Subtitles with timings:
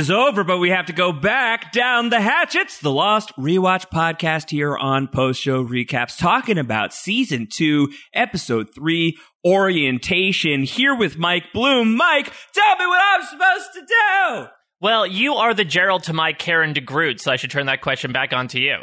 [0.00, 2.78] Is over, but we have to go back down the hatchets.
[2.78, 9.18] The Lost Rewatch podcast here on Post Show Recaps, talking about season two, episode three,
[9.44, 10.62] orientation.
[10.62, 11.98] Here with Mike Bloom.
[11.98, 14.46] Mike, tell me what I'm supposed to do.
[14.80, 18.10] Well, you are the Gerald to my Karen DeGroot, so I should turn that question
[18.10, 18.78] back on to you.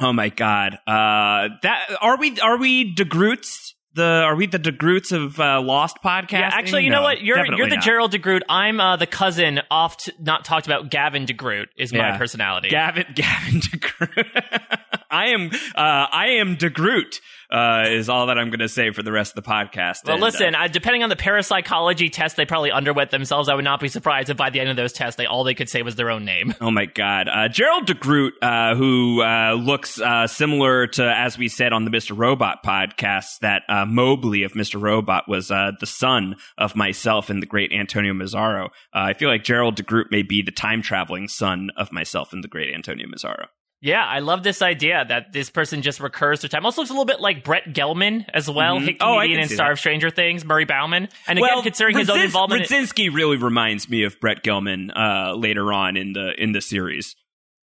[0.00, 0.78] Oh my God!
[0.86, 2.40] Uh, that are we?
[2.40, 3.73] Are we DeGroots?
[3.94, 6.32] The are we the DeGroots of uh, Lost podcast?
[6.32, 7.22] Yeah, actually, you no, know what?
[7.22, 7.84] You're you're the not.
[7.84, 8.40] Gerald DeGroot.
[8.48, 10.90] I'm uh, the cousin oft not talked about.
[10.90, 12.18] Gavin DeGroot is my Yeah.
[12.18, 12.68] personality.
[12.70, 14.78] Gavin Gavin DeGroot.
[15.10, 17.20] I am uh, I am DeGroot.
[17.50, 20.04] Uh, is all that I'm going to say for the rest of the podcast.
[20.04, 20.54] well, And, uh, listen.
[20.54, 24.30] I, depending on the parapsychology test they probably underwent themselves, I would not be surprised
[24.30, 26.24] if by the end of those tests, they all they could say was their own
[26.24, 26.54] name.
[26.60, 31.48] Oh my God, uh, Gerald DeGroot, uh, who uh, looks uh, similar to, as we
[31.48, 32.16] said on the Mr.
[32.16, 34.80] Robot podcast, that uh, Mobley of Mr.
[34.80, 38.66] Robot was uh, the son of myself and the great Antonio Mazzaro.
[38.66, 42.42] Uh, I feel like Gerald DeGroot may be the time traveling son of myself and
[42.42, 43.46] the great Antonio Mazzaro.
[43.80, 46.64] Yeah, I love this idea that this person just recurs through time.
[46.64, 48.84] Also looks a little bit like Brett Gelman as well, Mhm.
[48.86, 51.08] hit Oh, comedian can and star of Stranger Things, Murray Bauman.
[51.28, 52.70] And again, considering his own involvement.
[52.70, 56.62] in- Radzinsky really reminds me of Brett Gelman uh, later on in the in the
[56.62, 57.14] series.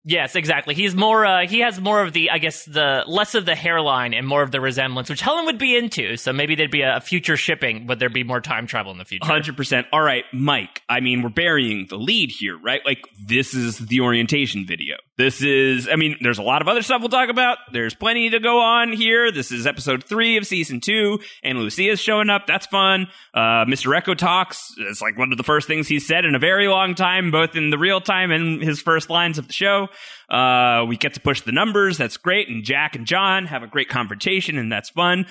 [0.02, 0.74] Yes, exactly.
[0.74, 1.26] He's more.
[1.26, 4.40] Uh, he has more of the, I guess, the less of the hairline and more
[4.42, 6.16] of the resemblance, which Helen would be into.
[6.16, 7.84] So maybe there'd be a, a future shipping.
[7.86, 9.26] but there'd be more time travel in the future?
[9.26, 9.86] Hundred percent.
[9.92, 10.80] All right, Mike.
[10.88, 12.80] I mean, we're burying the lead here, right?
[12.86, 14.96] Like, this is the orientation video.
[15.20, 15.86] This is.
[15.86, 17.58] I mean, there's a lot of other stuff we'll talk about.
[17.72, 19.30] There's plenty to go on here.
[19.30, 22.46] This is episode three of season two, and Lucia's showing up.
[22.46, 23.06] That's fun.
[23.34, 23.94] Uh, Mr.
[23.94, 24.72] Eko talks.
[24.78, 27.54] It's like one of the first things he's said in a very long time, both
[27.54, 29.88] in the real time and his first lines of the show.
[30.30, 31.98] Uh, we get to push the numbers.
[31.98, 32.48] That's great.
[32.48, 35.26] And Jack and John have a great confrontation, and that's fun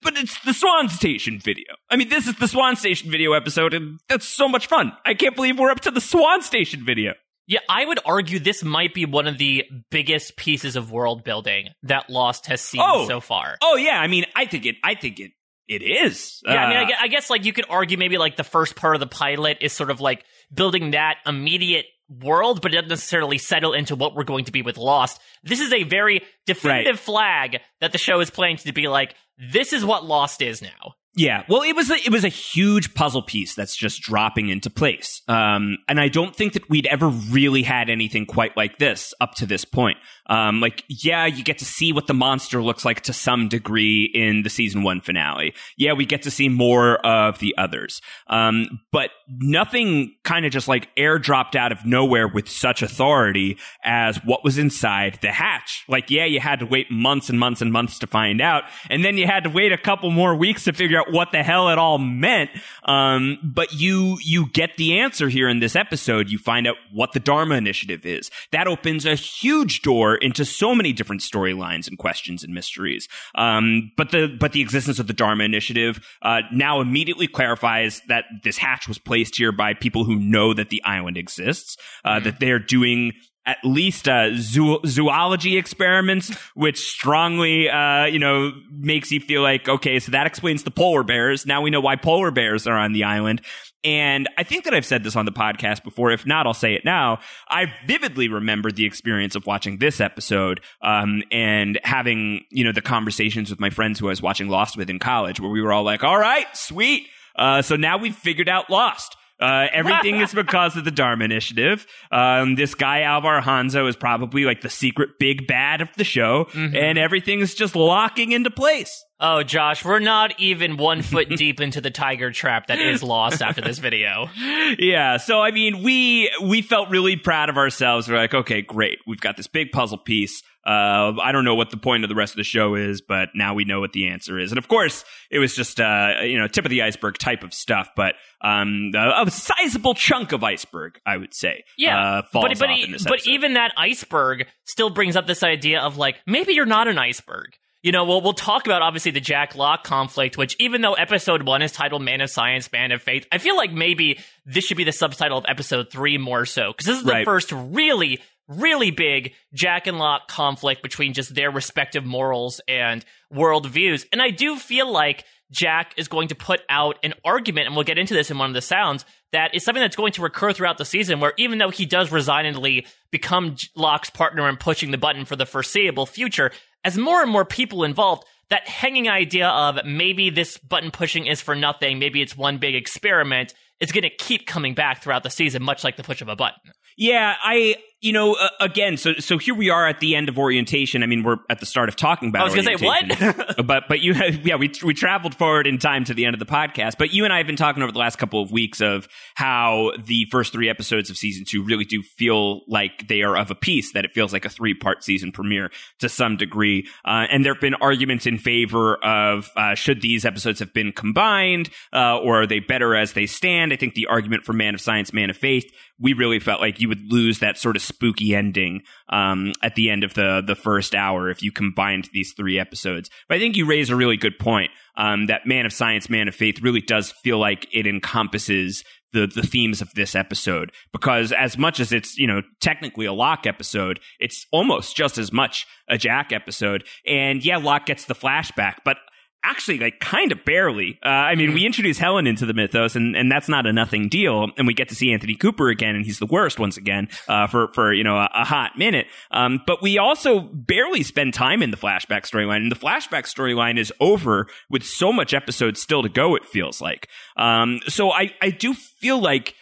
[0.00, 1.74] but it's the Swan Station video.
[1.90, 4.92] I mean, this is the Swan Station video episode, and that's so much fun.
[5.04, 7.14] I can't believe we're up to the Swan Station video.
[7.46, 11.68] Yeah, I would argue this might be one of the biggest pieces of world building
[11.82, 13.06] that Lost has seen Oh.
[13.06, 13.58] so far.
[13.62, 14.76] Oh yeah, I mean, I think it.
[14.82, 15.32] I think it.
[15.66, 16.40] It is.
[16.46, 18.44] Yeah, I mean, I Uh, guess, I guess like you could argue maybe like the
[18.44, 20.22] first part of the pilot is sort of like
[20.52, 24.60] building that immediate world, but it doesn't necessarily settle into what we're going to be
[24.60, 25.20] with Lost.
[25.42, 29.72] This is a very definitive flag that the show is playing to be like, this
[29.72, 30.94] is what Lost is now.
[31.16, 34.68] Yeah, well, it was a, it was a huge puzzle piece that's just dropping into
[34.68, 39.14] place, um, and I don't think that we'd ever really had anything quite like this
[39.20, 39.98] up to this point.
[40.26, 44.10] Um, like, yeah, you get to see what the monster looks like to some degree
[44.12, 45.54] in the season one finale.
[45.76, 50.66] Yeah, we get to see more of the others, um, but nothing kind of just
[50.66, 55.84] like airdropped out of nowhere with such authority as what was inside the hatch.
[55.88, 59.04] Like, yeah, you had to wait months and months and months to find out, and
[59.04, 61.68] then you had to wait a couple more weeks to figure out what the hell
[61.68, 62.50] it all meant.
[62.84, 66.28] Um, but you you get the answer here in this episode.
[66.30, 68.30] You find out what the Dharma Initiative is.
[68.52, 73.08] That opens a huge door into so many different storylines and questions and mysteries.
[73.34, 78.24] Um, but the but the existence of the Dharma Initiative uh, now immediately clarifies that
[78.42, 81.76] this hatch was placed here by people who know that the island exists.
[82.04, 83.12] Uh, That they're doing
[83.46, 89.68] at least uh, zoo- zoology experiments, which strongly, uh, you know, makes you feel like,
[89.68, 91.44] okay, so that explains the polar bears.
[91.46, 93.42] Now we know why polar bears are on the island.
[93.84, 96.10] And I think that I've said this on the podcast before.
[96.10, 97.18] If not, I'll say it now.
[97.48, 102.80] I vividly remember the experience of watching this episode um, and having, you know, the
[102.80, 105.72] conversations with my friends who I was watching Lost with in college, where we were
[105.72, 107.08] all like, all right, sweet.
[107.36, 109.18] Uh, so now we've figured out Lost.
[109.40, 111.86] Uh, everything is because of the Dharma Initiative.
[112.12, 116.48] Um, this guy Alvar Hanso is probably like the secret big bad of the show,
[116.54, 119.04] and everything is just locking into place.
[119.20, 123.42] Oh, Josh, we're not even one foot deep into the tiger trap that is Lost
[123.42, 124.28] after this video.
[124.78, 128.98] yeah so i mean we we felt really proud of ourselves we're like okay great
[129.06, 132.14] we've got this big puzzle piece uh, I don't know what the point of the
[132.14, 134.50] rest of the show is, but now we know what the answer is.
[134.50, 137.52] And of course, it was just uh, you know tip of the iceberg type of
[137.52, 141.64] stuff, but um, a, a sizable chunk of iceberg, I would say.
[141.76, 143.30] Yeah, uh, falls but but, off in this but episode.
[143.30, 147.56] even that iceberg still brings up this idea of like maybe you're not an iceberg.
[147.82, 151.42] You know, we'll we'll talk about obviously the Jack Locke conflict, which even though episode
[151.42, 154.78] one is titled "Man of Science, Man of Faith," I feel like maybe this should
[154.78, 157.26] be the subtitle of episode three more so because this is the Right.
[157.26, 164.06] first really really big Jack and Locke conflict between just their respective morals and worldviews,
[164.12, 167.84] and I do feel like Jack is going to put out an argument, and we'll
[167.84, 170.52] get into this in one of the sounds, that is something that's going to recur
[170.52, 174.98] throughout the season, where even though he does resignedly become Locke's partner and pushing the
[174.98, 176.50] button for the foreseeable future,
[176.82, 181.40] as more and more people involved, that hanging idea of maybe this button pushing is
[181.40, 185.30] for nothing, maybe it's one big experiment, is going to keep coming back throughout the
[185.30, 186.60] season, much like the push of a button.
[186.96, 190.38] Yeah, I you know uh, again so so here we are at the end of
[190.38, 191.02] orientation.
[191.02, 192.42] I mean we're at the start of talking about.
[192.42, 194.12] I was going to say what, but but you
[194.44, 196.98] yeah we we traveled forward in time to the end of the podcast.
[196.98, 199.92] But you and I have been talking over the last couple of weeks of how
[200.04, 203.54] the first three episodes of season two really do feel like they are of a
[203.54, 203.94] piece.
[203.94, 205.70] That it feels like a three part season premiere
[206.00, 206.86] to some degree.
[207.06, 210.92] Uh, and there have been arguments in favor of uh, should these episodes have been
[210.92, 213.72] combined uh, or are they better as they stand?
[213.72, 216.80] I think the argument for Man of Science, Man of Faith we really felt like
[216.80, 220.54] you would lose that sort of spooky ending um, at the end of the the
[220.54, 223.10] first hour if you combined these three episodes.
[223.28, 226.28] But I think you raise a really good point um, that Man of Science, Man
[226.28, 228.82] of Faith really does feel like it encompasses
[229.12, 233.12] the the themes of this episode because as much as it's you know technically a
[233.12, 236.84] Locke episode, it's almost just as much a Jack episode.
[237.06, 238.98] And yeah, Locke gets the flashback, but
[239.44, 240.98] actually like kind of barely.
[241.04, 241.66] Uh, I mean, we mm-hmm.
[241.66, 244.48] introduce Helen into the mythos, and, and that's not a nothing deal.
[244.56, 247.46] And we get to see Anthony Cooper again, and he's the worst once again uh,
[247.46, 249.06] for for you know a, a hot minute.
[249.30, 253.78] Um, but we also barely spend time in the flashback storyline, and the flashback storyline
[253.78, 256.34] is over with so much episodes still to go.
[256.34, 257.08] It feels like.
[257.36, 259.54] Um, so I I do feel like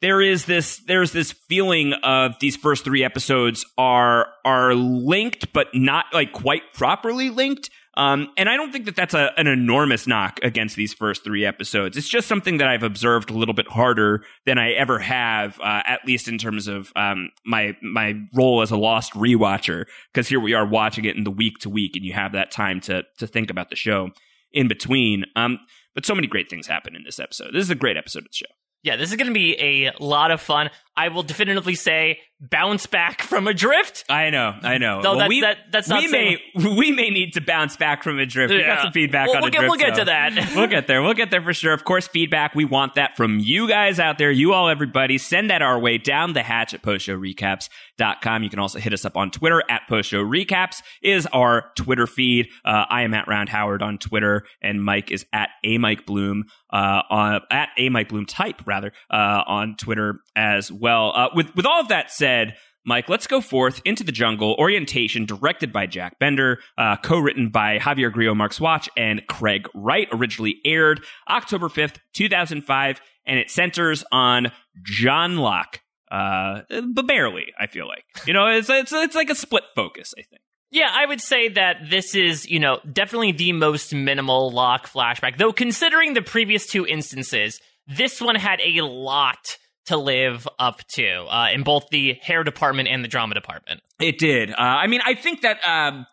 [0.00, 5.68] there is this there's this feeling of these first three episodes are are linked but
[5.74, 10.06] not like quite properly linked um, and I don't think that that's a, an enormous
[10.06, 11.96] knock against these first three episodes.
[11.96, 15.82] It's just something that I've observed a little bit harder than I ever have, uh,
[15.84, 19.86] at least in terms of um, my my role as a lost rewatcher.
[20.14, 22.52] Because here we are watching it in the week to week, and you have that
[22.52, 24.10] time to to think about the show
[24.52, 25.24] in between.
[25.34, 25.58] Um,
[25.92, 27.52] but so many great things happen in this episode.
[27.52, 28.46] This is a great episode of the show.
[28.84, 30.70] Yeah, this is going to be a lot of fun.
[30.98, 34.04] I will definitively say bounce back from adrift.
[34.08, 35.00] I know, I know.
[35.00, 38.02] Though well, that, we, that, that's not we may we may need to bounce back
[38.02, 38.52] from adrift.
[38.52, 38.58] Yeah.
[38.58, 39.62] We got some feedback well, on we'll adrift.
[39.62, 40.00] Get, we'll get so.
[40.00, 40.52] to that.
[40.56, 41.02] we'll get there.
[41.02, 41.72] We'll get there for sure.
[41.72, 42.54] Of course, feedback.
[42.56, 44.32] We want that from you guys out there.
[44.32, 48.42] You all, everybody, send that our way down the hatch at postshowrecaps.com.
[48.42, 52.48] You can also hit us up on Twitter at postshowrecaps is our Twitter feed.
[52.64, 56.44] Uh, I am at Round Howard on Twitter, and Mike is at a Mike Bloom
[56.70, 60.87] uh, on at a Mike Bloom type rather uh, on Twitter as well.
[60.90, 62.56] Uh, with with all of that said.
[62.84, 64.56] Mike, let's go forth into the jungle.
[64.58, 70.08] Orientation, directed by Jack Bender, uh, co-written by Javier Grillo Marxuach and Craig Wright.
[70.10, 76.62] Originally aired October fifth, two thousand five, and it centers on John Locke, uh,
[76.94, 77.52] but barely.
[77.60, 80.14] I feel like you know it's it's it's like a split focus.
[80.16, 80.40] I think.
[80.70, 85.36] Yeah, I would say that this is, you know, definitely the most minimal Locke flashback.
[85.36, 89.56] Though considering the previous two instances, this one had a lot
[89.88, 93.80] to live up to uh, in both the hair department and the drama department.
[94.00, 94.50] It did.
[94.50, 96.06] Uh, I mean, I think that um,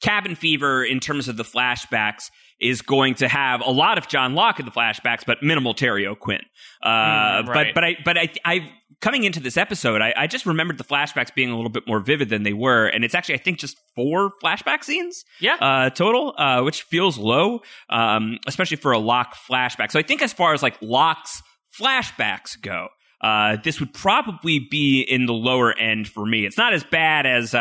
[0.00, 4.34] Cabin Fever, in terms of the flashbacks, is going to have a lot of John
[4.34, 6.42] Locke in the flashbacks, but minimal Terry O'Quinn.
[6.82, 7.74] Uh, mm, right.
[7.74, 8.70] But but I but I I
[9.00, 11.98] coming into this episode, I, I, just remembered the flashbacks being a little bit more
[11.98, 15.90] vivid than they were, and it's actually I think just four flashback scenes, yeah, uh,
[15.90, 19.90] total, uh, which feels low, um, especially for a Locke flashback.
[19.90, 21.42] So I think as far as like Locke's
[21.78, 22.88] flashbacks go,
[23.22, 26.44] uh, this would probably be in the lower end for me.
[26.44, 27.58] It's not as bad as uh,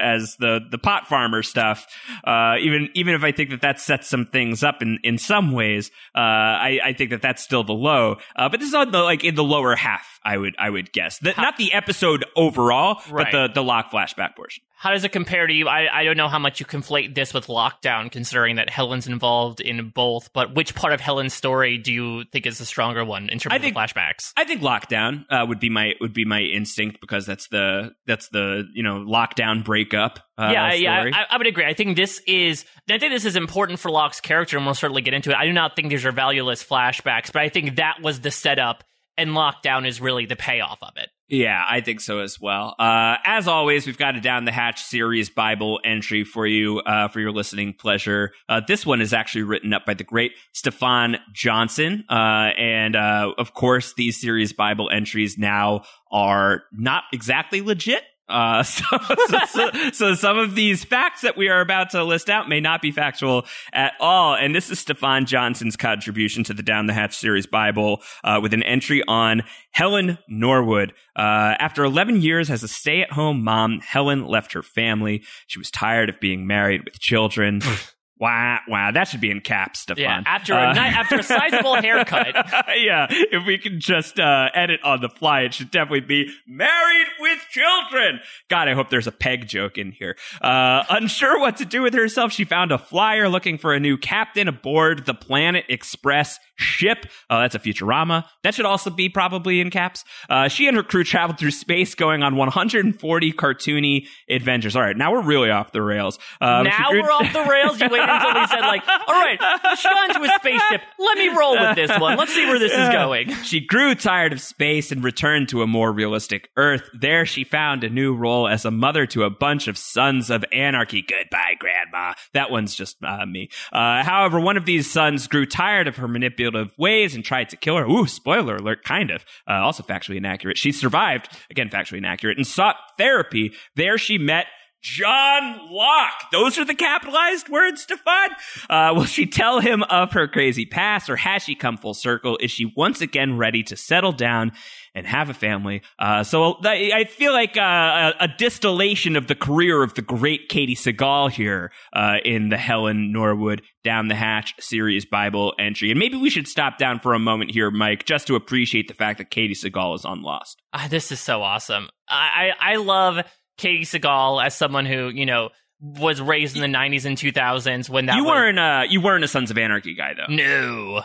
[0.00, 1.86] as the the pot farmer stuff.
[2.24, 5.52] Uh, even even if I think that that sets some things up in in some
[5.52, 8.16] ways, uh, I, I think that that's still the low.
[8.36, 10.11] Uh, but this is on the like in the lower half.
[10.24, 13.26] I would I would guess the, not the episode overall, right.
[13.30, 14.62] but the the Locke flashback portion.
[14.82, 15.68] How does it compare to you?
[15.68, 19.60] I, I don't know how much you conflate this with Lockdown, considering that Helen's involved
[19.60, 20.32] in both.
[20.32, 23.52] But which part of Helen's story do you think is the stronger one in terms
[23.52, 24.32] I of think, flashbacks?
[24.36, 28.28] I think Lockdown uh, would be my would be my instinct because that's the that's
[28.30, 30.18] the you know Lockdown breakup.
[30.36, 30.82] Uh, yeah, story.
[30.82, 31.64] yeah, I, I, would agree.
[31.64, 35.02] I think this is I think this is important for Locke's character, and we'll certainly
[35.02, 35.36] get into it.
[35.36, 38.82] I do not think these are valueless flashbacks, but I think that was the setup
[39.16, 41.10] and lockdown is really the payoff of it.
[41.28, 42.74] Yeah, I think so as well.
[42.78, 47.08] Uh, as always, we've got a down the hatch series Bible entry for you uh,
[47.08, 48.32] for your listening pleasure.
[48.50, 53.32] Uh, this one is actually written up by the great Stefan Johnson, uh, and uh,
[53.38, 58.02] of course, these series Bible entries now are not exactly legit.
[58.28, 58.84] Uh, so,
[59.28, 62.60] so, so, so, some of these facts that we are about to list out may
[62.60, 64.34] not be factual at all.
[64.34, 68.54] And this is Stefan Johnson's contribution to the Down the Hatch series Bible uh, with
[68.54, 70.92] an entry on Helen Norwood.
[71.16, 75.24] Uh, after 11 years as a stay at home mom, Helen left her family.
[75.46, 77.60] She was tired of being married with children.
[78.18, 80.02] Wow, wow, that should be in caps, Stefan.
[80.02, 82.34] Yeah, after a uh, night, after a sizable haircut.
[82.76, 87.08] yeah, if we can just uh, edit on the fly, it should definitely be married
[87.18, 88.20] with children.
[88.48, 90.16] God, I hope there's a peg joke in here.
[90.40, 93.96] Uh, unsure what to do with herself, she found a flyer looking for a new
[93.96, 97.06] captain aboard the Planet Express ship.
[97.30, 98.24] Oh, that's a Futurama.
[98.42, 100.04] That should also be probably in caps.
[100.28, 104.76] Uh, she and her crew traveled through space, going on 140 cartoony adventures.
[104.76, 106.18] All right, now we're really off the rails.
[106.40, 107.80] Uh, now grew- we're off the rails.
[107.80, 109.38] You waited until he said, like, all right,
[109.78, 110.82] she got into a spaceship.
[110.98, 112.16] Let me roll with this one.
[112.16, 113.30] Let's see where this is going.
[113.52, 116.88] She grew tired of space and returned to a more realistic Earth.
[116.98, 120.44] There, she found a new role as a mother to a bunch of sons of
[120.52, 121.02] anarchy.
[121.02, 122.14] Goodbye, Grandma.
[122.34, 123.50] That one's just uh, me.
[123.72, 126.08] Uh, however, one of these sons grew tired of her
[126.42, 127.84] manipulative ways and tried to kill her.
[127.84, 129.24] Ooh, spoiler alert, kind of.
[129.48, 130.58] Uh, also factually inaccurate.
[130.58, 133.52] She survived, again, factually inaccurate, and sought therapy.
[133.76, 134.46] There she met
[134.82, 136.30] John Locke.
[136.32, 138.30] Those are the capitalized words, Stefan.
[138.68, 142.36] Uh, will she tell him of her crazy past, or has she come full circle?
[142.40, 144.52] Is she once again ready to settle down
[144.94, 145.82] and have a family?
[145.98, 150.76] Uh, so I feel like uh, a, distillation of the career of the great Katey
[150.76, 155.90] Sagal here uh, in the Helen Norwood Down the Hatch series Bible entry.
[155.90, 158.94] And maybe we should stop down for a moment here, Mike, just to appreciate the
[158.94, 160.60] fact that Katey Sagal is on Lost.
[160.72, 161.88] Ah, this is so awesome.
[162.08, 163.24] I, I, I love
[163.58, 165.50] Katey Sagal as someone who you know
[165.82, 169.24] was raised in the 90s and 2000s when that you was, weren't a you weren't
[169.24, 170.32] a Sons of Anarchy guy though.
[170.32, 171.02] No.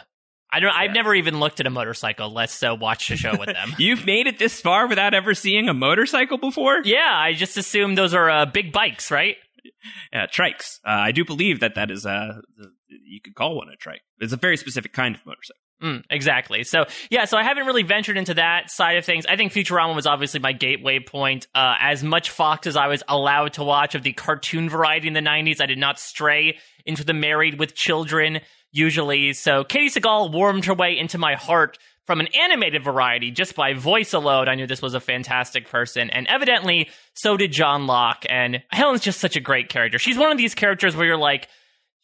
[0.52, 0.74] I don't.
[0.74, 0.80] Yeah.
[0.80, 2.32] I've never even looked at a motorcycle.
[2.32, 3.76] Let's uh, watch the show with them.
[3.78, 6.82] You've made it this far without ever seeing a motorcycle before?
[6.84, 9.36] Yeah, I just assume those are uh, big bikes, right?
[10.14, 10.80] Yeah, trikes.
[10.86, 12.34] Uh, I do believe that that is a uh,
[12.88, 14.02] you could call one a trike.
[14.20, 15.60] It's a very specific kind of motorcycle.
[15.82, 16.64] Mm, exactly.
[16.64, 19.28] So yeah, so I haven't really ventured into that side of things.
[19.28, 21.48] I think Futurama was obviously my gateway point.
[21.54, 25.14] Uh, as much Fox as I was allowed to watch of the cartoon variety in
[25.14, 28.40] the '90s, I did not stray into the Married with Children
[28.72, 29.34] usually.
[29.34, 33.74] So Katey Sagal warmed her way into my heart from an animated variety just by
[33.74, 34.48] voice alone.
[34.48, 38.26] I knew this was a fantastic person, and evidently so did John Locke.
[38.30, 40.00] And Helen's just such a great character.
[40.00, 41.50] She's one of these characters where you're like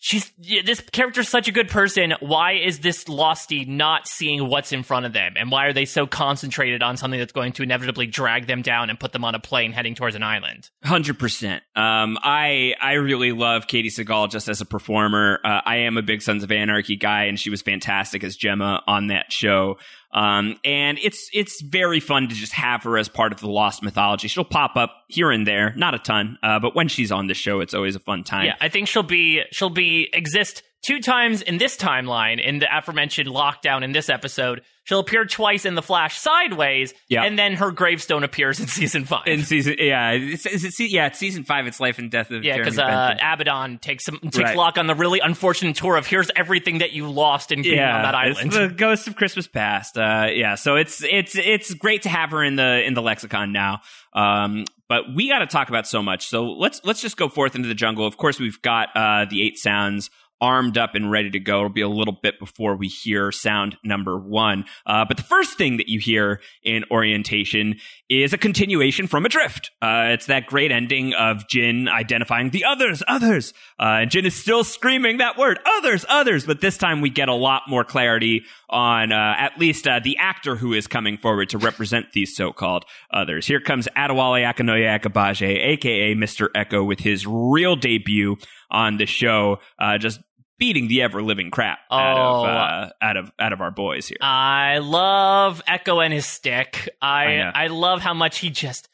[0.03, 2.13] she's this character's such a good person.
[2.19, 5.85] Why is this Losty not seeing what's in front of them, and why are they
[5.85, 9.33] so concentrated on something that's going to inevitably drag them down and put them on
[9.33, 10.69] a plane heading towards an island?
[10.83, 11.63] Hundred um, percent.
[11.75, 15.39] I I really love Katey Sagal just as a performer.
[15.43, 18.83] Uh, I am a big Sons of Anarchy guy, and she was fantastic as Gemma
[18.85, 19.77] on that show.
[20.13, 23.81] Um, and it's it's very fun to just have her as part of the Lost
[23.81, 24.27] mythology.
[24.27, 27.33] She'll pop up here and there, not a ton, uh, but when she's on the
[27.33, 28.45] show, it's always a fun time.
[28.45, 32.67] Yeah, I think she'll be she'll be exist two times in this timeline in the
[32.77, 34.61] aforementioned lockdown in this episode.
[34.85, 39.25] She'll appear twice in the Flash sideways, and then her gravestone appears in season five.
[39.27, 41.67] In season, yeah, it's, it's, yeah, it's season five.
[41.67, 44.57] It's life and death of yeah, because uh, Abaddon takes some, takes right.
[44.57, 47.95] Locke on the really unfortunate tour of here's everything that you lost in being yeah,
[47.95, 48.51] on that island.
[48.51, 49.97] the ghost of Christmas past.
[49.97, 53.53] Uh, yeah, so it's it's it's great to have her in the in the lexicon
[53.53, 53.79] now.
[54.11, 56.27] Um, but we got to talk about so much.
[56.27, 58.05] So let's let's just go forth into the jungle.
[58.05, 60.09] Of course, we've got uh, the eight sounds
[60.43, 61.59] armed up and ready to go.
[61.59, 64.65] It'll be a little bit before we hear sound number one.
[64.85, 67.77] Uh, but the first thing that you hear in orientation
[68.09, 69.71] is a continuation from Adrift.
[69.81, 73.53] Uh, it's that great ending of Jin identifying the others, others.
[73.79, 76.45] Uh, and Jin is still screaming that word, others, others.
[76.45, 80.17] But this time we get a lot more clarity on uh, at least uh, the
[80.17, 83.47] actor who is coming forward to represent these so-called others.
[83.47, 86.49] Here comes Adewale Akinnuoye Agbaje, aka Mr.
[86.53, 88.35] Eko, with his real debut
[88.73, 89.59] on the show.
[89.79, 90.19] Uh, just
[90.59, 94.07] beating the ever living crap oh, out of uh, out of out of our boys
[94.07, 94.17] here.
[94.21, 96.89] I love Eko and his stick.
[97.01, 98.89] I I, I love how much he just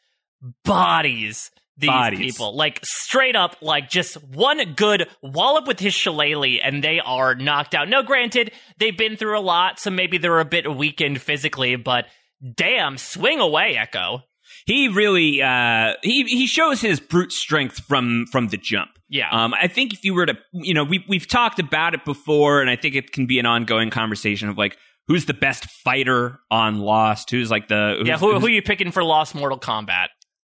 [0.64, 1.50] bodies
[1.80, 2.18] these Bodies.
[2.18, 2.54] people.
[2.54, 7.74] Like straight up, like just one good wallop with his shillelagh and they are knocked
[7.74, 7.88] out.
[7.88, 12.06] No, granted, they've been through a lot, so maybe they're a bit weakened physically, but
[12.54, 14.22] damn, swing away, Eko.
[14.70, 18.90] He really uh he he shows his brute strength from from the jump.
[19.08, 19.28] Yeah.
[19.32, 22.60] Um, I think if you were to, you know, we, we've talked about it before,
[22.60, 26.38] and I think it can be an ongoing conversation of like, who's the best fighter
[26.48, 27.28] on Lost?
[27.32, 28.00] Who's like the.
[28.04, 30.06] yeah, who, who are you picking for Lost Mortal Kombat?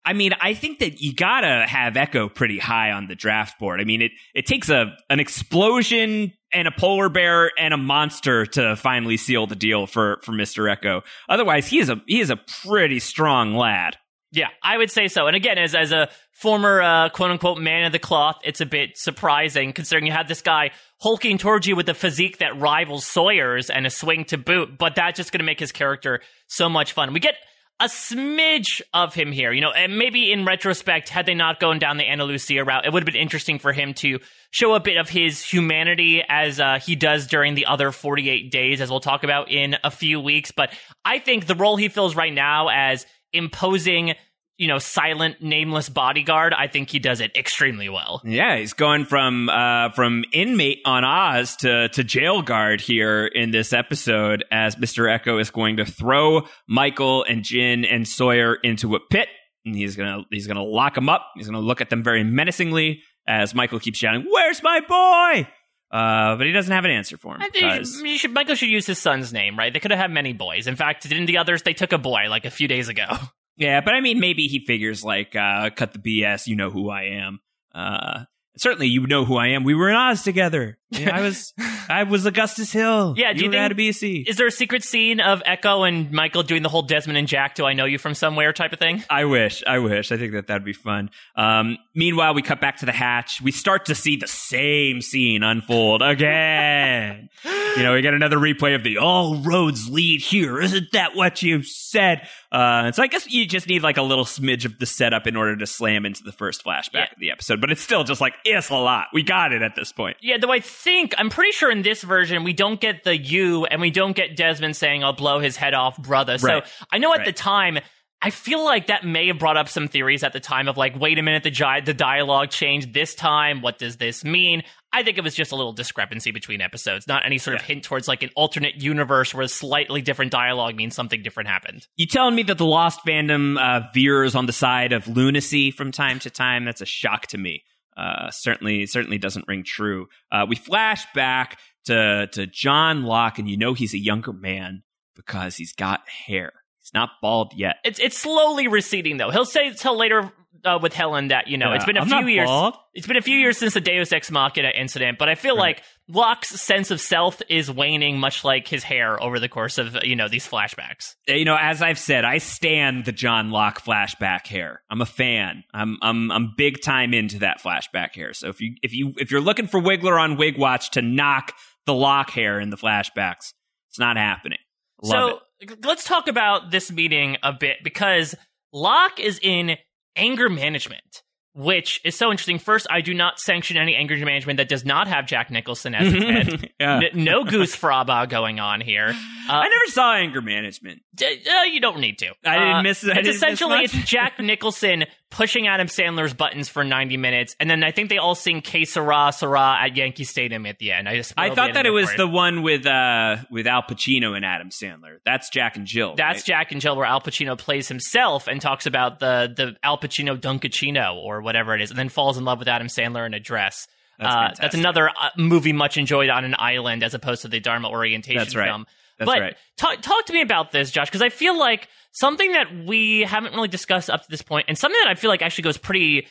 [0.04, 3.80] I mean, I think that you gotta have Eko pretty high on the draft board.
[3.80, 8.46] I mean, it, it takes a an explosion and a polar bear and a monster
[8.48, 10.74] to finally seal the deal for for Mr.
[10.76, 11.04] Eko.
[11.30, 13.98] Otherwise, he is a he is a pretty strong lad.
[14.32, 15.28] Yeah, I would say so.
[15.28, 18.66] And again, as as a former uh, quote unquote man of the cloth, it's a
[18.66, 23.06] bit surprising considering you have this guy hulking towards you with a physique that rivals
[23.06, 24.78] Sawyer's and a swing to boot.
[24.78, 27.14] But that's just going to make his character so much fun.
[27.14, 27.36] We get
[27.80, 31.78] a smidge of him here, you know, and maybe in retrospect, had they not gone
[31.78, 34.20] down the Ana Lucia route, it would have been interesting for him to
[34.50, 38.82] show a bit of his humanity as uh, he does during the other 48 days,
[38.82, 40.52] as we'll talk about in a few weeks.
[40.52, 40.74] But
[41.06, 44.16] I think the role he fills right now as imposing
[44.58, 48.22] you know, silent, nameless bodyguard, I think he does it extremely well.
[48.26, 53.52] Yeah, he's going from uh, from inmate on Oz to to jail guard here in
[53.52, 58.96] this episode, as Mister Eko is going to throw Michael and Jin and Sawyer into
[58.96, 59.30] a pit,
[59.64, 61.28] and he's gonna he's gonna lock them up.
[61.36, 65.48] He's gonna look at them very menacingly as Michael keeps shouting, "Where's my boy?"
[65.92, 67.42] Uh, but he doesn't have an answer for him.
[67.42, 69.72] I think because- you should, Michael should use his son's name, right?
[69.72, 70.68] They could have had many boys.
[70.68, 71.62] In fact, didn't the others?
[71.62, 73.06] They took a boy like a few days ago.
[73.60, 76.46] Yeah, but I mean, maybe he figures like, uh, cut the BS.
[76.46, 77.40] You know who I am.
[77.74, 78.26] Uh,
[78.56, 79.64] certainly, you know who I am.
[79.64, 80.78] We were in Oz together.
[80.92, 81.54] Yeah, I was,
[81.90, 83.14] I was Augustus Hill.
[83.18, 84.28] Yeah, do you were out think- BC.
[84.28, 87.56] Is there a secret scene of Eko and Michael doing the whole Desmond and Jack?
[87.56, 89.04] Do I know you from somewhere type of thing?
[89.10, 89.64] I wish.
[89.68, 90.12] I wish.
[90.12, 91.10] I think that that'd be fun.
[91.36, 93.42] Um, meanwhile, we cut back to the hatch.
[93.42, 97.30] We start to see the same scene unfold again.
[97.46, 100.60] you know, we get another replay of the all roads lead here.
[100.62, 102.28] Isn't that what you said?
[102.52, 105.36] Uh, so I guess you just need like a little smidge of the setup in
[105.36, 107.04] order to slam into the first flashback Yeah.
[107.14, 107.60] of the episode.
[107.62, 109.08] But it's still just like, it's a lot.
[109.14, 110.18] We got it at this point.
[110.22, 113.66] Yeah, though I think I'm pretty sure in this version we don't get the you
[113.66, 116.38] and we don't get Desmond saying I'll blow his head off, brother.
[116.38, 116.62] So
[116.92, 117.26] I know at Right.
[117.26, 117.80] the time
[118.20, 121.00] I feel like that may have brought up some theories at the time of like,
[121.00, 123.62] wait a minute, the gi- the dialogue changed this time.
[123.62, 124.64] What does this mean?
[124.92, 127.84] I think it was just a little discrepancy between episodes, not any sort of hint
[127.84, 131.86] towards like an alternate universe where a slightly different dialogue means something different happened.
[131.96, 135.92] You telling me that the Lost fandom uh, veers on the side of lunacy from
[135.92, 136.66] time to time?
[136.66, 137.62] That's a shock to me.
[137.98, 140.08] Uh, certainly, certainly doesn't ring true.
[140.32, 144.84] Uh, we flash back to to John Locke, and you know he's a younger man
[145.16, 146.52] because he's got hair.
[146.80, 147.78] He's not bald yet.
[147.84, 149.32] It's it's slowly receding though.
[149.32, 150.32] He'll say tell later
[150.64, 152.46] uh, with Helen that you know yeah, it's been a I'm few years.
[152.46, 152.76] bald.
[152.94, 155.76] It's been a few years since the Deus Ex Machina incident, but I feel Right.
[155.78, 159.98] like Locke's sense of self is waning, much like his hair over the course of
[160.04, 161.16] you know these flashbacks.
[161.28, 164.82] You know, as I've said, I stand the John Locke flashback hair.
[164.90, 165.64] I'm a fan.
[165.74, 168.34] I'm I'm I'm big time into that flashback hair.
[168.34, 171.54] So if you if you if you're looking for Wigler on Wig Watch to knock
[171.86, 173.54] the Locke hair in the flashbacks,
[173.90, 174.60] it's not happening.
[175.04, 175.68] Love it.
[175.68, 178.34] so let's talk about this meeting a bit because
[178.72, 179.76] Locke is in
[180.16, 181.24] anger management.
[181.60, 182.60] Which is so interesting.
[182.60, 186.14] First, I do not sanction any anger management that does not have Jack Nicholson as
[186.14, 186.70] its head.
[186.80, 186.98] yeah.
[186.98, 189.16] N- no goosfraba going on here.
[189.48, 191.04] Uh, I never saw anger management.
[191.16, 192.34] D- uh, you don't need to.
[192.44, 193.84] I didn't Uh, miss- I it's didn't miss essentially much.
[193.96, 198.18] it's Jack Nicholson pushing Adam Sandler's buttons for 90 minutes, and then I think they
[198.18, 201.08] all sing "Que Sera Sera" at Yankee Stadium at the end.
[201.08, 204.36] I just I thought that it was for the one with uh with Al Pacino
[204.36, 205.18] and Adam Sandler.
[205.26, 206.16] That's Jack and Jill.
[206.16, 206.46] That's right?
[206.46, 210.40] Jack and Jill, where Al Pacino plays himself and talks about the the Al Pacino
[210.40, 213.40] Dunkaccino or whatever it is, and then falls in love with Adam Sandler in a
[213.40, 213.88] dress.
[214.20, 217.60] That's uh, that's another uh, movie much enjoyed on an island as opposed to the
[217.60, 218.68] Dharma orientation That's right.
[218.68, 218.88] film.
[219.18, 219.58] That's but right.
[219.78, 223.54] talk talk to me about this, Josh, because I feel like something that we haven't
[223.54, 226.28] really discussed up to this point, and something that I feel like actually goes pretty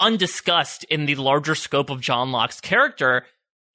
[0.00, 3.24] undiscussed in the larger scope of John Locke's character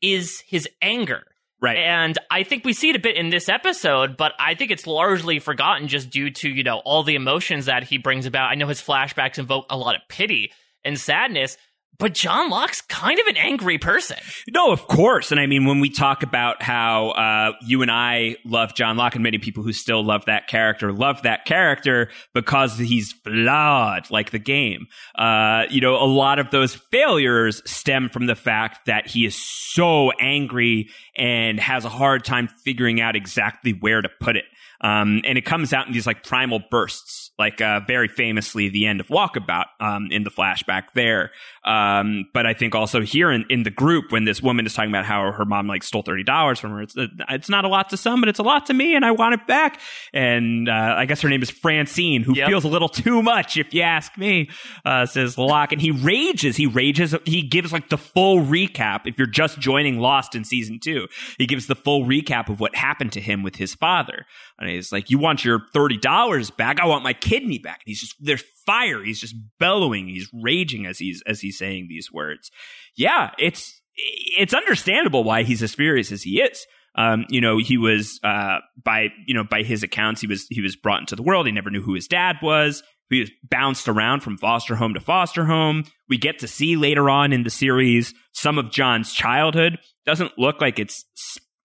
[0.01, 1.23] is his anger.
[1.61, 1.77] Right.
[1.77, 4.87] And I think we see it a bit in this episode, but I think it's
[4.87, 8.49] largely forgotten just due to, you know, all the emotions that he brings about.
[8.49, 10.51] I know his flashbacks invoke a lot of pity
[10.83, 11.57] and sadness,
[12.01, 14.17] but John Locke's kind of an angry person.
[14.49, 15.31] No, of course.
[15.31, 19.13] And I mean, when we talk about how uh, you and I love John Locke,
[19.13, 24.31] and many people who still love that character love that character because he's flawed, like
[24.31, 24.87] the game.
[25.13, 29.35] Uh, you know, a lot of those failures stem from the fact that he is
[29.35, 34.45] so angry and has a hard time figuring out exactly where to put it.
[34.81, 38.87] Um, and it comes out in these like primal bursts, like uh, very famously the
[38.87, 41.29] end of Walkabout um, in the flashback there.
[41.63, 44.89] Um, but I think also here in, in the group when this woman is talking
[44.89, 47.89] about how her mom like stole thirty dollars from her, it's it's not a lot
[47.89, 49.79] to some, but it's a lot to me, and I want it back.
[50.13, 52.49] And uh, I guess her name is Francine, who Yep.
[52.49, 54.49] feels a little too much, if you ask me.
[54.83, 56.55] Uh, says Locke, and he rages.
[56.55, 57.13] He rages.
[57.25, 59.01] He gives like the full recap.
[59.05, 62.75] If you're just joining Lost in season two, he gives the full recap of what
[62.75, 64.25] happened to him with his father.
[64.61, 66.79] And he's like, "You want your thirty dollars back?
[66.79, 69.03] I want my kidney back." And he's just there's fire.
[69.03, 70.07] He's just bellowing.
[70.07, 72.51] He's raging as he's as he's saying these words.
[72.95, 76.65] Yeah, it's it's understandable why he's as furious as he is.
[76.95, 80.61] Um, you know, he was uh, by you know by his accounts, he was he
[80.61, 81.47] was brought into the world.
[81.47, 82.83] He never knew who his dad was.
[83.09, 85.83] He was bounced around from foster home to foster home.
[86.07, 89.79] We get to see later on in the series some of John's childhood.
[90.05, 91.03] Doesn't look like it's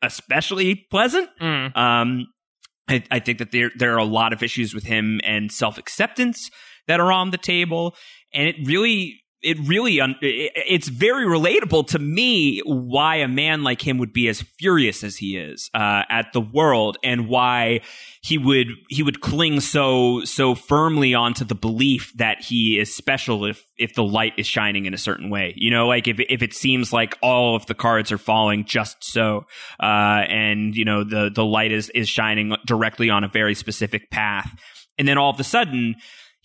[0.02, 1.28] especially pleasant.
[1.40, 1.76] Mm.
[1.76, 2.26] Um,
[2.88, 5.78] I, I think that there there are a lot of issues with him and self
[5.78, 6.50] acceptance
[6.86, 7.96] that are on the table,
[8.32, 13.86] and it really it really un- it's very relatable to me why a man like
[13.86, 17.80] him would be as furious as he is uh, at the world and why
[18.22, 23.44] he would he would cling so so firmly onto the belief that he is special
[23.44, 25.52] if if the light is shining in a certain way.
[25.56, 29.04] You know like if if it seems like all of the cards are falling just
[29.04, 29.46] so
[29.80, 34.10] uh, and you know the the light is is shining directly on a very specific
[34.10, 34.50] path.
[34.98, 35.96] And then all of a sudden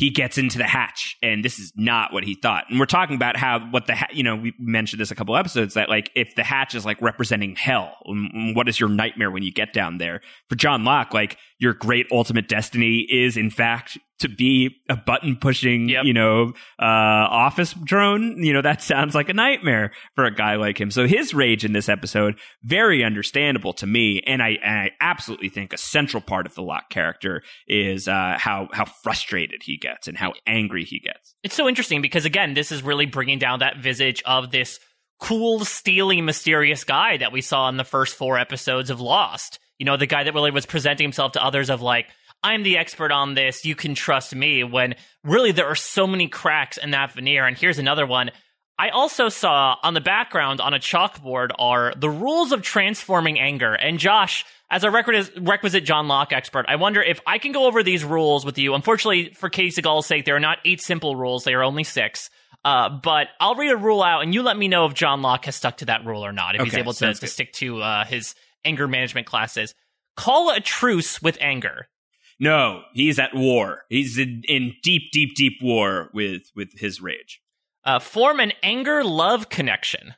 [0.02, 2.64] he gets into the hatch and this is not what he thought.
[2.72, 5.38] And we're talking about how what the ha- you know we mentioned this a couple
[5.38, 8.90] episodes that like if the hatch is like representing hell um, um, what is your
[8.90, 10.22] nightmare when you get down there?
[10.50, 15.36] For john locke like your great ultimate destiny is in fact to be a button
[15.36, 16.06] pushing, yep.
[16.06, 18.44] you know, uh, office drone.
[18.44, 20.90] You know, that sounds like a nightmare for a guy like him.
[20.90, 24.24] So his rage in this episode, very understandable to me.
[24.26, 28.38] And I, and I absolutely think a central part of the Locke character is, uh,
[28.38, 31.36] how, how frustrated he gets and how angry he gets.
[31.44, 34.80] It's so interesting because again, this is really bringing down that visage of this
[35.20, 39.60] cool, steely, mysterious guy that we saw in the first four episodes of Lost.
[39.78, 42.08] You know, the guy that really was presenting himself to others of like,
[42.44, 43.66] I'm the expert on this.
[43.66, 44.64] You can trust me.
[44.64, 47.46] When really there are so many cracks in that veneer.
[47.46, 48.32] And here's another one.
[48.80, 53.76] I also saw on the background on a chalkboard are the rules of transforming anger.
[53.76, 57.84] And Josh, as a requisite John Locke expert, I wonder if I can go over
[57.84, 58.74] these rules with you.
[58.74, 62.32] Unfortunately, for Katie Seagal's sake, there are not eight simple rules, they are only six.
[62.66, 65.46] Uh, but I'll read a rule out and you let me know if John Locke
[65.46, 67.82] has stuck to that rule or not, if okay, he's able to, to stick to
[67.82, 68.34] uh, his
[68.66, 69.76] anger management classes.
[70.16, 71.88] Call a truce with anger.
[72.42, 73.84] No, he's at war.
[73.88, 77.40] He's in, in deep, deep, deep war with with his rage.
[77.86, 80.16] Uh, form an anger love connection.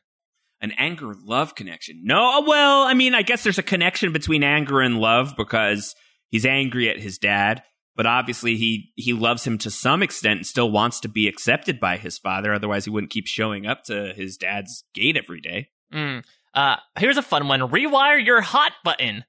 [0.62, 2.00] An anger love connection.
[2.06, 5.96] No, well, I mean, I guess there's a connection between anger and love because
[6.30, 7.62] he's angry at his dad,
[7.98, 11.78] but obviously he he loves him to some extent and still wants to be accepted
[11.78, 12.54] by his father.
[12.54, 15.68] Otherwise, he wouldn't keep showing up to his dad's gate every day.
[15.94, 16.24] Mm.
[16.54, 19.26] Uh, here's a fun one: rewire your hot button.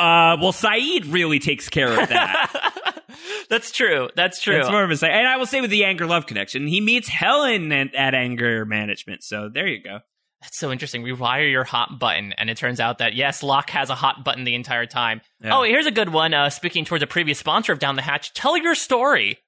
[0.00, 3.02] Uh, well, Sayid really takes care of that.
[3.50, 4.08] That's true.
[4.16, 4.58] That's true.
[4.58, 5.06] It's more of a.
[5.06, 8.64] And I will say with the anger love connection, he meets Helen at, at anger
[8.64, 9.22] management.
[9.22, 9.98] So there you go.
[10.40, 11.02] That's so interesting.
[11.02, 14.44] Rewire your hot button, and it turns out that yes, Locke has a hot button
[14.44, 15.20] the entire time.
[15.42, 15.58] Yeah.
[15.58, 16.32] Oh, here's a good one.
[16.32, 19.38] Uh, speaking towards a previous sponsor of Down the Hatch, tell your story.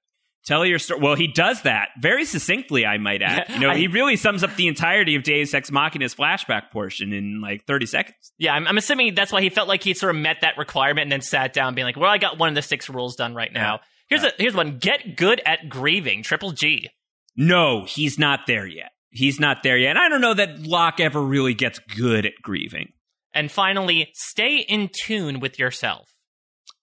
[0.44, 1.00] Tell your story.
[1.00, 3.48] Well, he does that very succinctly, I might add.
[3.48, 7.12] You know, I, he really sums up the entirety of Deus Ex Machina's flashback portion
[7.12, 8.32] in like 30 seconds.
[8.38, 11.04] Yeah, I'm, I'm, assuming that's why he felt like he sort of met that requirement
[11.04, 13.34] and then sat down being like, well, I got one of the six rules done
[13.34, 13.74] right now.
[13.74, 13.78] Yeah.
[14.08, 14.30] Here's, yeah.
[14.36, 16.90] a, here's one get good at grieving, triple G.
[17.36, 18.90] No, he's not there yet.
[19.10, 19.90] He's not there yet.
[19.90, 22.92] And I don't know that Locke ever really gets good at grieving.
[23.32, 26.11] And finally, stay in tune with yourself.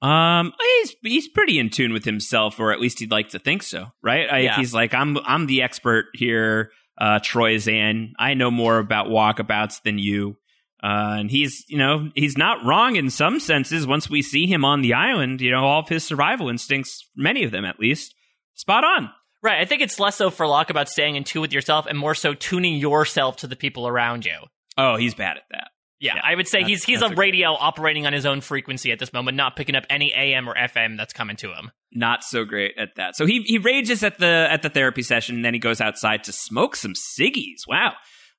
[0.01, 3.63] Um, he's he's pretty in tune with himself, or at least he'd like to think
[3.63, 4.31] so, right?
[4.31, 4.55] I, yeah.
[4.55, 8.13] He's like, I'm I'm the expert here, uh, Troy Zan.
[8.17, 10.37] I know more about walkabouts than you.
[10.81, 13.85] Uh, and he's, you know, he's not wrong in some senses.
[13.85, 17.43] Once we see him on the island, you know, all of his survival instincts, many
[17.43, 18.15] of them at least,
[18.53, 19.09] spot on.
[19.43, 19.59] Right.
[19.59, 22.15] I think it's less so for Locke about staying in tune with yourself and more
[22.15, 24.37] so tuning yourself to the people around you.
[24.77, 25.67] Oh, he's bad at that.
[25.99, 28.99] Yeah, yeah, I would say he's he's a radio operating on his own frequency at
[28.99, 31.71] this moment, not picking up any AM or FM that's coming to him.
[31.91, 33.17] Not so great at that.
[33.17, 36.23] So he he rages at the at the therapy session, and then he goes outside
[36.25, 37.67] to smoke some ciggies.
[37.67, 37.93] Wow,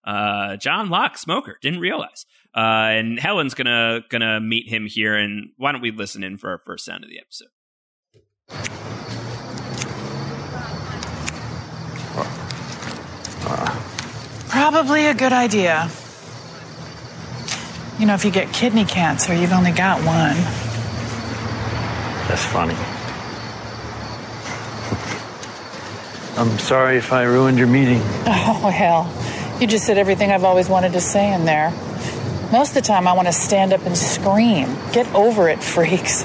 [0.05, 2.25] uh, John Locke, smoker, didn't realize.
[2.57, 6.51] Uh, and Helen's gonna gonna meet him here, and why don't we listen in for
[6.51, 7.49] our first sound of the episode?
[14.49, 15.91] Probably a good idea.
[18.01, 20.37] You know, if you get kidney cancer, you've only got one.
[22.29, 22.75] That's funny.
[26.39, 28.01] I'm sorry if I ruined your meeting.
[28.25, 29.13] Oh, hell.
[29.61, 31.73] You just said everything I've always wanted to say in there.
[32.51, 34.75] Most of the time, I want to stand up and scream.
[34.93, 36.25] Get over it, freaks.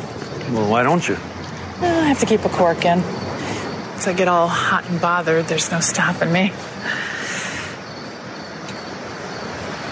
[0.52, 1.16] Well, why don't you?
[1.16, 3.02] Uh, I have to keep a cork in.
[3.02, 6.54] Once I get all hot and bothered, there's no stopping me.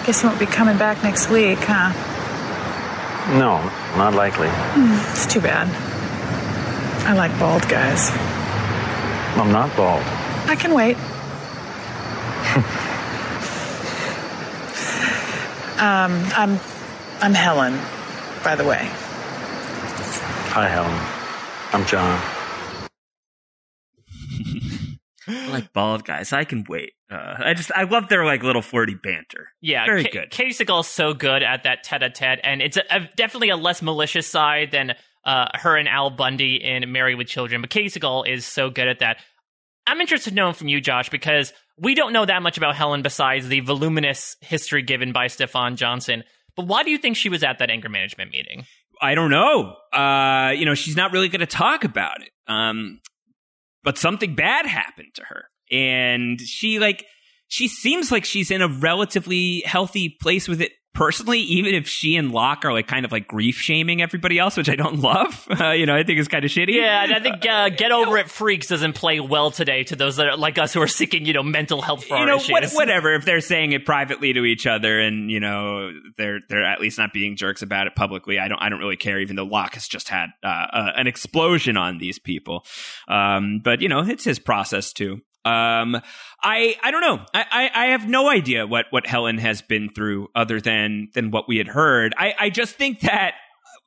[0.05, 1.93] Guess you won't be coming back next week, huh?
[3.39, 3.63] No,
[3.97, 4.49] not likely.
[4.49, 5.69] Mm, it's too bad.
[7.07, 8.09] I like bald guys.
[9.37, 10.03] I'm not bald.
[10.49, 10.97] I can wait.
[15.79, 16.59] um, I'm
[17.21, 17.79] I'm Helen,
[18.43, 18.89] by the way.
[20.51, 20.99] Hi, Helen.
[21.71, 22.19] I'm John.
[25.27, 26.33] I like bald guys.
[26.33, 26.91] I can wait.
[27.13, 29.49] Uh, I just I love their like little flirty banter.
[29.61, 30.31] Yeah, very K- good.
[30.31, 34.27] Katie Seagal's so good at that tete-a-tete, and it's a, a, definitely a less malicious
[34.27, 34.93] side than
[35.25, 37.61] uh, her and Al Bundy in Married with Children.
[37.61, 39.17] But Katie Seagal is so good at that.
[39.85, 43.01] I'm interested to know from you, Josh, because we don't know that much about Helen
[43.01, 46.23] besides the voluminous history given by Stefan Johnson.
[46.55, 48.65] But why do you think she was at that anger management meeting?
[49.01, 49.75] I don't know.
[49.91, 52.29] Uh, you know, she's not really going to talk about it.
[52.47, 53.01] Um,
[53.83, 57.05] but something bad happened to her, and she like
[57.47, 62.15] she seems like she's in a relatively healthy place with it personally, even if she
[62.15, 65.47] and Locke are like kind of like grief shaming everybody else, which I don't love,
[65.59, 66.75] uh, you know, I think is kind of shitty.
[66.75, 70.27] Yeah, I think uh, "Get Over It" freaks doesn't play well today to those that
[70.27, 72.51] are like us who are seeking, you know, mental health for you our know, issues.
[72.51, 73.13] what, whatever.
[73.13, 76.97] If they're saying it privately to each other, and you know, they're they're at least
[76.97, 79.19] not being jerks about it publicly, I don't I don't really care.
[79.19, 82.65] Even though Locke has just had uh, uh, an explosion on these people,
[83.07, 85.21] um, but you know, it's his process too.
[85.45, 85.99] Um,
[86.41, 87.25] I I don't know.
[87.33, 91.31] I, I, I have no idea what what Helen has been through other than than
[91.31, 92.13] what we had heard.
[92.17, 93.33] I I just think that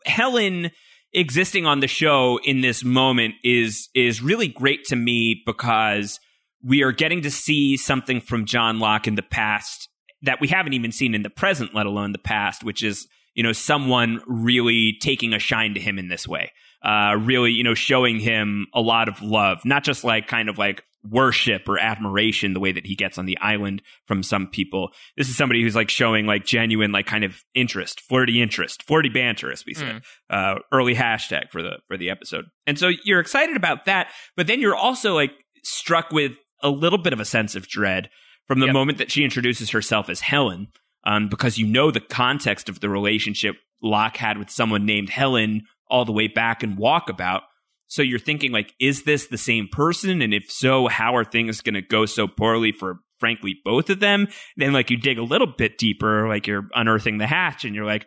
[0.04, 0.70] Helen
[1.12, 6.20] existing on the show in this moment is is really great to me because
[6.62, 9.88] we are getting to see something from John Locke in the past
[10.22, 13.42] that we haven't even seen in the present, let alone the past, which is you
[13.42, 16.52] know someone really taking a shine to him in this way.
[16.82, 20.58] Uh, really, you know, showing him a lot of love, not just like kind of
[20.58, 24.90] like worship or admiration the way that he gets on the island from some people.
[25.16, 29.08] This is somebody who's like showing like genuine like kind of interest, flirty interest, flirty
[29.08, 30.02] banter, as we said.
[30.30, 32.44] Uh, early hashtag for the for the episode.
[32.66, 36.98] And so you're excited about that, but then you're also like struck with a little
[36.98, 38.08] bit of a sense of dread
[38.46, 38.72] from the Yep.
[38.72, 40.68] moment that she introduces herself as Helen,
[41.04, 45.62] um, because you know the context of the relationship Locke had with someone named Helen
[45.90, 47.42] all the way back in Walkabout.
[47.88, 50.22] So you're thinking like, is this the same person?
[50.22, 54.00] And if so, how are things going to go so poorly for frankly both of
[54.00, 54.28] them?
[54.56, 57.84] Then like you dig a little bit deeper, like you're unearthing the hatch, and you're
[57.84, 58.06] like,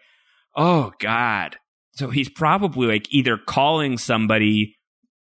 [0.56, 1.58] oh god.
[1.94, 4.76] So he's probably like either calling somebody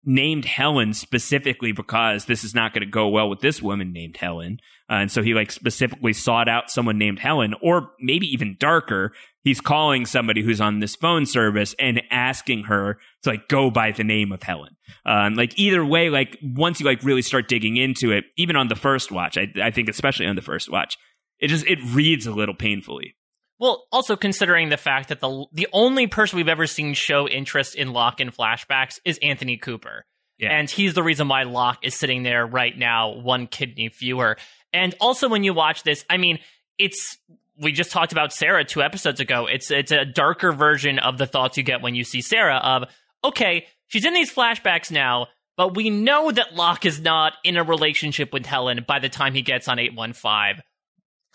[0.03, 4.15] named Helen specifically because this is not going to go well with this woman named
[4.15, 4.59] Helen.
[4.89, 9.11] Uh, and so he like specifically sought out someone named Helen, or maybe even darker,
[9.47, 13.91] he's calling somebody who's on this phone service and asking her to like go by
[13.91, 14.75] the name of Helen.
[15.05, 18.67] Um, like either way, like once you like really start digging into it, even on
[18.67, 20.97] the first watch, I, I think especially on the first watch,
[21.39, 23.15] it just it reads a little painfully.
[23.57, 27.75] Well, also considering the fact that the the only person we've ever seen show interest
[27.75, 30.05] in Locke in flashbacks is Anthony Cooper.
[30.37, 30.49] Yeah.
[30.49, 34.35] And he's the reason why Locke is sitting there right now, one kidney fewer.
[34.73, 36.39] And also when you watch this, I mean,
[36.77, 37.17] it's
[37.59, 39.47] we just talked about Sarah two episodes ago.
[39.47, 42.83] It's it's a darker version of the thoughts you get when you see Sarah of,
[43.23, 47.63] okay, she's in these flashbacks now, but we know that Locke is not in a
[47.63, 50.63] relationship with Helen by the time he gets on 815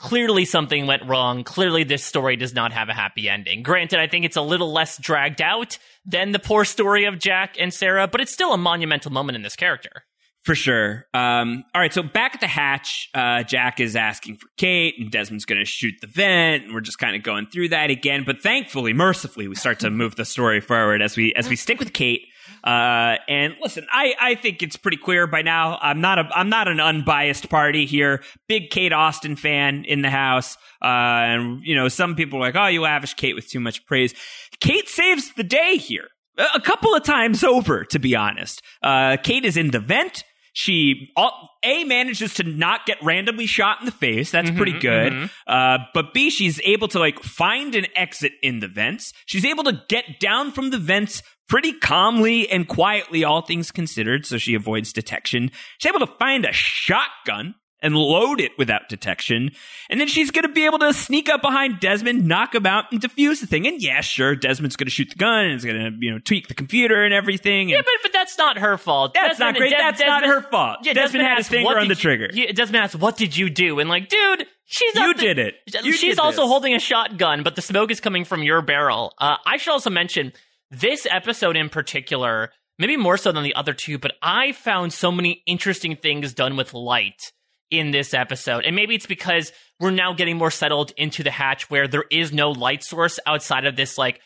[0.03, 1.45] clearly something went wrong.
[1.45, 3.63] Clearly, this story does not have a happy ending.
[3.63, 7.55] Granted, I think it's a little less dragged out than the poor story of Jack
[7.59, 10.05] and Sarah, but it's still a monumental moment in this character.
[10.45, 11.07] For sure.
[11.15, 15.09] Um, all right, so back at the hatch, uh, Jack is asking for Kate, and
[15.09, 18.25] Desmond's going to shoot the vent, and we're just kind of going through that again.
[18.27, 21.79] But thankfully, mercifully, we start to move the story forward as we as we stick
[21.79, 22.27] with Kate.
[22.65, 25.79] Uh, and listen, I, I think it's pretty clear by now.
[25.81, 28.25] I'm not a I'm not an unbiased party here.
[28.49, 30.57] Big Kate Austin fan in the house.
[30.83, 33.87] Uh, and you know, some people are like, oh, you lavish Kate with too much
[33.87, 34.13] praise.
[34.59, 38.61] Kate saves the day here a couple of times over, to be honest.
[38.83, 40.25] Uh, Kate is in the vent.
[40.53, 44.31] She a manages to not get randomly shot in the face.
[44.31, 45.31] That's pretty good.
[45.47, 49.13] Uh, but B, she's able to like find an exit in the vents.
[49.27, 54.27] She's able to get down from the vents pretty calmly and quietly, all things considered.
[54.27, 55.51] So she avoids detection.
[55.79, 59.51] She's able to find a shotgun and load it without detection.
[59.91, 62.85] And then she's going to be able to sneak up behind Desmond, knock him out,
[62.93, 63.67] and defuse the thing.
[63.67, 66.19] And yeah, sure, Desmond's going to shoot the gun and is going to, you know,
[66.19, 67.69] tweak the computer and everything.
[67.69, 69.13] Yeah, but but that's not her fault.
[69.15, 69.71] That's not great.
[69.71, 70.79] Des- That's not her fault.
[70.83, 73.81] Yeah, Desmond had his finger on the trigger." Yeah, Desmond asks, "What did you do?"
[73.81, 75.55] And like, dude, she's You the- did it.
[75.83, 76.49] You she's did also this.
[76.49, 79.13] holding a shotgun, but the smoke is coming from your barrel.
[79.19, 80.33] Uh, I should also mention
[80.71, 85.13] this episode in particular, maybe more so than the other two, but I found so
[85.13, 87.33] many interesting things done with light
[87.73, 88.65] in this episode.
[88.65, 92.33] And maybe it's because we're now getting more settled into the hatch where there is
[92.33, 94.21] no light source outside of this like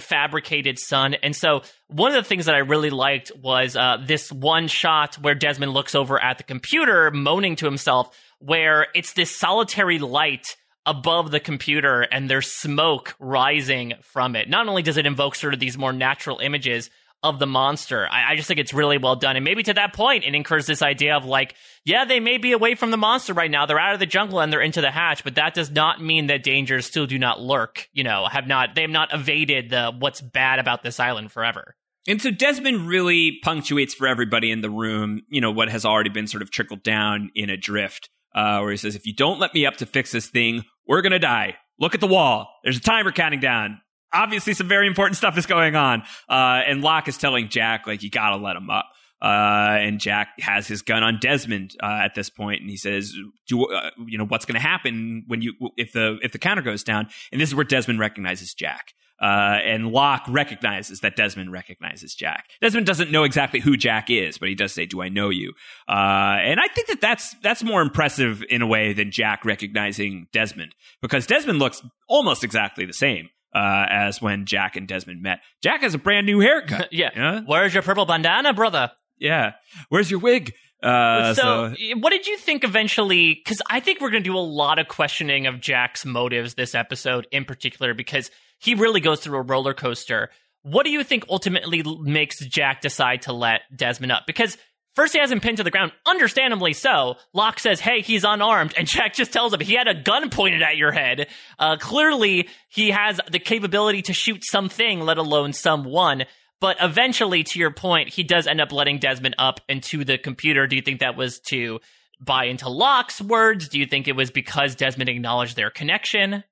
[0.00, 1.14] fabricated sun.
[1.14, 5.16] And so one of the things that I really liked was uh, this one shot
[5.16, 10.56] where Desmond looks over at the computer, moaning to himself, where it's this solitary light
[10.86, 14.48] above the computer and there's smoke rising from it.
[14.48, 16.90] Not only does it invoke sort of these more natural images
[17.24, 19.34] of the monster, I, I just think it's really well done.
[19.34, 22.52] And maybe to that point, it incurs this idea of like, yeah, they may be
[22.52, 23.66] away from the monster right now.
[23.66, 26.28] They're out of the jungle and they're into the hatch, but that does not mean
[26.28, 27.88] that dangers still do not lurk.
[27.92, 31.74] You know, have not they have not evaded the what's bad about this island forever.
[32.06, 36.10] And so Desmond really punctuates for everybody in the room, you know, what has already
[36.10, 39.40] been sort of trickled down in a drift, uh, where he says, if you don't
[39.40, 41.56] let me up to fix this thing, we're going to die.
[41.80, 42.50] Look at the wall.
[42.62, 43.80] There's a timer counting down.
[44.14, 46.02] Obviously, some very important stuff is going on.
[46.28, 48.86] Uh, and Locke is telling Jack, like, you got to let him up.
[49.24, 53.14] Uh, and Jack has his gun on Desmond uh, at this point, and he says,
[53.48, 56.60] "Do uh, you know what's going to happen when you if the if the counter
[56.60, 58.92] goes down?" And this is where Desmond recognizes Jack.
[59.22, 62.50] Uh, and Locke recognizes that Desmond recognizes Jack.
[62.60, 65.54] Desmond doesn't know exactly who Jack is, but he does say, "Do I know you?"
[65.88, 70.26] Uh, and I think that that's that's more impressive in a way than Jack recognizing
[70.32, 75.40] Desmond, because Desmond looks almost exactly the same uh, as when Jack and Desmond met.
[75.62, 76.88] Jack has a brand new haircut.
[76.92, 77.40] yeah.
[77.46, 78.90] Where's your purple bandana, brother?
[79.18, 79.52] Yeah.
[79.88, 80.52] Where's your wig?
[80.82, 83.34] Uh, so, what did you think eventually?
[83.34, 86.74] Because I think we're going to do a lot of questioning of Jack's motives this
[86.74, 90.30] episode in particular, because he really goes through a roller coaster.
[90.62, 94.24] What do you think ultimately makes Jack decide to let Desmond up?
[94.26, 94.58] Because
[94.94, 97.16] first he has him pinned to the ground, understandably so.
[97.32, 100.62] Locke says, "Hey, he's unarmed," and Jack just tells him he had a gun pointed
[100.62, 101.28] at your head.
[101.58, 106.24] Uh, clearly, he has the capability to shoot something, let alone someone.
[106.60, 110.66] But eventually, to your point, he does end up letting Desmond up into the computer.
[110.66, 111.80] Do you think that was to
[112.20, 113.68] buy into Locke's words?
[113.68, 116.44] Do you think it was because Desmond acknowledged their connection?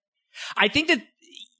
[0.57, 1.02] I think that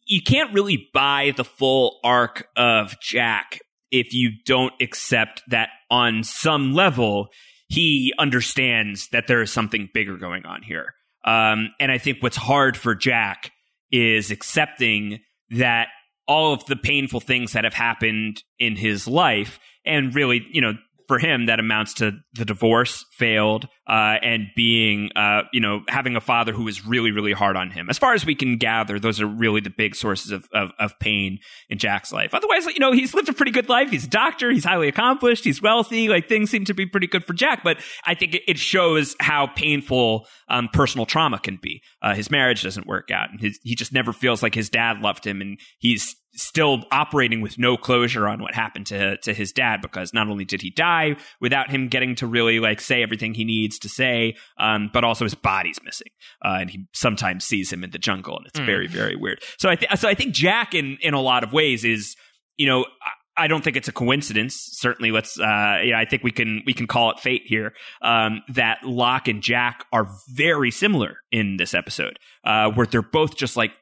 [0.05, 3.61] you can't really buy the full arc of Jack
[3.93, 7.29] if you don't accept that on some level
[7.73, 10.95] he understands that there is something bigger going on here.
[11.25, 13.51] Um, and I think what's hard for Jack
[13.91, 15.89] is accepting that
[16.29, 20.75] all of the painful things that have happened in his life and really, you know,
[21.13, 26.17] for him, that amounts to the divorce failed uh, and being, uh, you know, having
[26.17, 27.91] a father who was really, really hard on him.
[27.91, 30.99] As far as we can gather, those are really the big sources of, of, of
[31.01, 32.33] pain in Jack's life.
[32.33, 33.91] Otherwise, you know, he's lived a pretty good life.
[33.91, 34.51] He's a doctor.
[34.51, 35.45] He's highly accomplished.
[35.45, 36.09] He's wealthy.
[36.09, 37.63] Like things seem to be pretty good for Jack.
[37.63, 41.83] But I think it, shows how painful um, personal trauma can be.
[42.01, 45.01] Uh, his marriage doesn't work out, and his, he just never feels like his dad
[45.01, 49.53] loved him, and he's still operating with no closure on what happened to to his
[49.53, 53.35] dad because not only did he die without him getting to really like say everything
[53.35, 56.09] he needs to say, um, but also his body's missing,
[56.45, 58.67] uh, and he sometimes sees him in the jungle, and it's mm.
[58.67, 59.43] very very weird.
[59.59, 62.17] So I think so I think Jack in in a lot of ways is
[62.57, 62.87] you know.
[63.35, 64.55] I don't think it's a coincidence.
[64.73, 65.41] Certainly, let's.
[65.41, 67.73] Uh, yeah, I think we can we can call it fate here.
[68.03, 73.39] Um, that Locke and Jack are very similar in this episode, uh, where they're both
[73.39, 73.73] just like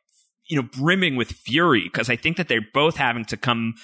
[0.50, 3.74] you know, brimming with fury because I think that they're both having to come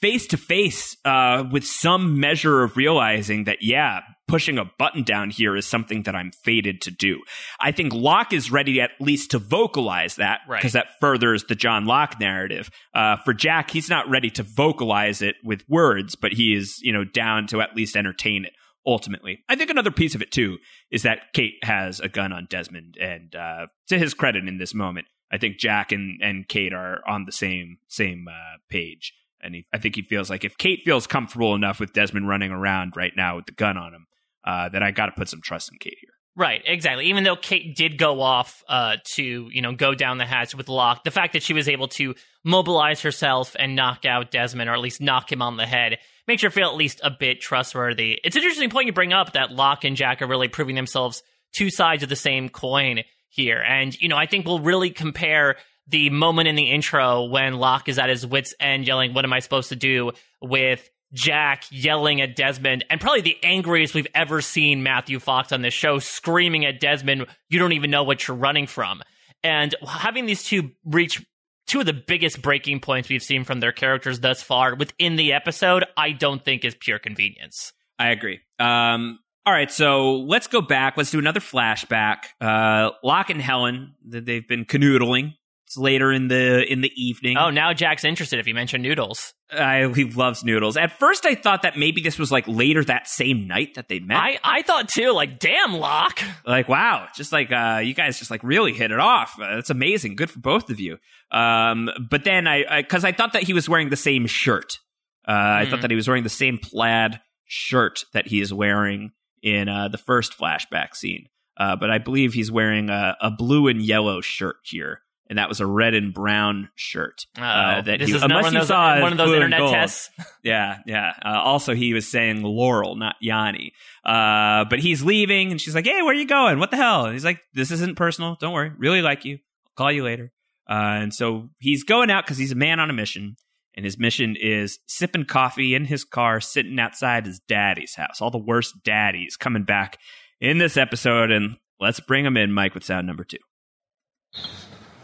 [0.00, 5.30] face to face uh, with some measure of realizing that, yeah, pushing a button down
[5.30, 7.20] here is something that I'm fated to do.
[7.60, 10.84] I think Locke is ready at least to vocalize that because right.
[10.84, 12.70] that furthers the John Locke narrative.
[12.94, 16.92] Uh, for Jack, he's not ready to vocalize it with words, but he is, you
[16.92, 18.52] know, down to at least entertain it
[18.86, 19.44] ultimately.
[19.48, 20.58] I think another piece of it too
[20.90, 24.74] is that Kate has a gun on Desmond, and uh, to his credit in this
[24.74, 29.54] moment, I think Jack and, and Kate are on the same same uh, page, and
[29.54, 32.94] he, I think he feels like if Kate feels comfortable enough with Desmond running around
[32.96, 34.06] right now with the gun on him,
[34.44, 36.10] uh, that I got to put some trust in Kate here.
[36.34, 37.06] Right, exactly.
[37.06, 40.68] Even though Kate did go off uh, to, you know, go down the hatch with
[40.68, 44.72] Locke, the fact that she was able to mobilize herself and knock out Desmond, or
[44.72, 48.18] at least knock him on the head, makes her feel at least a bit trustworthy.
[48.24, 51.22] It's an interesting point you bring up that Locke and Jack are really proving themselves
[51.54, 53.00] two sides of the same coin
[53.32, 53.58] here.
[53.60, 55.56] And, you know, I think we'll really compare
[55.88, 59.32] the moment in the intro when Locke is at his wits' end yelling, What am
[59.32, 60.12] I supposed to do?
[60.40, 65.62] with Jack yelling at Desmond, and probably the angriest we've ever seen Matthew Fox on
[65.62, 69.02] this show screaming at Desmond, You don't even know what you're running from.
[69.42, 71.24] And having these two reach
[71.66, 75.32] two of the biggest breaking points we've seen from their characters thus far within the
[75.32, 77.72] episode, I don't think is pure convenience.
[77.98, 78.40] I agree.
[78.58, 80.96] Um, all right, so let's go back.
[80.96, 82.24] Let's do another flashback.
[82.40, 85.34] Uh, Locke and Helen, they've been canoodling.
[85.66, 87.38] It's later in the in the evening.
[87.38, 89.32] Oh, now Jack's interested if you mention noodles.
[89.50, 90.76] I, he loves noodles.
[90.76, 93.98] At first, I thought that maybe this was like later that same night that they
[93.98, 94.18] met.
[94.18, 96.20] I, I thought too, like, damn, Locke.
[96.46, 99.38] Like, wow, just like uh, you guys just like really hit it off.
[99.40, 100.16] Uh, that's amazing.
[100.16, 100.98] Good for both of you.
[101.30, 104.78] Um, but then I, because I, I, thought that he was wearing the same shirt.
[105.26, 105.36] Uh, mm.
[105.36, 105.82] I thought hmm.
[105.82, 109.12] that he was wearing the same plaid shirt that he is wearing
[109.42, 111.28] in uh, the first flashback scene.
[111.56, 115.02] Uh, but I believe he's wearing a, a, blue and yellow shirt here.
[115.28, 117.26] And that was a red and brown shirt.
[117.38, 119.60] Uh, that this he, is unless one, you of those, saw one of those internet
[119.60, 120.10] tests.
[120.42, 121.12] yeah, yeah.
[121.24, 123.72] Uh, also, he was saying Laurel, not Yanni.
[124.04, 126.58] Uh, but he's leaving, and she's like, "Hey, where are you going?
[126.58, 128.36] What the hell?" And he's like, "This isn't personal.
[128.40, 128.72] Don't worry.
[128.76, 129.38] Really like you.
[129.66, 130.32] I'll call you later."
[130.68, 133.36] Uh, and so he's going out because he's a man on a mission.
[133.74, 138.20] And his mission is sipping coffee in his car, sitting outside his daddy's house.
[138.20, 139.98] All the worst daddies coming back
[140.40, 143.38] in this episode, and let's bring them in, Mike, with sound number two.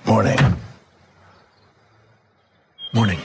[0.06, 0.38] Morning.
[2.94, 3.20] Morning.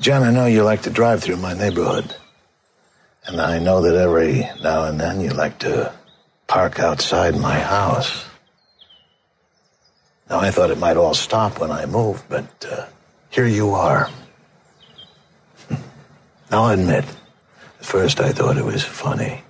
[0.00, 2.14] John, I know you like to drive through my neighborhood.
[3.26, 5.92] And I know that every now and then you like to
[6.46, 8.24] park outside my house.
[10.30, 12.86] Now, I thought it might all stop when I moved, but uh,
[13.36, 14.08] here you are.
[16.50, 17.04] I'll admit,
[17.78, 19.42] at first I thought it was funny.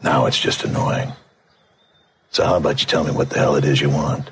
[0.00, 1.12] Now it's just annoying.
[2.30, 4.30] So how about you tell me what the hell it is you want?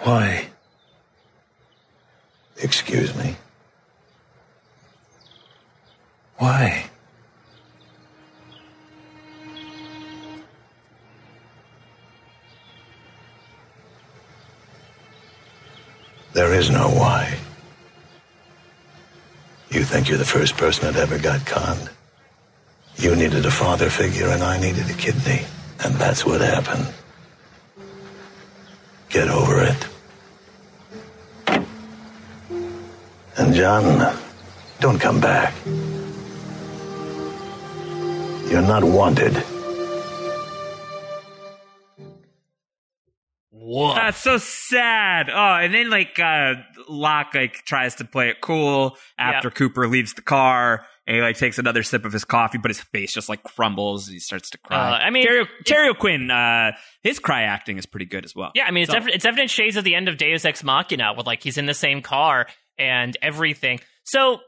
[0.00, 0.48] Why?
[2.58, 3.36] Excuse me.
[6.36, 6.90] Why?
[16.36, 17.34] There is no why.
[19.70, 21.88] You think you're the first person that ever got conned?
[22.96, 25.46] You needed a father figure and I needed a kidney.
[25.82, 26.92] And that's what happened.
[29.08, 29.88] Get over it.
[33.38, 34.18] And John,
[34.78, 35.54] don't come back.
[38.50, 39.42] You're not wanted.
[43.68, 43.94] Whoa.
[43.94, 45.28] That's so sad.
[45.28, 46.54] Oh, and then like uh
[46.88, 49.54] Locke like tries to play it cool after Yeah.
[49.54, 52.80] Cooper leaves the car and he like takes another sip of his coffee, but his
[52.80, 54.06] face just like crumbles.
[54.06, 54.76] He starts to cry.
[54.76, 58.52] Uh, I mean, Terry, Terry O'Quinn, uh, his cry acting is pretty good as well.
[58.54, 61.14] Yeah, I mean, it's, So- it's evident shades of the end of Deus Ex Machina
[61.16, 62.46] with like he's in the same car
[62.78, 63.80] and everything.
[64.04, 64.38] So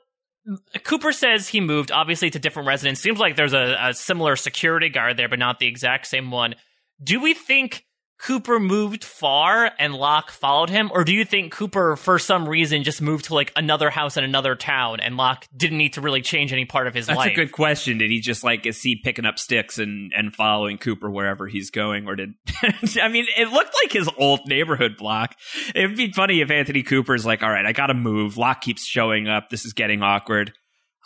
[0.85, 3.01] Cooper says he moved obviously to different residence.
[3.01, 6.55] Seems like there's a, a similar security guard there, but not the exact same one.
[7.03, 7.85] Do we think
[8.19, 12.83] Cooper moved far and Locke followed him, or do you think Cooper, for some reason,
[12.83, 16.21] just moved to like another house in another town and Locke didn't need to really
[16.21, 17.27] change any part of his That's life?
[17.29, 17.99] That's a good question.
[17.99, 21.71] Did he just like is he picking up sticks and and following Cooper wherever he's
[21.71, 22.35] going, or did
[23.01, 25.37] I mean it looked like his old neighborhood block?
[25.75, 28.37] It'd be funny if Anthony Cooper's like, all right, I got to move.
[28.37, 29.49] Locke keeps showing up.
[29.49, 30.53] This is getting awkward.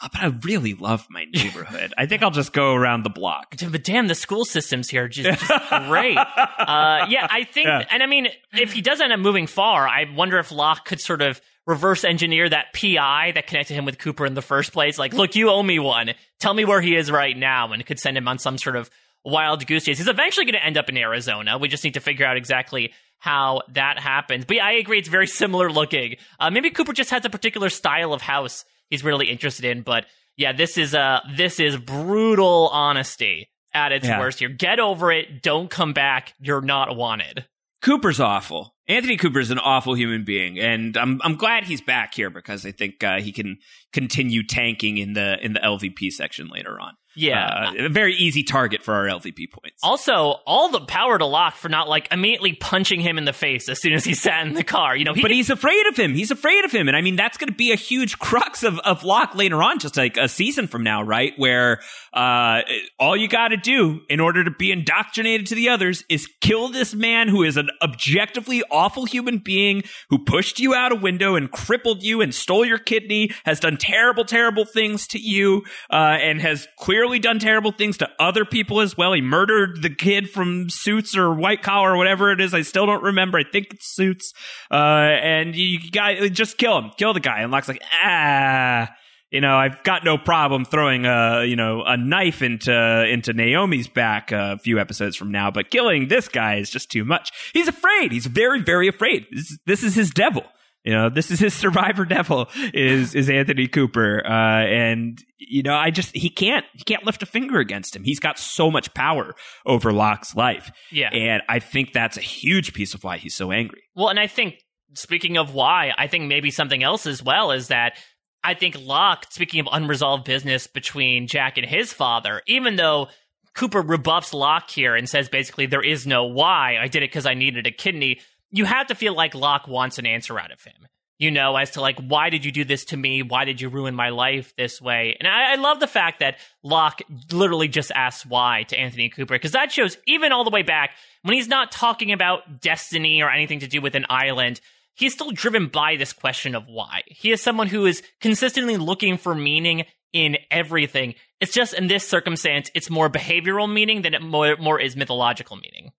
[0.04, 1.94] Oh, but I really love my neighborhood.
[1.96, 3.54] I think I'll just go around the block.
[3.70, 6.16] But damn, the school systems here are just, just great.
[6.18, 7.84] Uh, yeah, I think, Yeah.
[7.90, 11.00] and I mean, if he does end up moving far, I wonder if Locke could
[11.00, 14.98] sort of reverse engineer that PI that connected him with Cooper in the first place.
[14.98, 16.10] Like, look, you owe me one.
[16.40, 18.90] Tell me where he is right now, and could send him on some sort of
[19.24, 19.98] wild goose chase.
[19.98, 21.58] He's eventually going to end up in Arizona.
[21.58, 24.44] We just need to figure out exactly how that happens.
[24.44, 26.16] But yeah, I agree, it's very similar looking.
[26.40, 29.82] Uh, maybe Cooper just has a particular style of house he's really interested in.
[29.82, 30.04] But
[30.36, 34.20] yeah, this is uh this is brutal honesty at its Yeah.
[34.20, 34.48] worst here.
[34.50, 35.42] Get over it.
[35.42, 36.34] Don't come back.
[36.38, 37.46] You're not wanted.
[37.82, 38.74] Cooper's awful.
[38.86, 42.70] Anthony Cooper's an awful human being, and I'm I'm glad he's back here because I
[42.72, 43.58] think uh, he can
[43.92, 46.92] continue tanking in the in the LVP section later on.
[47.14, 47.72] Yeah.
[47.78, 49.80] Uh, a very easy target for our LVP points.
[49.82, 53.68] also, all the power to Locke for not like immediately punching him in the face
[53.68, 54.96] as soon as he sat in the car.
[54.96, 56.14] You know, he but did- he's afraid of him.
[56.14, 58.78] He's afraid of him, and I mean that's going to be a huge crux of
[58.80, 61.32] of Locke later on, just like a season from now, right?
[61.36, 61.80] Where
[62.12, 62.60] uh,
[62.98, 66.68] all you got to do in order to be indoctrinated to the others is kill
[66.68, 71.36] this man who is an objectively awful human being who pushed you out a window
[71.36, 75.94] and crippled you and stole your kidney, has done terrible, terrible things to you, uh,
[76.20, 76.66] and has
[77.02, 79.12] clearly done terrible things to other people as well.
[79.12, 82.54] He murdered the kid from Suits or White Collar or whatever it is.
[82.54, 83.38] I still don't remember.
[83.38, 84.32] I think it's Suits.
[84.70, 87.40] Uh, and you, you got just kill him, kill the guy.
[87.40, 88.88] And Locke's like, ah.
[89.32, 92.72] You know, I've got no problem throwing a you know a knife into
[93.08, 97.02] into Naomi's back a few episodes from now, but killing this guy is just too
[97.02, 97.32] much.
[97.54, 98.12] He's afraid.
[98.12, 99.26] He's very very afraid.
[99.32, 100.44] This, this is his devil.
[100.84, 105.74] You know, this is his survivor devil is is Anthony Cooper, uh, and you know,
[105.74, 108.04] I just he can't he can't lift a finger against him.
[108.04, 111.10] He's got so much power over Locke's life, Yeah.
[111.12, 113.82] and I think that's a huge piece of why he's so angry.
[113.94, 114.56] Well, and I think
[114.94, 117.96] speaking of why, I think maybe something else as well is that
[118.44, 123.06] I think Locke, speaking of unresolved business between Jack and his father, even though
[123.54, 127.24] Cooper rebuffs Locke here and says basically there is no why, I did it because
[127.26, 128.20] I needed a kidney,
[128.52, 130.86] you have to feel like Locke wants an answer out of him.
[131.18, 133.22] You know, as to like, why did you do this to me?
[133.22, 135.16] Why did you ruin my life this way?
[135.20, 137.00] And I, I love the fact that Locke
[137.30, 140.96] literally just asks why to Anthony Cooper, because that shows even all the way back
[141.22, 144.60] when he's not talking about destiny or anything to do with an island,
[144.94, 147.02] he's still driven by this question of why.
[147.06, 151.14] He is someone who is consistently looking for meaning in everything.
[151.40, 155.56] It's just in this circumstance, it's more behavioral meaning than it more, more is mythological
[155.56, 155.92] meaning.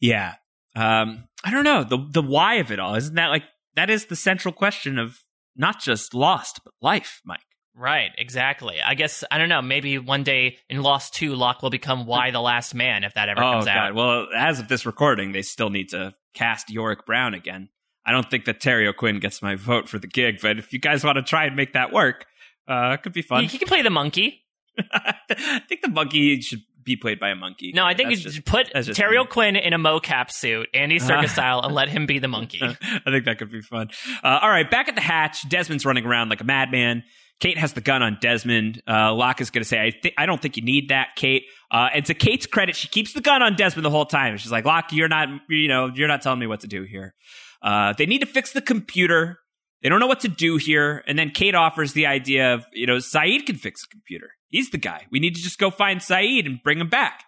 [0.00, 0.34] Yeah.
[0.76, 2.94] Um, I don't know the the why of it all.
[2.94, 5.18] Isn't that like that is the central question of
[5.56, 7.40] not just Lost but life, Mike.
[7.78, 8.80] Right, exactly.
[8.80, 9.60] I guess I don't know.
[9.60, 13.28] Maybe one day in Lost Two, Locke will become Why the Last Man if that
[13.28, 13.76] ever oh comes God!
[13.76, 13.94] out.
[13.94, 17.68] Well, as of this recording, they still need to cast Yorick Brown again.
[18.06, 20.78] I don't think that Terry O'Quinn gets my vote for the gig, but if you
[20.78, 22.24] guys want to try and make that work,
[22.68, 23.42] uh, it could be fun.
[23.42, 24.44] he, he can play the monkey.
[24.92, 27.72] I think the monkey should be played by a monkey.
[27.74, 29.18] No, I think That's you just- should put Terry me.
[29.18, 32.60] O'Quinn in a mocap suit, Andy Serkis style, and let him be the monkey.
[32.62, 33.90] I think that could be fun.
[34.24, 37.02] Uh, all right, back at the hatch, Desmond's running around like a madman.
[37.38, 38.82] Kate has the gun on Desmond.
[38.88, 41.42] Uh, Locke is going to say, I, thi- I don't think you need that, Kate.
[41.70, 44.38] Uh, and to Kate's credit, she keeps the gun on Desmond the whole time.
[44.38, 47.12] She's like, Locke, you're not, you know, you're not telling me what to do here.
[47.60, 49.38] Uh, they need to fix the computer.
[49.82, 51.04] They don't know what to do here.
[51.06, 54.30] And then Kate offers the idea of, you know, Sayid can fix the computer.
[54.48, 55.06] He's the guy.
[55.10, 57.24] We need to just go find Sayid and bring him back.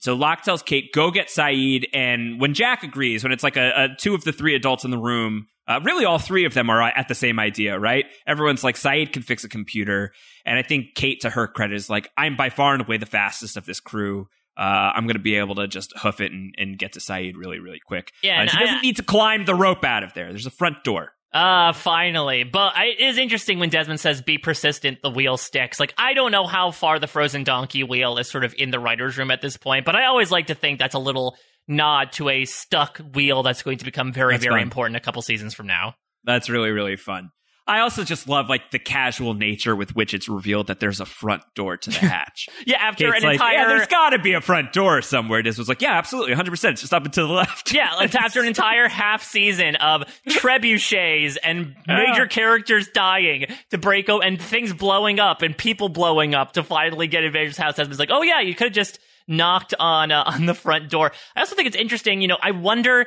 [0.00, 1.86] So Locke tells Kate, go get Sayid.
[1.92, 4.90] And when Jack agrees, when it's like a, a two of the three adults in
[4.92, 8.04] the room, uh, really all three of them are at the same idea, right?
[8.26, 10.12] Everyone's like, Sayid can fix a computer.
[10.46, 13.06] And I think Kate, to her credit, is like, I'm by far and away the
[13.06, 14.28] fastest of this crew.
[14.56, 17.34] Uh, I'm going to be able to just hoof it and, and get to Sayid
[17.36, 18.12] really, really quick.
[18.22, 20.28] Yeah, Uh, and she I- doesn't need to climb the rope out of there.
[20.28, 21.12] There's a front door.
[21.32, 22.44] Uh, finally.
[22.44, 25.78] But I, it is interesting when Desmond says, be persistent, the wheel sticks.
[25.78, 28.78] Like, I don't know how far the frozen donkey wheel is sort of in the
[28.78, 32.12] writer's room at this point, but I always like to think that's a little nod
[32.12, 34.62] to a stuck wheel that's going to become very, That's very fun.
[34.62, 35.94] important a couple seasons from now.
[36.24, 37.30] That's really, really fun.
[37.68, 41.06] I also just love like the casual nature with which it's revealed that there's a
[41.06, 42.48] front door to the hatch.
[42.66, 43.52] Yeah, after Kate's an like, entire.
[43.54, 45.42] yeah, there's got to be a front door somewhere.
[45.42, 46.50] This was like, yeah, absolutely, 100.
[46.50, 47.72] percent It's just up and to the left.
[47.72, 54.08] Yeah, like after an entire half season of trebuchets and major characters dying to break
[54.08, 57.76] o- and things blowing up and people blowing up to finally get Invader's house.
[57.76, 61.12] Desmond's like, oh yeah, you could have just knocked on uh, on the front door.
[61.36, 62.20] I also think it's interesting.
[62.22, 63.06] You know, I wonder.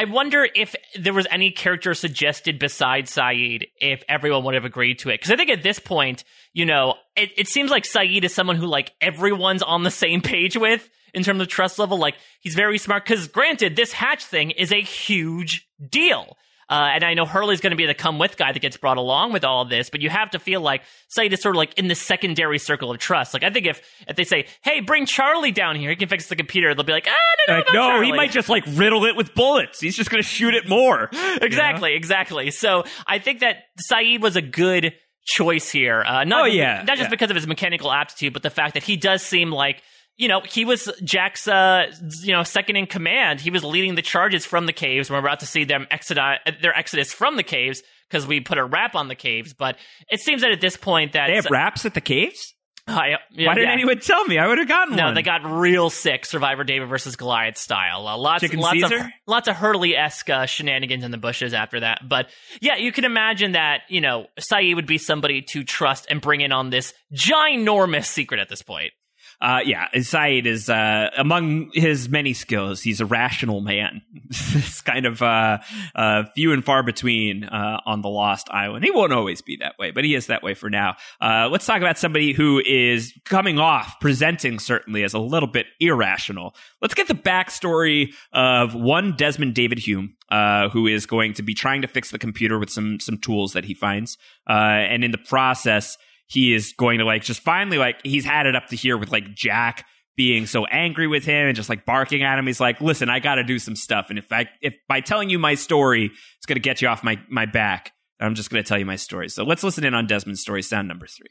[0.00, 5.00] I wonder if there was any character suggested besides Sayid if everyone would have agreed
[5.00, 5.20] to it.
[5.20, 6.24] Because I think at this point,
[6.54, 10.22] you know, it, it seems like Sayid is someone who like everyone's on the same
[10.22, 11.98] page with in terms of trust level.
[11.98, 13.04] Like he's very smart.
[13.04, 16.34] Because granted, this hatch thing is a huge deal.
[16.70, 18.96] Uh, and I know Hurley's going to be the come with guy that gets brought
[18.96, 20.82] along with all this, but you have to feel like
[21.18, 23.34] Sayid is sort of like in the secondary circle of trust.
[23.34, 26.28] Like I think if if they say, "Hey, bring Charlie down here, he can fix
[26.28, 28.62] the computer," they'll be like, "Ah, no, no, Like, no, Charlie." he might just like
[28.68, 29.80] riddle it with bullets.
[29.80, 31.10] He's just going to shoot it more.
[31.42, 32.50] exactly, exactly.
[32.52, 33.56] So I think that
[33.90, 34.92] Sayid was a good
[35.26, 36.02] choice here.
[36.02, 37.08] Uh, not Oh, yeah, not just yeah.
[37.08, 39.82] because of his mechanical aptitude, but the fact that he does seem like
[40.20, 41.86] you know he was Jack's uh,
[42.22, 43.40] you know second in command.
[43.40, 45.10] He was leading the charges from the caves.
[45.10, 48.64] We're about to see them exodus their exodus from the caves because we put a
[48.64, 49.54] wrap on the caves.
[49.54, 49.76] But
[50.10, 52.54] it seems that at this point that They have wraps at the caves.
[52.86, 53.72] I- yeah, Why didn't yeah.
[53.74, 54.36] anyone tell me?
[54.38, 55.12] I would have gotten No, one.
[55.12, 56.26] No, they got real sick.
[56.26, 58.08] Survivor David versus Goliath style.
[58.08, 59.12] Uh, lots, Chicken lots of Caesar?
[59.28, 62.00] lots of Hurley esque uh, shenanigans in the bushes after that.
[62.08, 66.20] But yeah, you can imagine that you know Sayid would be somebody to trust and
[66.20, 68.92] bring in on this ginormous secret at this point.
[69.40, 72.82] Uh, yeah, Sayid is uh, among his many skills.
[72.82, 74.02] He's a rational man.
[74.30, 75.58] it's kind of uh,
[75.94, 78.84] uh, few and far between uh, on the Lost Island.
[78.84, 80.96] He won't always be that way, but he is that way for now.
[81.22, 85.66] Uh, let's talk about somebody who is coming off, presenting certainly as a little bit
[85.80, 86.54] irrational.
[86.82, 91.54] Let's get the backstory of one Desmond David Hume, uh, who is going to be
[91.54, 94.18] trying to fix the computer with some some tools that he finds,
[94.48, 95.96] uh, and in the process
[96.30, 99.10] he is going to like just finally like he's had it up to here with
[99.10, 99.84] like Jack
[100.16, 102.46] being so angry with him and just like barking at him.
[102.46, 105.28] He's like, "Listen, I got to do some stuff, and if I if by telling
[105.28, 108.62] you my story, it's going to get you off my my back, I'm just going
[108.62, 111.26] to tell you my story." So let's listen in on Desmond's story, sound number three.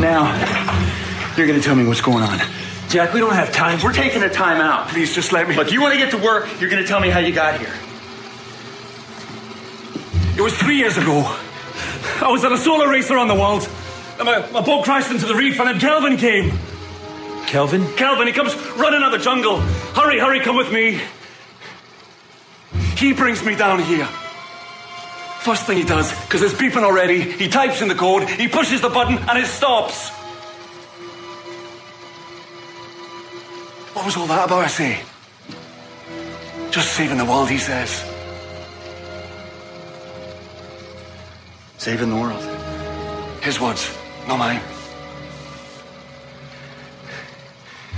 [0.00, 0.34] Now,
[1.36, 2.40] you're gonna tell me what's going on.
[2.88, 3.78] Jack, we don't have time.
[3.82, 4.88] We're taking a time out.
[4.88, 5.54] Please just let me.
[5.54, 7.72] Look, you want to get to work, you're gonna tell me how you got here.
[10.36, 11.38] It was three years ago.
[12.20, 13.68] I was at a solar racer on the world.
[14.18, 16.52] And my, my boat crashed into the reef, and then Kelvin came.
[17.46, 17.86] Kelvin?
[17.96, 19.58] Kelvin, he comes running out of the jungle.
[19.58, 21.00] Hurry, hurry, come with me.
[22.96, 24.06] He brings me down here.
[25.40, 28.80] First thing he does, because it's beeping already, he types in the code, he pushes
[28.80, 30.10] the button, and it stops.
[33.94, 35.00] What was all that about, I say?
[36.70, 38.11] Just saving the world, he says.
[41.82, 42.40] Saving the world.
[43.42, 43.92] His words,
[44.28, 44.60] not mine.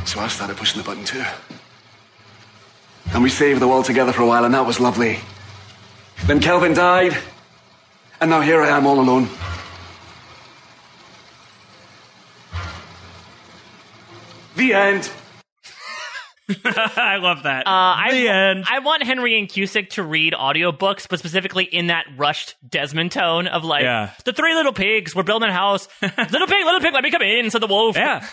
[0.06, 1.22] So I started pushing the button too.
[3.12, 5.18] And we saved the world together for a while, and that was lovely.
[6.24, 7.14] Then Kelvin died,
[8.22, 9.28] and now here I am all alone.
[14.56, 15.10] The end.
[16.64, 17.66] I love that.
[17.66, 18.64] Uh, I, the end.
[18.70, 23.46] I want Henry Ian Cusick to read audiobooks, but specifically in that rushed Desmond tone
[23.46, 24.10] of like, Yeah.
[24.24, 25.88] the three little pigs, we're building a house.
[26.02, 27.96] little pig, little pig, let me come in, said the wolf.
[27.96, 28.26] yeah.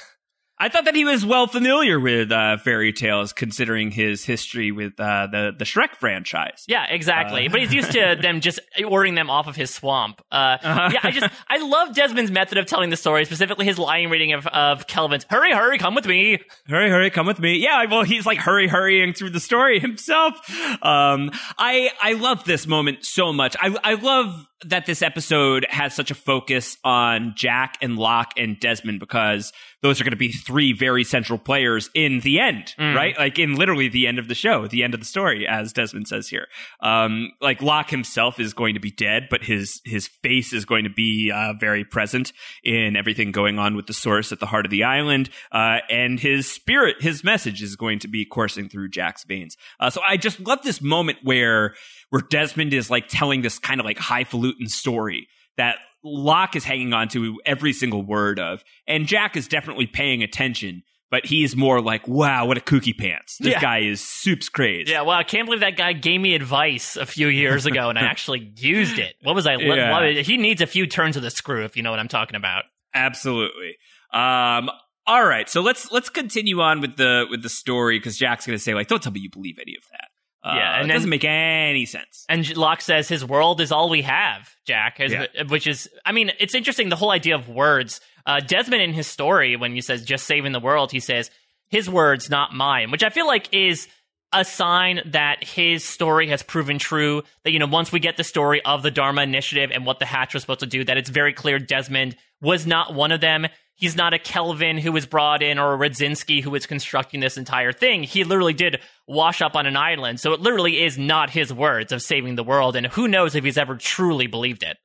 [0.62, 5.00] I thought that he was well familiar with uh, fairy tales, considering his history with
[5.00, 6.64] uh, the the Shrek franchise.
[6.68, 7.48] Yeah, exactly.
[7.48, 7.50] Uh.
[7.52, 10.22] but he's used to them just ordering them off of his swamp.
[10.32, 10.90] Uh, Uh-huh.
[10.94, 14.34] Yeah, I just I love Desmond's method of telling the story, specifically his lying reading
[14.34, 16.38] of, of Kelvin's "Hurry, hurry, come with me."
[16.68, 17.58] Hurry, hurry, come with me.
[17.58, 20.36] Yeah, well, he's like hurry, hurrying through the story himself.
[20.84, 23.56] Um, I I love this moment so much.
[23.60, 28.60] I I love that this episode has such a focus on Jack and Locke and
[28.60, 29.52] Desmond because
[29.82, 33.18] those are going to be three very central players in the end, right?
[33.18, 36.08] Like in literally the end of the show, the end of the story, as Desmond
[36.08, 36.48] says here.
[36.82, 40.84] Um, like Locke himself is going to be dead, but his his face is going
[40.84, 42.32] to be uh, very present
[42.64, 46.20] in everything going on with the source at the heart of the island, uh, and
[46.20, 49.58] his spirit, his message is going to be coursing through Jack's veins.
[49.80, 51.74] Uh, so I just love this moment where
[52.10, 55.28] where Desmond is like telling this kind of like highfalutin story
[55.58, 60.24] that Locke is hanging on to every single word of, and Jack is definitely paying
[60.24, 60.84] attention.
[61.10, 63.36] But he's more like, wow, what a kooky pants.
[63.38, 63.60] This Yeah.
[63.60, 64.92] guy is soups crazy.
[64.94, 68.00] Yeah, well, I can't believe that guy gave me advice a few years ago, and
[68.00, 69.16] I actually used it.
[69.22, 69.56] What was I?
[69.58, 69.92] Yeah.
[69.92, 72.38] what- he needs a few turns of the screw, if you know what I'm talking
[72.38, 72.64] about.
[72.96, 73.76] Absolutely.
[74.14, 74.70] Um,
[75.06, 78.58] all right, so let's let's continue on with the with the story because Jack's going
[78.58, 80.08] to say like, "Don't tell me you believe any of that."
[80.44, 82.26] Uh, Yeah, and it then- doesn't make any sense.
[82.28, 85.28] And Locke says his world is all we have, Jack, as- Yeah.
[85.48, 88.02] which is, I mean, it's interesting the whole idea of words.
[88.26, 91.30] Uh, Desmond in his story, when he says just saving the world, he says
[91.70, 93.88] his words, not mine, which I feel like is
[94.34, 97.22] a sign that his story has proven true.
[97.44, 100.06] That, you know, once we get the story of the Dharma Initiative and what the
[100.06, 103.46] Hatch was supposed to do, that it's very clear Desmond was not one of them.
[103.82, 107.36] He's not a Kelvin who was brought in or a Radzinsky who was constructing this
[107.36, 108.04] entire thing.
[108.04, 110.20] He literally did wash up on an island.
[110.20, 112.76] So it literally is not his words of saving the world.
[112.76, 114.78] And who knows if he's ever truly believed it.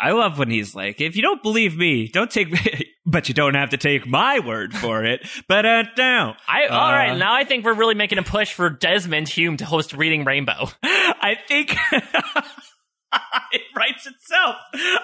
[0.00, 3.34] I love when he's like, "If you don't believe me, don't take, me, but you
[3.34, 7.16] don't have to take my word for it." But uh, no, I, all Uh, right,
[7.16, 10.68] now I think we're really making a push for Desmond Hume to host Reading Rainbow.
[10.82, 14.56] I think it writes itself.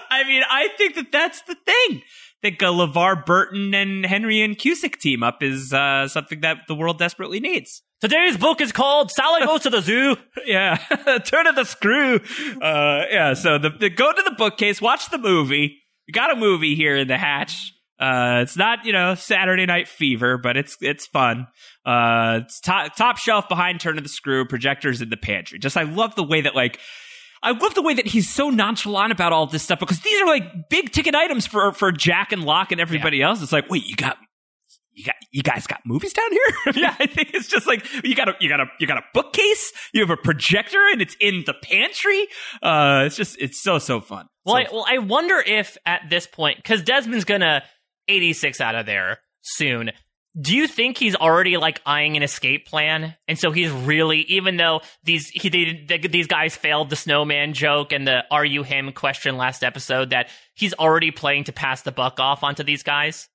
[0.09, 2.03] I mean, I think that that's the thing.
[2.45, 6.57] I think a LeVar Burton and Henry Ian Cusick team up is uh, something that
[6.67, 7.81] the world desperately needs.
[8.01, 10.15] Today's book is called Sally Goes to the Zoo.
[10.45, 10.75] Yeah,
[11.25, 12.19] turn of the screw.
[12.61, 15.81] Uh, yeah, so the, the go to the bookcase, watch the movie.
[16.07, 17.73] We got a movie here in the hatch.
[17.99, 21.47] Uh, it's not you know Saturday Night Fever, but it's it's fun.
[21.83, 25.57] Uh, it's top top shelf behind Turn of the Screw, projectors in the pantry.
[25.57, 26.79] Just I love the way that like.
[27.45, 30.25] I love the way that he's so nonchalant about all this stuff because these are
[30.25, 33.41] like big ticket items for for Jack and Locke and everybody else.
[33.41, 34.17] It's like, wait, you got
[34.93, 36.73] you got you guys got movies down here?
[36.75, 39.03] yeah, I think it's just like you got a you got a you got a
[39.13, 42.27] bookcase, you have a projector, and it's in the pantry.
[42.63, 44.25] Uh, it's just it's so so fun.
[44.43, 47.63] Well, So I, well, I wonder if at this point, because Desmond's gonna
[48.07, 49.91] 86 out of there soon.
[50.39, 54.57] Do you think he's already like eyeing an escape plan, and so he's really, even
[54.57, 58.63] though these he they, they, these guys failed the snowman joke and the "Are you
[58.63, 62.83] him?" question last episode, that he's already playing to pass the buck off onto these
[62.83, 63.29] guys?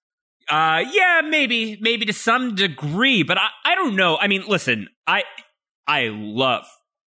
[0.50, 4.16] Uh, yeah, maybe, maybe to some degree, but I, I don't know.
[4.16, 5.22] I mean, listen, I,
[5.86, 6.64] I love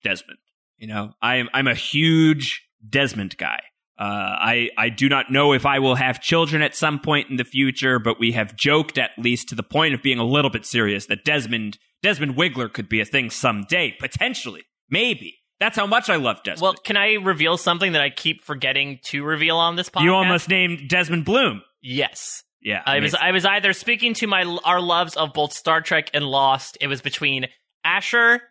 [0.02, 0.40] Desmond.
[0.76, 3.60] You know, I'm, I'm a huge Desmond guy.
[3.98, 7.36] Uh, I, I do not know if I will have children at some point in
[7.36, 10.50] the future, but we have joked at least to the point of being a little
[10.50, 15.34] bit serious that Desmond, Desmond Wigler could be a thing someday, potentially, maybe.
[15.58, 16.62] That's how much I love Desmond.
[16.62, 20.04] Well, can I reveal something that I keep forgetting to reveal on this podcast?
[20.04, 21.62] you almost named Desmond Bloom.
[21.82, 22.44] yes.
[22.60, 23.14] Yeah, I was.
[23.14, 26.76] I was either speaking to my our loves of both Star Trek and Lost.
[26.80, 27.46] It was between
[27.84, 28.42] Asher,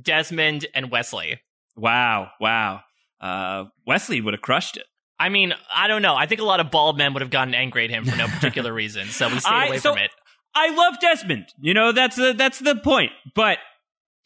[0.00, 1.40] Desmond, and Wesley.
[1.76, 2.80] wow, wow.
[3.20, 4.84] Uh, Wesley would have crushed it.
[5.24, 6.14] I mean, I don't know.
[6.16, 8.26] I think a lot of bald men would have gotten angry at him for no
[8.26, 10.10] particular reason, so we stayed I- away so- from it.
[10.54, 11.46] I love Desmond.
[11.60, 13.12] You know, that's the that's the point.
[13.34, 13.58] But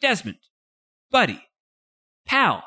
[0.01, 0.39] Desmond,
[1.09, 1.41] buddy,
[2.25, 2.63] pal,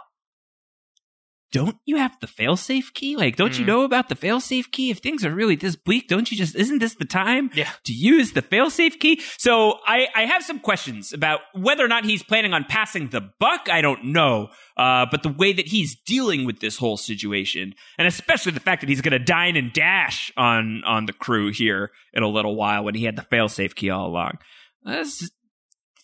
[1.52, 3.16] don't you have the failsafe key?
[3.16, 3.68] Like, don't you Mm.
[3.68, 4.90] know about the failsafe key?
[4.90, 7.70] If things are really this bleak, don't you just isn't this the time Yeah.
[7.84, 9.20] to use the failsafe key?
[9.36, 13.30] So I, I have some questions about whether or not he's planning on passing the
[13.40, 13.68] buck.
[13.68, 14.50] I don't know.
[14.76, 18.80] Uh, but the way that he's dealing with this whole situation, and especially the fact
[18.80, 22.54] that he's going to dine and dash on on the crew here in a little
[22.56, 24.38] while when he had the failsafe key all along.
[24.84, 25.28] That's,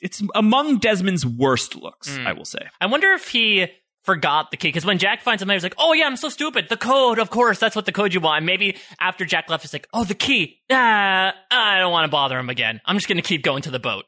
[0.03, 2.27] it's among Desmond's worst looks, Mm.
[2.27, 2.67] I will say.
[2.81, 3.67] I wonder if he
[4.07, 6.69] forgot the key because when Jack finds him, he's like, "Oh yeah, I'm so stupid.
[6.71, 9.65] The code, of course, that's what the code you want." And maybe after Jack left,
[9.65, 10.61] he's like, "Oh, the key.
[10.71, 12.81] Ah, I don't want to bother him again.
[12.87, 14.05] I'm just going to keep going to the boat."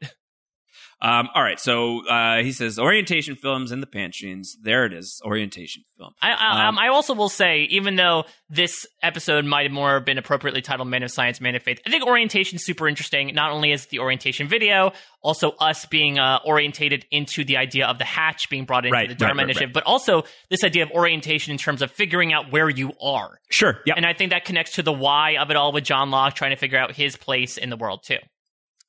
[1.01, 4.57] Um, all right, so uh, he says orientation films in the Pantrians.
[4.61, 6.12] There it is, orientation film.
[6.20, 10.01] I, I, Um, um, I also will say, even though this episode might have more
[10.01, 13.32] been appropriately titled "Man of Science, Man of Faith," I think orientation is super interesting.
[13.32, 14.90] Not only is the orientation video,
[15.22, 19.09] also us being uh, orientated into the idea of the hatch being brought into Right,
[19.09, 19.74] the Dharma right, initiative, right.
[19.74, 23.38] but also this idea of orientation in terms of figuring out where you are.
[23.51, 23.78] Sure.
[23.86, 23.94] Yeah.
[23.96, 26.51] And I think that connects to the why of it all with John Locke trying
[26.51, 28.18] to figure out his place in the world too.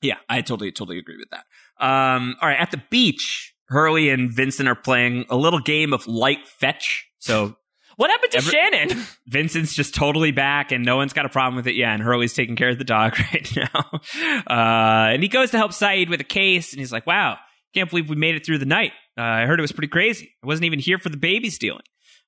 [0.01, 1.43] Yeah, I totally, totally agree with that.
[1.79, 6.07] Um, all right, at the beach, Hurley and Vincent are playing a little game of
[6.07, 7.07] light fetch.
[7.19, 7.55] So
[7.97, 9.03] What happened to Ever- Shannon?
[9.27, 11.75] Vincent's just totally back and no one's got a problem with it.
[11.75, 13.99] Yeah, and Hurley's taking care of the dog right now.
[14.47, 17.37] Uh, and he goes to help Sayid with a case and he's like, wow,
[17.73, 18.91] can't believe we made it through the night.
[19.17, 20.31] Uh, I heard it was pretty crazy.
[20.43, 21.81] I wasn't even here for the baby stealing.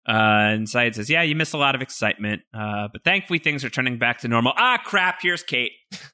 [0.07, 2.41] Uh, and Sayid says, yeah, you missed a lot of excitement.
[2.53, 4.53] Uh, but thankfully things are turning back to normal.
[4.57, 5.19] Ah, crap.
[5.21, 5.71] Here's Kate.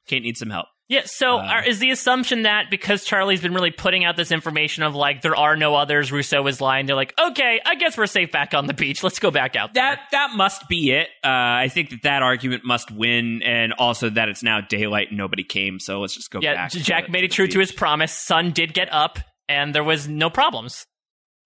[0.08, 0.68] Kate needs some help.
[0.90, 4.32] Yeah, so Uh, are, is the assumption that because Charlie's been really putting out this
[4.32, 7.98] information of like there are no others, Rousseau is lying, they're like, okay, I guess
[7.98, 9.04] we're safe back on the beach.
[9.04, 9.84] Let's go back out there.
[9.84, 11.10] That that must be it.
[11.24, 15.18] Uh, I think that that argument must win, and also that it's now daylight and
[15.18, 15.80] nobody came.
[15.80, 16.72] So let's just go yeah, back.
[16.72, 18.14] J- to- Jack made it true to his promise.
[18.14, 19.20] Sun did get up,
[19.50, 20.86] and there was no problems.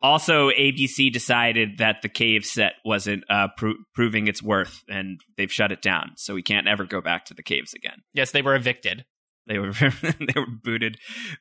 [0.04, 5.52] Also, ABC decided that the cave set wasn't uh, pro- proving its worth, and they've
[5.52, 6.12] shut it down.
[6.18, 8.02] So we can't ever go back to the caves again.
[8.14, 9.06] Yes, they were evicted.
[9.52, 9.72] They were
[10.02, 10.98] they were booted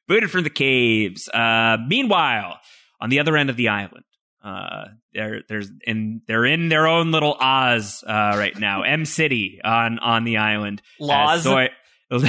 [0.08, 1.28] booted from the caves.
[1.28, 2.58] Uh, meanwhile,
[3.00, 4.04] on the other end of the island,
[4.42, 8.82] uh, they're there's in they're in their own little Oz uh, right now.
[8.86, 10.82] M City on on the island.
[10.98, 11.44] Laws.
[11.44, 11.70] Soy-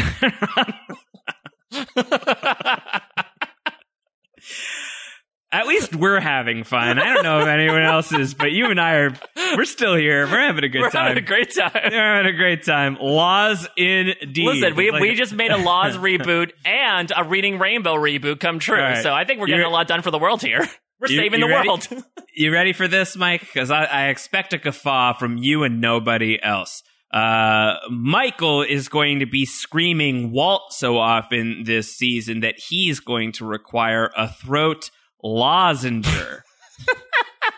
[5.53, 6.97] At least we're having fun.
[6.97, 9.13] I don't know if anyone else is, but you and I are.
[9.57, 10.25] We're still here.
[10.25, 11.07] We're having a good we're time.
[11.09, 11.71] having a great time.
[11.73, 12.97] We're having a great time.
[13.01, 14.45] Laws indeed.
[14.45, 18.59] Listen, we, like- we just made a Laws reboot and a Reading Rainbow reboot come
[18.59, 18.77] true.
[18.79, 19.03] Right.
[19.03, 20.65] So I think we're getting You're- a lot done for the world here.
[21.01, 21.67] We're You- saving you the ready?
[21.67, 21.87] world.
[22.33, 23.41] You ready for this, Mike?
[23.41, 26.81] Because I, I expect a guffaw from you and nobody else.
[27.11, 33.33] Uh, Michael is going to be screaming Walt so often this season that he's going
[33.33, 34.91] to require a throat
[35.23, 36.43] lozenger.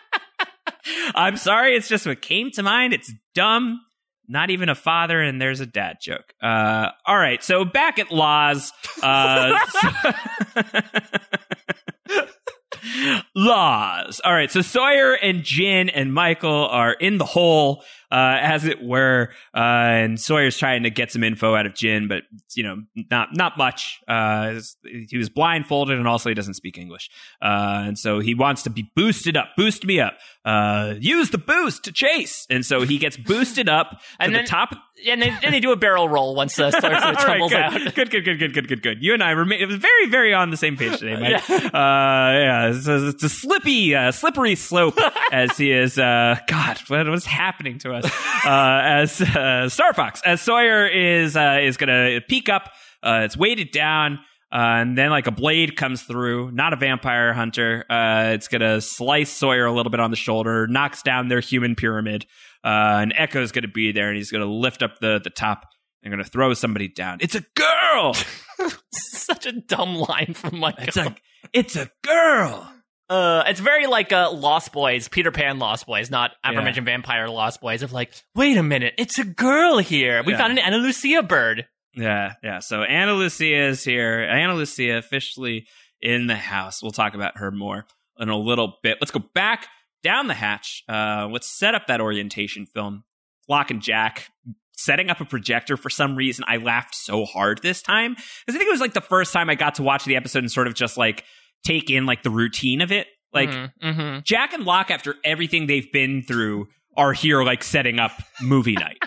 [1.16, 2.94] I'm sorry, it's just what came to mind.
[2.94, 3.80] It's dumb.
[4.28, 6.34] Not even a father, and there's a dad joke.
[6.42, 8.72] Uh, all right, so back at Laws.
[9.02, 9.60] Uh,
[13.36, 14.22] Laws.
[14.24, 17.84] All right, so Sawyer and Jin and Michael are in the hole,
[18.14, 22.08] uh, as it were, uh, and Sawyer's trying to get some info out of Jin,
[22.08, 22.24] but
[22.56, 22.78] you know,
[23.10, 24.00] not not much.
[24.08, 24.60] Uh,
[25.10, 27.10] he was blindfolded, and also he doesn't speak English,
[27.42, 29.48] uh, and so he wants to be boosted up.
[29.58, 30.14] Boost me up.
[30.46, 34.44] Uh, use the boost to chase, and so he gets boosted up to And the
[34.44, 34.76] top.
[35.08, 37.60] and then, then they do a barrel roll once uh, Star All right, tumbles good.
[37.62, 37.96] out.
[37.96, 38.98] good, good, good, good, good, good, good.
[39.02, 41.44] You and I remain it was very, very on the same page today, Mike.
[41.74, 44.98] Uh, yeah, it's a, it's a slippy, uh, slippery slope
[45.32, 45.98] as he is.
[45.98, 48.03] Uh, God, what was happening to us?
[48.46, 52.70] Uh, as uh, Star Fox, as Sawyer is uh, is gonna peek up.
[53.02, 54.20] Uh, it's weighted down.
[54.52, 57.86] Uh, and then, like a blade comes through, not a vampire hunter.
[57.90, 61.76] Uh, it's gonna slice Sawyer a little bit on the shoulder, knocks down their human
[61.76, 62.26] pyramid.
[62.66, 65.66] Uh, and Eko's gonna be there, and he's gonna lift up the the top
[66.04, 67.20] and gonna throw somebody down.
[67.22, 68.14] It's a girl.
[68.92, 70.84] Such a dumb line from Michael.
[70.84, 71.16] It's a
[71.54, 72.73] it's a girl.
[73.14, 77.62] Uh, it's very like uh, Lost Boys, Peter Pan Lost Boys, not aforementioned vampire Lost
[77.62, 77.84] Boys.
[77.84, 80.24] Of like, wait a minute, it's a girl here.
[80.24, 80.40] We Yeah.
[80.40, 81.68] found an Ana Lucia bird.
[81.96, 82.60] Yeah, yeah.
[82.60, 84.22] So Ana Lucia is here.
[84.24, 85.68] Ana Lucia officially
[86.02, 86.82] in the house.
[86.82, 87.86] We'll talk about her more
[88.18, 88.98] in a little bit.
[89.00, 89.68] Let's go back
[90.04, 90.84] down the hatch.
[90.90, 93.04] Uh, let's set up that orientation film.
[93.48, 94.30] Locke and Jack
[94.76, 96.44] setting up a projector for some reason.
[96.48, 99.50] I laughed so hard this time because I think it was like the first time
[99.50, 101.24] I got to watch the episode and sort of just like
[101.64, 103.08] take in like the routine of it.
[103.34, 104.20] Like mm-hmm.
[104.24, 108.12] Jack and Locke, after everything they've been through, are here like setting up
[108.42, 109.02] movie night.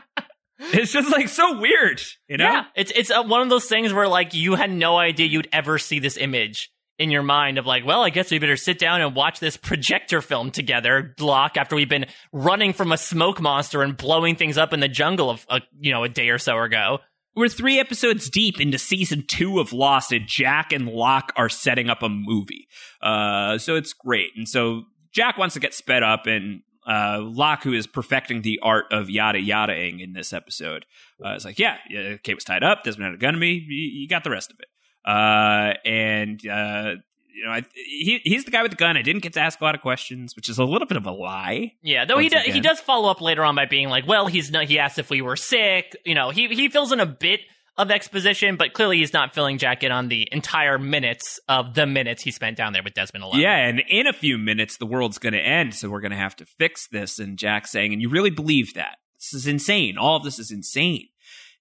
[0.58, 2.44] it's just like so weird, you know?
[2.44, 5.48] Yeah, it's it's uh, one of those things where like you had no idea you'd
[5.52, 8.78] ever see this image in your mind of like, well, I guess we better sit
[8.78, 13.40] down and watch this projector film together, Block, after we've been running from a smoke
[13.40, 16.38] monster and blowing things up in the jungle of a you know a day or
[16.38, 16.98] so ago.
[17.36, 21.90] We're three episodes deep into season two of Lost, and Jack and Locke are setting
[21.90, 22.66] up a movie.
[23.02, 24.30] Uh, so it's great.
[24.36, 28.58] And so Jack wants to get sped up, and uh, Locke, who is perfecting the
[28.62, 30.86] art of yada yadaing in this episode,
[31.22, 31.76] uh, is like, yeah,
[32.22, 34.50] Kate was tied up, doesn't have a gun to me, you, you got the rest
[34.50, 34.68] of it.
[35.04, 36.94] Uh, and uh,
[37.36, 38.96] you know, I, he he's the guy with the gun.
[38.96, 41.06] I didn't get to ask a lot of questions, which is a little bit of
[41.06, 41.74] a lie.
[41.82, 44.26] Yeah, though he Once do, he does follow up later on by being like, well,
[44.26, 44.64] he's not.
[44.64, 45.96] He asked if we were sick.
[46.04, 47.40] You know, he he fills in a bit
[47.76, 51.86] of exposition, but clearly he's not filling Jack in on the entire minutes of the
[51.86, 53.40] minutes he spent down there with Desmond alone.
[53.40, 56.16] Yeah, and in a few minutes, the world's going to end, so we're going to
[56.16, 57.18] have to fix this.
[57.18, 58.96] And Jack saying, and you really believe that?
[59.18, 59.98] This is insane.
[59.98, 61.08] All of this is insane.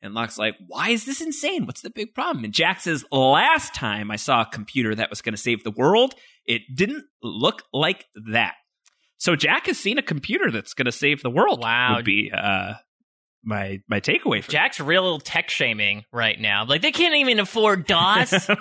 [0.05, 1.65] And Locke's like, why is this insane?
[1.65, 2.45] What's the big problem?
[2.45, 5.71] And Jack says, last time I saw a computer that was going to save the
[5.71, 6.13] world,
[6.45, 8.53] it didn't look like that.
[9.17, 11.61] So Jack has seen a computer that's going to save the world.
[11.61, 11.95] Wow.
[11.95, 12.73] Would be uh,
[13.43, 14.43] my my takeaway.
[14.43, 16.65] From Jack's real tech shaming right now.
[16.65, 18.47] Like they can't even afford DOS.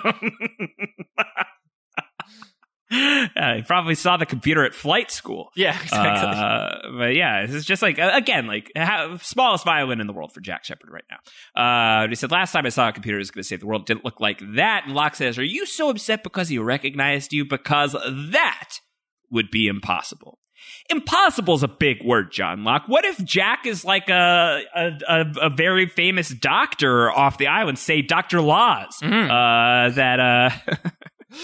[2.91, 3.27] yeah,
[3.57, 5.49] he probably saw the computer at flight school.
[5.55, 6.29] yeah, exactly.
[6.39, 10.13] Uh, but yeah, this is just like uh, again, like how, smallest violin in the
[10.13, 12.01] world for Jack Shephard right now.
[12.03, 13.81] Uh, he said last time I saw a computer was going to save the world,
[13.81, 14.83] it didn't look like that.
[14.85, 17.45] And Locke says, "Are you so upset because he recognized you?
[17.45, 18.69] Because that
[19.31, 20.39] would be impossible."
[20.89, 22.83] Impossible is a big word, John Locke.
[22.87, 27.77] What if Jack is like a a, a, a very famous doctor off the island,
[27.77, 29.25] say Doctor Laws, Mhm.
[29.25, 30.49] uh, that uh,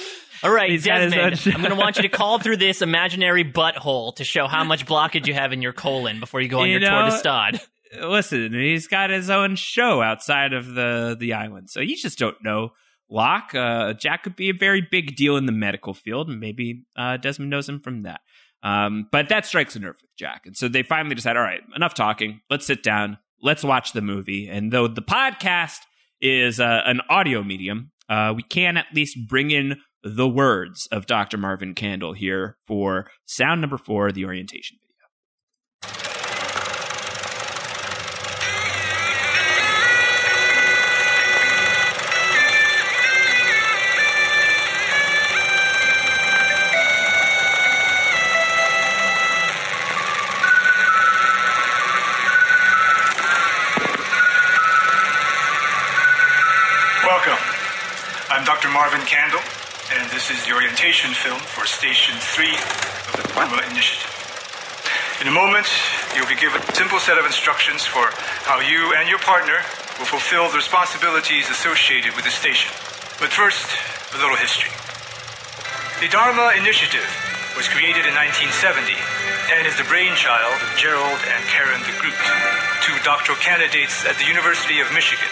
[0.44, 2.82] All right, he's got his Desmond, I'm going to want you to call through this
[2.82, 6.60] imaginary butthole to show how much blockage you have in your colon before you go
[6.62, 7.62] on You your tour to know- Stod.
[8.02, 12.38] listen, he's got his own show outside of the the island, so you just don't
[12.44, 12.70] know.
[13.10, 16.84] Locke, uh, Jack could be a very big deal in the medical field, and maybe
[16.96, 18.22] uh, Desmond knows him from that.
[18.64, 21.60] Um, but that strikes a nerve with Jack, and so they finally decide, all right,
[21.76, 22.40] enough talking.
[22.50, 23.18] Let's sit down.
[23.42, 24.48] Let's watch the movie.
[24.48, 25.80] And though the podcast
[26.22, 31.06] is uh, an audio medium, uh, we can at least bring in the words of
[31.06, 31.38] Dr.
[31.38, 34.92] Marvin Candle here for sound number four, the orientation video.
[57.04, 57.38] Welcome.
[58.30, 58.70] I'm Dr.
[58.70, 59.61] Marvin Candle, and
[60.12, 64.12] this is the orientation film for Station 3 of the Dharma Initiative.
[65.24, 65.72] In a moment,
[66.12, 68.12] you'll be given a simple set of instructions for
[68.44, 69.64] how you and your partner
[69.96, 72.68] will fulfill the responsibilities associated with the station.
[73.24, 73.64] But first,
[74.12, 74.76] a little history.
[76.04, 77.08] The Dharma Initiative
[77.56, 78.92] was created in 1970
[79.56, 82.20] and is the brainchild of Gerald and Karen de Groot,
[82.84, 85.32] two doctoral candidates at the University of Michigan.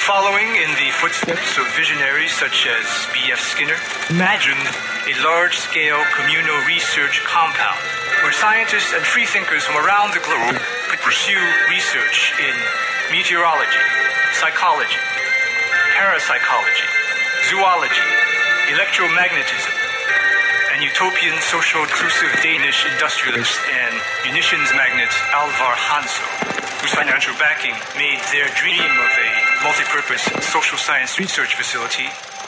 [0.00, 3.38] Following in the footsteps of visionaries such as B.F.
[3.38, 3.76] Skinner,
[4.08, 4.64] imagined
[5.06, 7.78] a large scale communal research compound
[8.24, 10.56] where scientists and freethinkers from around the globe
[10.88, 11.38] could pursue
[11.68, 12.56] research in
[13.12, 13.84] meteorology,
[14.32, 14.98] psychology,
[15.92, 16.88] parapsychology,
[17.52, 18.08] zoology,
[18.72, 19.79] electromagnetism,
[20.72, 23.94] and utopian social inclusive Danish industrialist and
[24.24, 26.26] munitions magnate Alvar Hanso,
[26.78, 29.30] whose financial backing made their dream of a
[29.66, 32.06] multi-purpose social science research facility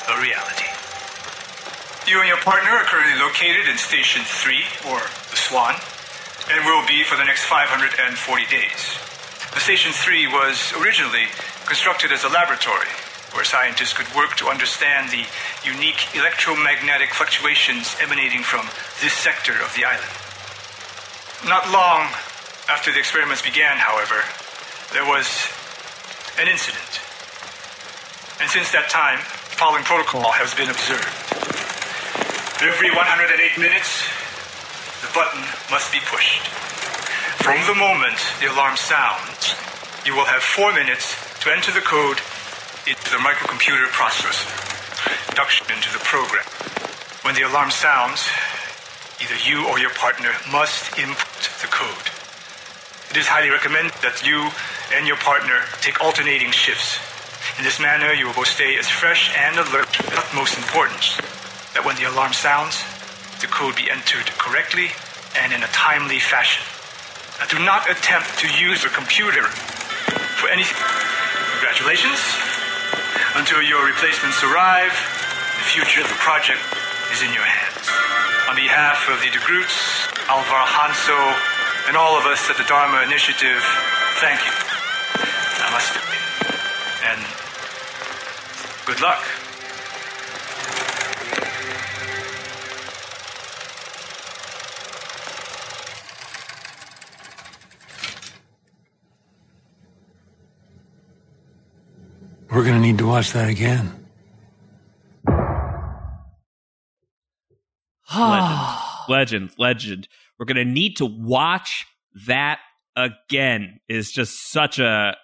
[0.09, 0.71] a reality.
[2.07, 4.99] You and your partner are currently located in Station 3, or
[5.31, 5.75] the Swan,
[6.51, 8.03] and will be for the next 540
[8.47, 8.99] days.
[9.55, 11.27] The Station 3 was originally
[11.67, 12.91] constructed as a laboratory
[13.35, 15.25] where scientists could work to understand the
[15.65, 18.69] unique electromagnetic fluctuations emanating from
[19.01, 20.13] this sector of the island.
[21.49, 22.13] Not long
[22.69, 24.23] after the experiments began, however,
[24.93, 25.27] there was
[26.39, 27.01] an incident.
[28.41, 31.09] And since that time, the following protocol has been observed.
[32.63, 34.07] Every 108 minutes,
[35.03, 36.47] the button must be pushed.
[37.43, 39.59] From the moment the alarm sounds,
[40.07, 42.23] you will have four minutes to enter the code
[42.87, 44.51] into the microcomputer processor,
[45.31, 46.43] induction into the program.
[47.23, 48.27] When the alarm sounds,
[49.23, 52.11] either you or your partner must input the code.
[53.11, 54.51] It is highly recommended that you
[54.91, 56.99] and your partner take alternating shifts.
[57.59, 61.15] In this manner, you will both stay as fresh and alert of utmost importance
[61.79, 62.83] that when the alarm sounds,
[63.39, 64.91] the code be entered correctly
[65.39, 66.67] and in a timely fashion.
[67.39, 69.47] Now, do not attempt to use a computer
[70.41, 70.83] for anything.
[71.63, 72.62] Congratulations.
[73.35, 74.93] Until your replacements arrive,
[75.57, 76.61] the future of the project
[77.13, 77.89] is in your hands.
[78.49, 81.17] On behalf of the De Groots, Alvar Hanso,
[81.89, 83.65] and all of us at the Dharma Initiative,
[84.21, 84.53] thank you.
[85.65, 85.97] Namaste.
[87.09, 87.21] And
[88.87, 89.42] good luck.
[102.53, 103.99] We're going to need to watch that again.
[108.15, 110.09] legend, legend, legend.
[110.39, 111.87] We're gonna need to watch
[112.27, 112.59] that
[112.97, 113.81] again.
[113.89, 115.17] Is just such a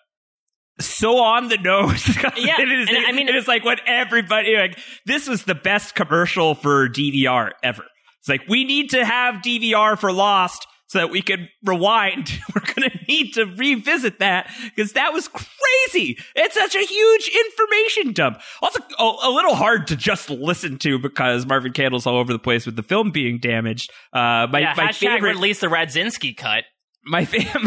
[0.81, 2.07] so on the nose.
[2.37, 2.89] Yeah, it is.
[2.89, 4.79] and I mean- it is like what everybody like.
[5.07, 7.85] This was the best commercial for DVR ever.
[8.21, 12.39] It's like we need to have DVR for Lost so that we could rewind.
[12.55, 16.19] We're going to need to revisit that because that was crazy.
[16.35, 18.41] It's such a huge information dump.
[18.63, 22.39] Also, a, a little hard to just listen to because Marvin Candle's all over the
[22.39, 23.91] place with the film being damaged.
[24.13, 26.65] Uh, my, yeah, my favorite release the Radzinsky cut.
[27.05, 27.39] my, fa-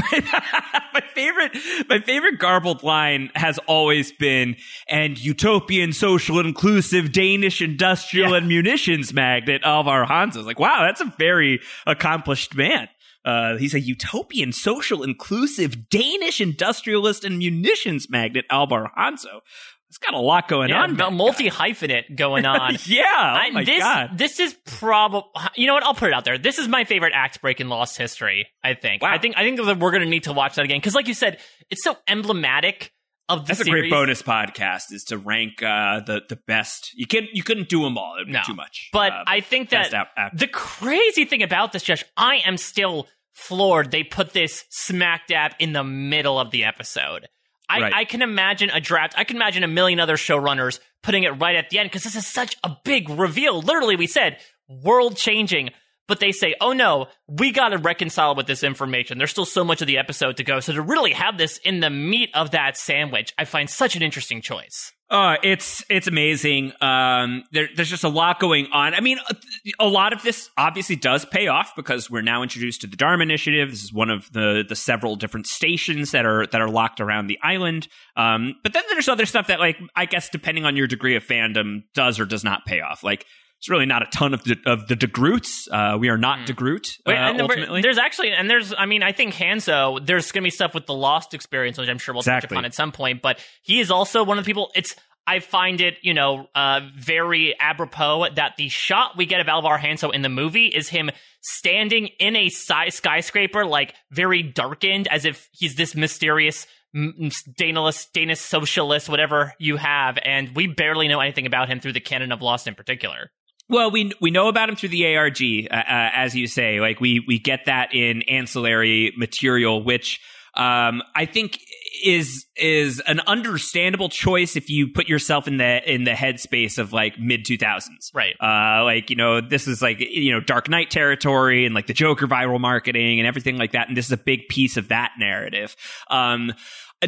[0.94, 1.58] my favorite
[1.90, 4.56] my favorite garbled line has always been
[4.90, 8.38] and utopian social inclusive Danish industrial Yeah.
[8.38, 10.38] and munitions magnate Alvar Hanso.
[10.38, 12.88] It's like wow that's a very accomplished man.
[13.24, 19.42] Uh, he's a utopian social inclusive Danish industrialist and munitions magnate Alvar Hanso.
[19.90, 20.96] It's got a lot going Yeah, on.
[20.96, 22.78] that multi hyphenate going on.
[22.86, 23.04] yeah.
[23.06, 24.18] Oh I- my this god.
[24.18, 25.24] this is probably
[25.56, 26.38] you know what I'll put it out there.
[26.38, 28.48] This is my favorite act break in Lost history.
[28.64, 29.02] I think.
[29.04, 29.12] Wow.
[29.14, 31.14] I think I think that we're gonna need to watch that again because, like you
[31.14, 32.92] said, it's so emblematic
[33.30, 36.92] of the That's a great bonus podcast is to rank uh, the the best.
[36.96, 38.16] You can you couldn't do them all.
[38.16, 38.42] It would be No.
[38.46, 38.90] too much.
[38.92, 39.92] But Uh, I think that
[40.34, 43.92] the crazy thing about this, Josh, I am still floored.
[43.92, 47.28] They put this smack dab in the middle of the episode.
[47.70, 47.94] I, Right.
[47.94, 49.14] I can imagine a draft.
[49.18, 52.18] I can imagine a million other showrunners putting it right at the end because this
[52.18, 53.62] is such a big reveal.
[53.62, 55.70] Literally, we said world changing,
[56.12, 59.64] but they say, "Oh no, we got to reconcile with this information." There's still so
[59.64, 60.60] much of the episode to go.
[60.60, 64.02] So to really have this in the meat of that sandwich, I find such an
[64.02, 64.92] interesting choice.
[65.10, 66.74] Uh, it's it's amazing.
[66.82, 68.94] Um, there, there's just a lot going on.
[68.94, 69.36] I mean, a,
[69.80, 73.24] a lot of this obviously does pay off because we're now introduced to the Dharma
[73.24, 73.70] Initiative.
[73.70, 77.28] This is one of the the several different stations that are that are locked around
[77.28, 77.88] the island.
[78.18, 81.24] Um, but then there's other stuff that, like, I guess depending on your degree of
[81.26, 83.02] fandom, does or does not pay off.
[83.02, 83.26] Like,
[83.62, 85.68] it's really not a ton of the, of the DeGroots.
[85.72, 86.98] Uh, we are not DeGroot.
[87.06, 87.84] Wait, uh, ultimately.
[87.84, 90.88] there's actually, and there's, I mean, I think Hanso, there's going to be stuff with
[90.88, 93.92] the Lost experience, which I'm sure we'll touch upon at some point, but he is
[93.92, 94.96] also one of the people, it's,
[95.28, 99.78] I find it, you know, uh, very apropos that the shot we get of Alvar
[99.78, 105.24] Hanso in the movie is him standing in a sky- skyscraper, like very darkened, as
[105.24, 111.46] if he's this mysterious Danish, Danish socialist, whatever you have, and we barely know anything
[111.46, 113.30] about him through the canon of Lost in particular.
[113.72, 116.82] Well, we we know about him through the ARG, uh, uh, as you say.
[116.82, 120.20] Like we we get that in ancillary material, which
[120.56, 121.58] um, I think
[122.04, 126.92] is is an understandable choice if you put yourself in the in the headspace of
[126.92, 128.36] like mid two thousands, Right.
[128.42, 131.94] Uh, like you know, this is like you know Dark Knight territory and like the
[131.94, 135.14] Joker viral marketing and everything like that, and this is a big piece of that
[135.18, 135.78] narrative.
[136.10, 136.52] Um,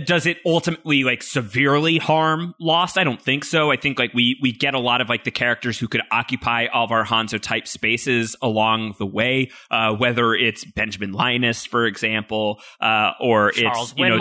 [0.05, 2.97] does it ultimately like severely harm Lost?
[2.97, 3.71] I don't think so.
[3.71, 6.65] I think like we we get a lot of like the characters who could occupy
[6.67, 11.85] all of our Hanso type spaces along the way, uh, whether it's Benjamin Linus, for
[11.85, 14.17] example, uh, or Charles it's you know,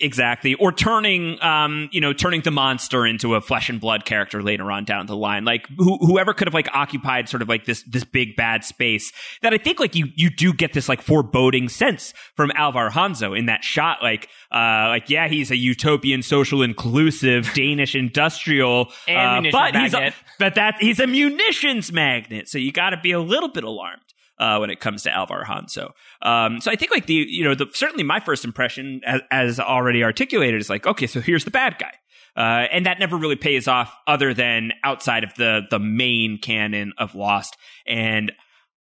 [0.00, 4.42] exactly or turning um you know turning the monster into a flesh and blood character
[4.42, 7.64] later on down the line like who, whoever could have like occupied sort of like
[7.64, 9.12] this this big bad space
[9.42, 13.36] that i think like you you do get this like foreboding sense from alvar hanso
[13.36, 19.46] in that shot like uh like yeah he's a utopian social inclusive danish industrial And
[19.46, 23.12] uh, but he's a, but that he's a munitions magnet so you got to be
[23.12, 24.02] a little bit alarmed
[24.38, 25.92] uh, when it comes to Alvar Hanso.
[26.22, 29.60] Um, so I think like the you know the certainly my first impression as, as
[29.60, 31.92] already articulated is like okay so here's the bad guy.
[32.36, 36.92] Uh, and that never really pays off other than outside of the the main canon
[36.98, 38.32] of Lost and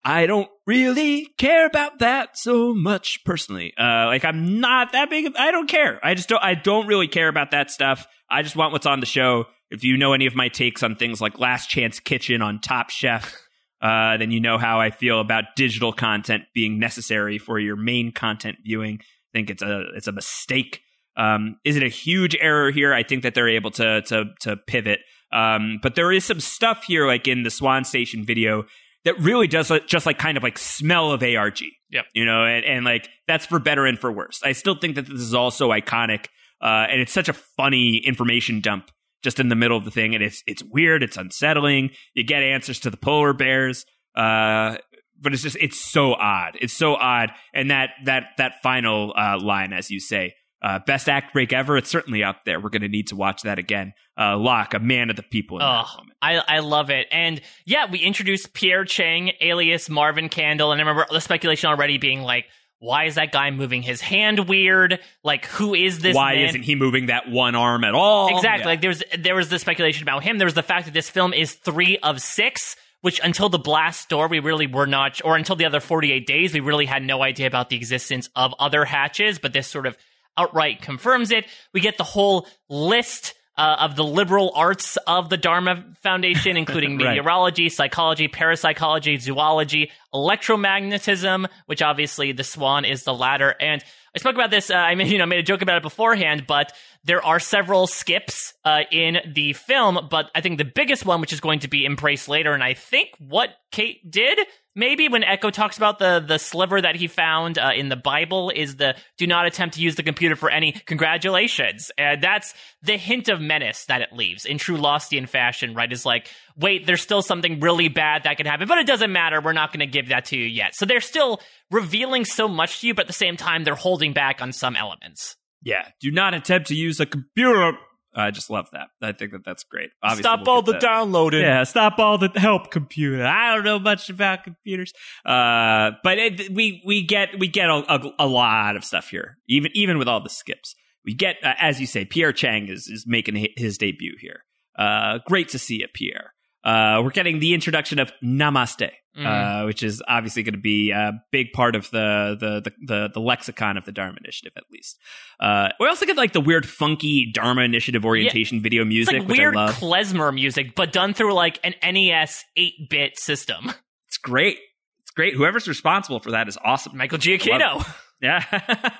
[0.03, 3.73] I don't really care about that so much personally.
[3.77, 5.25] Uh, like I'm not that big.
[5.25, 5.99] Of, I don't care.
[6.03, 6.43] I just don't.
[6.43, 8.07] I don't really care about that stuff.
[8.29, 9.45] I just want what's on the show.
[9.71, 12.91] If you know any of my takes on things like Last Chance Kitchen on Top
[12.91, 13.35] Chef,
[13.81, 18.11] uh, then you know how I feel about digital content being necessary for your main
[18.11, 18.99] content viewing.
[19.01, 20.81] I think it's a it's a mistake.
[21.17, 22.93] Um, is it a huge error here?
[22.93, 24.99] I think that they're able to to to pivot.
[25.31, 28.65] Um, but there is some stuff here, like in the Swan Station video,
[29.05, 31.59] that really does just like kind of like smell of ARG.
[31.91, 32.05] Yep.
[32.13, 34.41] You know, and, and like that's for better and for worse.
[34.43, 36.25] I still think that this is also iconic,
[36.61, 38.91] uh, and it's such a funny information dump
[39.23, 41.91] just in the middle of the thing, and it's it's weird, it's unsettling.
[42.13, 43.85] You get answers to the polar bears,
[44.15, 44.77] uh,
[45.19, 46.57] but it's just it's so odd.
[46.61, 50.35] It's so odd, and that that that final uh, line, as you say.
[50.61, 51.77] Uh, best act break ever.
[51.77, 52.59] It's certainly up there.
[52.59, 53.93] We're going to need to watch that again.
[54.19, 55.85] Uh, Locke, a man of the people in Oh.
[56.21, 57.07] I, I love it.
[57.11, 60.73] And yeah, we introduced Pierre Chang, alias Marvin Candle.
[60.73, 62.45] And I remember the speculation already being like,
[62.79, 64.99] why is that guy moving his hand weird?
[65.23, 66.45] Like, who is this Why man?
[66.45, 68.35] isn't he moving that one arm at all?
[68.35, 68.63] Exactly.
[68.63, 68.67] Yeah.
[68.67, 70.37] Like there's there was the speculation about him.
[70.37, 74.07] There was the fact that this film is three of six, which until the blast
[74.09, 77.21] door we really were not, or until the other 48 days we really had no
[77.21, 79.39] idea about the existence of other hatches.
[79.39, 79.97] But this sort of
[80.39, 81.45] outright confirms it.
[81.73, 86.91] We get the whole list uh, of the liberal arts of the Dharma Foundation, including
[86.97, 87.09] Right.
[87.09, 93.55] meteorology, psychology, parapsychology, zoology, electromagnetism, which obviously the swan is the latter.
[93.59, 93.83] And
[94.15, 94.69] I spoke about this.
[94.69, 96.71] Uh, I mean, you know, made a joke about it beforehand, but
[97.09, 100.07] there are several skips uh, in the film.
[100.11, 102.75] But I think the biggest one, which is going to be embraced later, and I
[102.75, 104.37] think what Kate did.
[104.75, 108.51] Maybe when Eko talks about the the sliver that he found uh, in the Bible
[108.55, 112.53] is the do not attempt to use the computer for any congratulations, and that's
[112.83, 115.73] the hint of menace that it leaves in true Lostian fashion.
[115.73, 115.91] Right?
[115.91, 119.41] Is like, wait, there's still something really bad that can happen, but it doesn't matter.
[119.41, 120.75] We're not going to give that to you yet.
[120.75, 121.41] So they're still
[121.71, 124.75] revealing so much to you, but at the same time, they're holding back on some
[124.75, 125.35] elements.
[125.63, 125.87] Yeah.
[126.01, 127.73] Do not attempt to use a computer.
[128.15, 128.87] I just love that.
[129.01, 129.91] I think that that's great.
[130.01, 130.81] Obviously, Stop we'll all the that.
[130.81, 131.41] downloading.
[131.41, 133.23] Yeah, stop all the help computer.
[133.23, 134.93] I don't know much about computers.
[135.23, 139.37] Uh, but it, we we get we get a, a, a lot of stuff here,
[139.47, 140.75] even even with all the skips.
[141.05, 144.43] We get, uh, as you say, Pierre Chang is is making his debut here.
[144.77, 146.33] Uh, great to see it, Pierre.
[146.63, 148.89] Uh, we're getting the introduction of Namaste,
[149.25, 153.19] uh, which is obviously going to be a big part of the, the the the
[153.19, 154.97] lexicon of the Dharma Initiative, at least.
[155.39, 159.27] Uh, we also get like the weird, funky Dharma Initiative orientation video It's music, like
[159.27, 159.75] which weird I love.
[159.75, 163.71] klezmer music, but done through like an NES 8 bit system.
[164.07, 164.57] It's great.
[165.03, 165.35] It's great.
[165.35, 166.97] Whoever's responsible for that is awesome.
[166.97, 167.85] Michael Giacchino.
[168.21, 168.43] Yeah,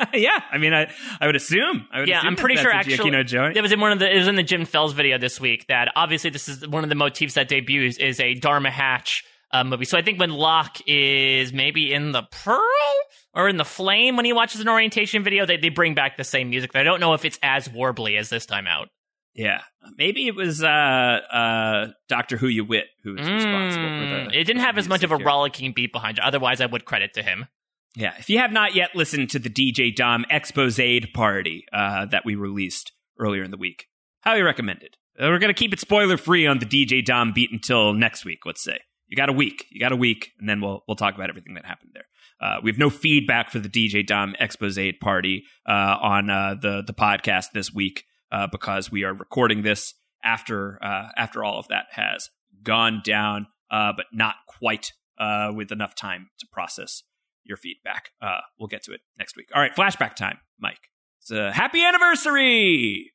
[0.13, 0.39] yeah.
[0.51, 1.87] I mean, I I would assume.
[1.91, 4.09] I would Yeah, assume I'm pretty sure actually Giacchino it was in one of the
[4.13, 6.89] it was in the Jim Fells video this week that obviously this is one of
[6.89, 9.85] the motifs that debuts is a Dharma Hatch uh, movie.
[9.85, 12.61] So I think when Locke is maybe in the Pearl
[13.33, 16.23] or in the Flame when he watches an orientation video, they they bring back the
[16.23, 16.71] same music.
[16.73, 18.89] But I don't know if it's as warbly as this time out.
[19.35, 19.61] Yeah,
[19.97, 24.39] maybe it was uh uh Doctor Who You Wit who was responsible for Mm, the.
[24.39, 25.25] it didn't have as much of a here.
[25.25, 26.23] rollicking beat behind it.
[26.23, 27.45] Otherwise, I would credit to him.
[27.95, 30.79] Yeah, if you have not yet listened to the DJ Dom expose
[31.13, 33.87] party uh, that we released earlier in the week,
[34.23, 34.95] highly recommended.
[35.19, 38.25] Uh, we're going to keep it spoiler free on the DJ Dom beat until next
[38.25, 38.39] week.
[38.45, 38.79] Let's say
[39.09, 41.55] you got a week, you got a week, and then we'll we'll talk about everything
[41.55, 42.05] that happened there.
[42.39, 46.83] Uh, we have no feedback for the DJ Dom expose party uh, on uh, the
[46.85, 51.67] the podcast this week uh, because we are recording this after uh, after all of
[51.69, 52.29] that has
[52.63, 54.93] gone down, uh, but not quite
[55.53, 57.03] with enough time to process
[57.43, 58.11] your feedback.
[58.59, 59.49] We'll get to it next week.
[59.53, 60.77] All right, flashback time, Mike.
[61.21, 63.11] It's a happy anniversary.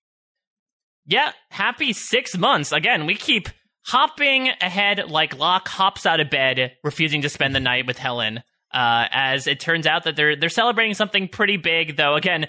[1.06, 2.72] Yeah, happy six months.
[2.72, 3.48] Again, we keep
[3.84, 8.42] hopping ahead like Locke hops out of bed, refusing to spend the night with Helen.
[8.72, 12.16] Uh, as it turns out that they're they're celebrating something pretty big, though.
[12.16, 12.48] Again,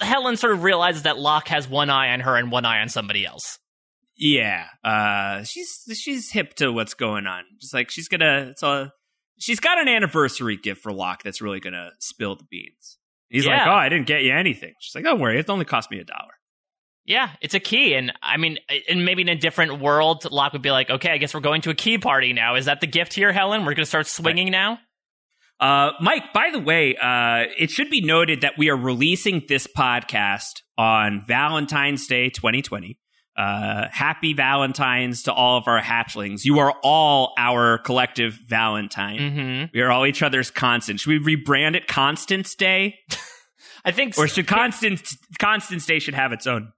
[0.00, 2.90] Helen sort of realizes that Locke has one eye on her and one eye on
[2.90, 3.58] somebody else.
[4.16, 7.44] Yeah, uh, she's she's hip to what's going on.
[7.60, 8.92] Just like she's gonna, it's a,
[9.38, 12.98] she's got an anniversary gift for Locke that's really gonna spill the beans.
[13.30, 14.74] He's like, oh, I didn't get you anything.
[14.80, 16.32] She's like, don't worry, it only cost me a dollar.
[17.08, 20.60] Yeah, it's a key, and I mean, and maybe in a different world, Locke would
[20.60, 22.54] be like, "Okay, I guess we're going to a key party now.
[22.56, 23.62] Is that the gift here, Helen?
[23.62, 24.78] We're going to start swinging now."
[25.58, 29.66] Uh, Mike, by the way, uh, it should be noted that we are releasing this
[29.66, 32.98] podcast on Valentine's Day 2020.
[33.36, 36.44] Uh, happy Valentine's to all of our hatchlings.
[36.44, 39.18] You are all our collective Valentine.
[39.18, 39.64] Mm-hmm.
[39.72, 41.00] We are all each other's constant.
[41.00, 42.98] Should we rebrand it Constance Day?
[43.84, 46.72] I think, Or should Constance, Constance Day should have its own,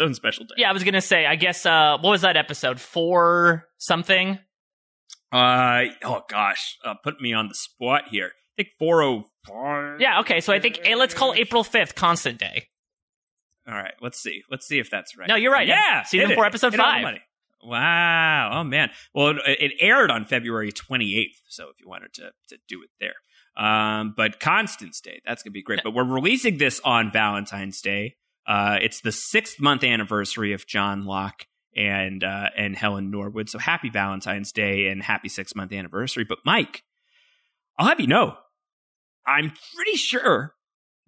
[0.00, 0.54] own special day?
[0.58, 4.38] yeah, I was going to say, I guess, uh, what was that episode four something?
[5.32, 8.32] Uh, oh gosh, uh, put me on the spot here.
[8.58, 10.00] I think 405.
[10.00, 12.68] Yeah, okay, so I think eh, let's call April fifth Constant Day.
[13.66, 14.42] All right, let's see.
[14.50, 15.28] Let's see if that's right.
[15.28, 15.66] No, you're right.
[15.66, 16.34] Yeah, Season hit it.
[16.34, 17.18] four, episode five.
[17.64, 18.50] Wow.
[18.60, 18.90] Oh man.
[19.14, 22.90] Well, it, it aired on February 28th, so if you wanted to to do it
[23.00, 23.14] there.
[23.56, 25.80] Um, but Constance Day, that's gonna be great.
[25.84, 28.16] But we're releasing this on Valentine's Day.
[28.46, 31.46] Uh, it's the sixth month anniversary of John Locke
[31.76, 33.48] and uh, and Helen Norwood.
[33.48, 36.24] So happy Valentine's Day and happy six month anniversary.
[36.24, 36.82] But Mike,
[37.78, 38.36] I'll have you know,
[39.26, 40.54] I'm pretty sure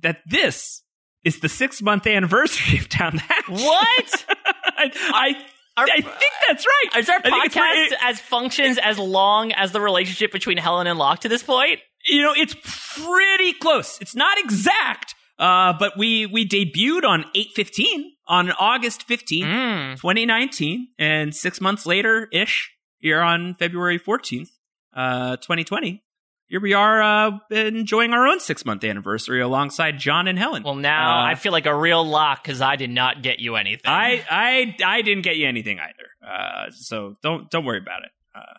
[0.01, 0.82] that this
[1.24, 3.48] is the six month anniversary of Down the Hatch.
[3.48, 4.24] What?
[4.77, 5.35] I, I,
[5.77, 7.01] Our- I think that's right.
[7.01, 10.56] Is our I think it's podcast pretty- as functions as long as the relationship between
[10.59, 11.81] Helen and Locke to this point?
[12.06, 12.55] you know, it's
[13.02, 13.98] pretty close.
[14.02, 19.98] It's not exact, uh, but we we debuted on eight fifteen on August fifteenth, Mm.
[19.98, 24.51] twenty nineteen, and six months later ish, here on February fourteenth,
[24.94, 26.02] uh, twenty twenty.
[26.47, 30.62] Here we are uh, enjoying our own six month anniversary alongside John and Helen.
[30.62, 33.56] Well, now Uh, I feel like a real Locke because I did not get you
[33.56, 33.90] anything.
[33.90, 36.09] I I I didn't get you anything either.
[36.32, 38.11] Uh, so don't don't worry about it.
[38.35, 38.59] Uh,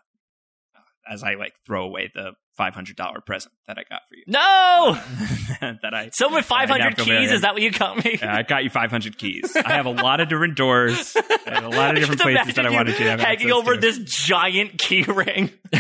[1.07, 4.23] as I like throw away the five hundred dollar present that I got for you.
[4.27, 4.97] No!
[5.81, 8.17] that I So with 500 feel very- keys, is that what you got me?
[8.21, 9.55] Yeah, I got you 500 keys.
[9.65, 11.13] I have a lot of different doors.
[11.45, 13.81] Have a lot of different places that I wanted you to have hanging over to.
[13.81, 15.51] this giant key ring.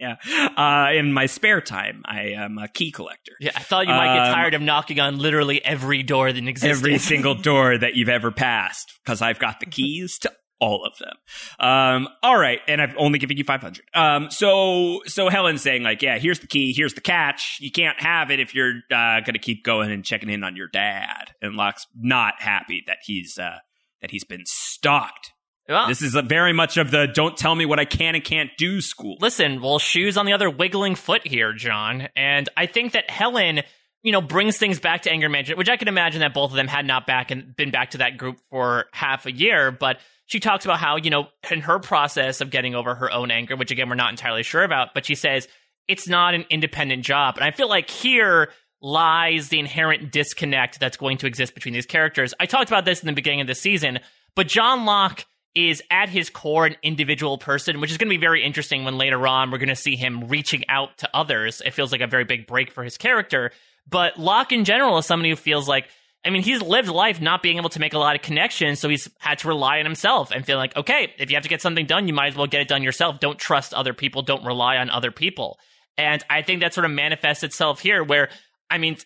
[0.00, 0.16] yeah.
[0.56, 3.32] Uh, in my spare time, I am a key collector.
[3.40, 6.46] Yeah, I thought you might get Um, tired of knocking on literally every door that
[6.48, 6.78] exists.
[6.78, 10.96] Every single door that you've ever passed, because I've got the keys to all of
[10.98, 11.16] them.
[11.58, 13.84] Um, all right, and I've only given you 500.
[13.94, 17.58] Um, so, so Helen's saying like, yeah, here's the key, here's the catch.
[17.60, 20.56] You can't have it if you're uh, going to keep going and checking in on
[20.56, 21.32] your dad.
[21.42, 23.58] And Locke's not happy that he's uh,
[24.00, 25.32] that he's been stalked.
[25.68, 28.22] Well, This is a very much of the don't tell me what I can and
[28.22, 29.16] can't do school.
[29.20, 32.08] listen, well, shoes on the other wiggling foot here, John.
[32.14, 33.62] And I think that Helen,
[34.02, 36.56] you know, brings things back to anger management, which I can imagine that both of
[36.56, 39.70] them had not back and been back to that group for half a year.
[39.70, 43.30] But she talks about how, you know, in her process of getting over her own
[43.30, 45.48] anger, which again, we're not entirely sure about, but she says
[45.88, 47.36] it's not an independent job.
[47.36, 51.86] And I feel like here lies the inherent disconnect that's going to exist between these
[51.86, 52.34] characters.
[52.40, 54.00] I talked about this in the beginning of the season,
[54.34, 55.24] but John Locke
[55.54, 58.98] is at his core an individual person, which is going to be very interesting when
[58.98, 61.62] later on we're going to see him reaching out to others.
[61.64, 63.52] It feels like a very big break for his character.
[63.88, 65.88] But Locke in general is somebody who feels like,
[66.24, 68.88] I mean, he's lived life not being able to make a lot of connections, so
[68.88, 71.60] he's had to rely on himself and feel like, okay, if you have to get
[71.60, 73.20] something done, you might as well get it done yourself.
[73.20, 74.22] Don't trust other people.
[74.22, 75.58] Don't rely on other people.
[75.98, 78.30] And I think that sort of manifests itself here where,
[78.70, 78.96] I mean,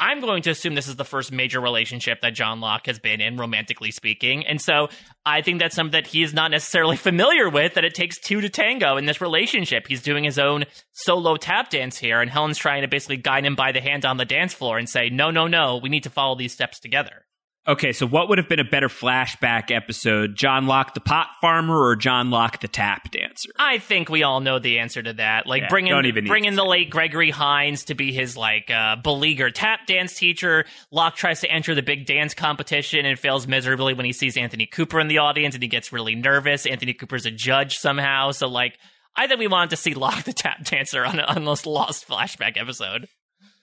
[0.00, 3.20] I'm going to assume this is the first major relationship that John Locke has been
[3.20, 4.46] in, romantically speaking.
[4.46, 4.88] And so
[5.26, 8.40] I think that's something that he is not necessarily familiar with, that it takes two
[8.40, 9.86] to tango in this relationship.
[9.86, 13.54] He's doing his own solo tap dance here, and Helen's trying to basically guide him
[13.54, 16.10] by the hand on the dance floor and say, no, no, no, we need to
[16.10, 17.26] follow these steps together.
[17.68, 20.34] Okay, so what would have been a better flashback episode?
[20.34, 23.50] John Locke the pot farmer or John Locke the tap dancer?
[23.58, 25.46] I think we all know the answer to that.
[25.46, 29.86] Like Yeah, bringing bringing the late Gregory Hines to be his like uh, beleaguered tap
[29.86, 30.64] dance teacher.
[30.90, 34.64] Locke tries to enter the big dance competition and fails miserably when he sees Anthony
[34.64, 36.64] Cooper in the audience and he gets really nervous.
[36.64, 38.78] Anthony Cooper's a judge somehow, so like
[39.16, 42.58] I think we wanted to see Locke the tap dancer on on this lost flashback
[42.58, 43.06] episode.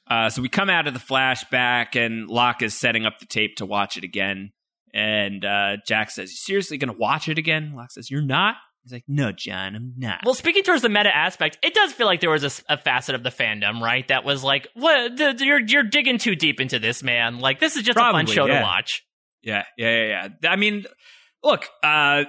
[0.09, 3.57] Uh, so we come out of the flashback, and Locke is setting up the tape
[3.57, 4.51] to watch it again.
[4.93, 8.55] And uh, Jack says, "You seriously going to watch it again?" Locke says, "You're not."
[8.83, 12.07] He's like, "No, John, I'm not." Well, speaking towards the meta aspect, it does feel
[12.07, 14.07] like there was a facet of the fandom, right?
[14.07, 15.17] That was like, "What?
[15.17, 17.39] The, you're you're digging too deep into this, man.
[17.39, 18.59] Like, this is just a fun show yeah.
[18.59, 19.03] to watch."
[19.43, 20.49] Yeah, yeah, yeah, yeah.
[20.49, 20.85] I mean,
[21.43, 22.23] look, uh,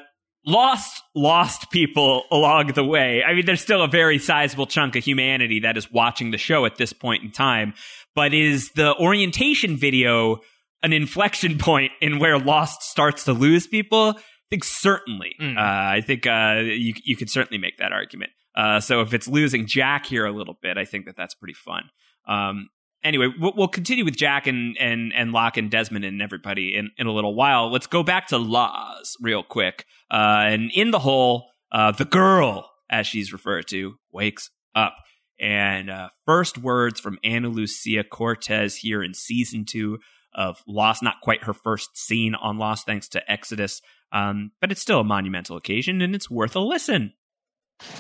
[0.47, 3.23] lost, lost people along the way.
[3.23, 6.65] I mean, there's still a very sizable chunk of humanity that is watching the show
[6.65, 7.75] at this point in time.
[8.15, 10.41] But is the orientation video
[10.83, 14.15] an inflection point in where Lost starts to lose people?
[14.17, 15.35] I think certainly.
[15.41, 15.57] Mm.
[15.57, 18.31] Uh, I think uh, you you could certainly make that argument.
[18.55, 21.55] Uh, so if it's losing Jack here a little bit, I think that that's pretty
[21.55, 21.91] fun.
[22.27, 22.69] Um,
[23.03, 26.91] anyway, we'll, we'll continue with Jack and and and Locke and Desmond and everybody in,
[26.97, 27.71] in a little while.
[27.71, 29.85] Let's go back to Laws real quick.
[30.11, 34.95] Uh, and in the hole, uh, the girl, as she's referred to, wakes up.
[35.41, 39.99] And uh, first words from Ana Lucia Cortez here in season two
[40.35, 41.03] of Lost.
[41.03, 43.81] Not quite her first scene on Lost, thanks to Exodus,
[44.11, 47.13] um, but it's still a monumental occasion, and it's worth a listen.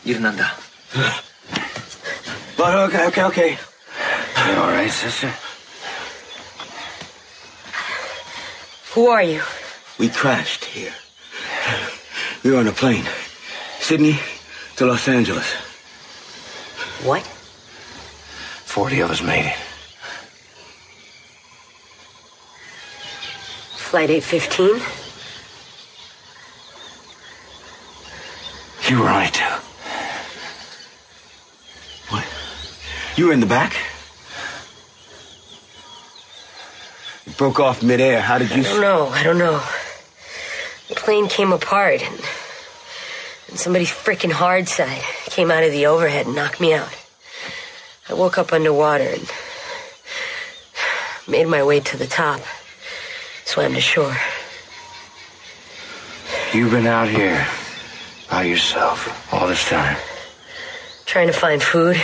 [0.04, 1.24] Yirnanda.
[2.58, 3.58] But okay, okay, okay.
[4.46, 5.32] You all right, sister?
[8.94, 9.42] Who are you?
[9.98, 10.92] We crashed here.
[12.42, 13.04] We were on a plane.
[13.80, 14.18] Sydney
[14.76, 15.52] to Los Angeles.
[17.04, 17.22] What?
[18.64, 19.56] Forty of us made it.
[23.76, 24.80] Flight 815?
[28.90, 29.44] You were on it too.
[32.10, 32.26] What?
[33.16, 33.74] You were in the back?
[37.38, 38.20] Broke off midair.
[38.20, 38.60] How did you?
[38.60, 39.06] I don't know.
[39.06, 39.62] I don't know.
[40.88, 42.20] The plane came apart, and,
[43.48, 46.94] and somebody's freaking hard side came out of the overhead and knocked me out.
[48.10, 49.30] I woke up underwater and
[51.28, 52.40] made my way to the top.
[53.44, 54.16] Swam to shore.
[56.52, 57.46] You've been out here
[58.30, 59.96] by yourself all this time.
[61.06, 61.96] Trying to find food.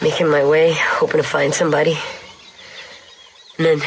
[0.00, 1.98] Making my way, hoping to find somebody.
[3.58, 3.80] And then,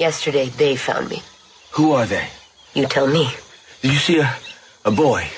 [0.00, 1.22] yesterday, they found me.
[1.72, 2.26] Who are they?
[2.74, 3.30] You tell me.
[3.80, 4.34] Did you see a,
[4.84, 5.28] a boy?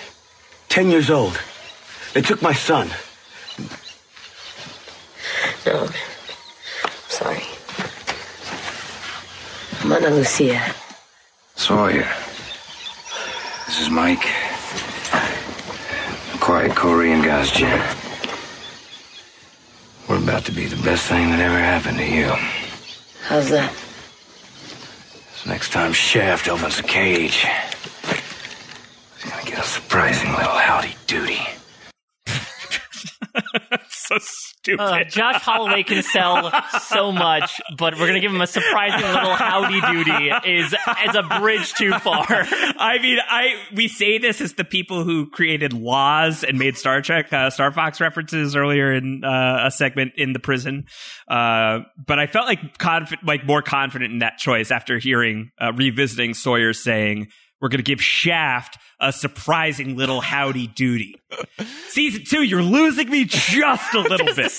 [0.71, 1.39] Ten years old.
[2.15, 2.89] They took my son.
[5.67, 5.89] No.
[7.09, 7.43] Sorry.
[9.83, 10.75] I'm Ana Lucia.
[11.55, 12.09] Sawyer.
[13.67, 14.27] This is Mike.
[16.41, 17.83] Quiet Korean guy's Jin.
[20.09, 22.54] We're about to be the best thing that ever happened to you.
[23.25, 23.73] How's that?
[25.37, 27.47] So next time Shaft opens a cage,
[29.17, 31.41] he's gonna get a surprising little howdy doody.
[33.89, 34.19] so
[34.65, 34.83] stupid.
[34.83, 36.51] Uh, Josh Holloway can sell
[36.81, 41.23] so much, but we're gonna give him a surprising little howdy doody is as a
[41.23, 42.25] bridge too far.
[42.29, 47.03] I mean, I we say this as the people who created laws and made Star
[47.03, 50.87] Trek, uh, Star Fox references earlier in uh, a segment in the prison.
[51.29, 55.73] Uh, but I felt like confi- like more confident in that choice after hearing uh,
[55.75, 57.29] revisiting Sawyer saying.
[57.65, 61.15] We're going to give Shaft a surprising little howdy doody.
[61.89, 64.53] Season two, you're losing me just a little bit.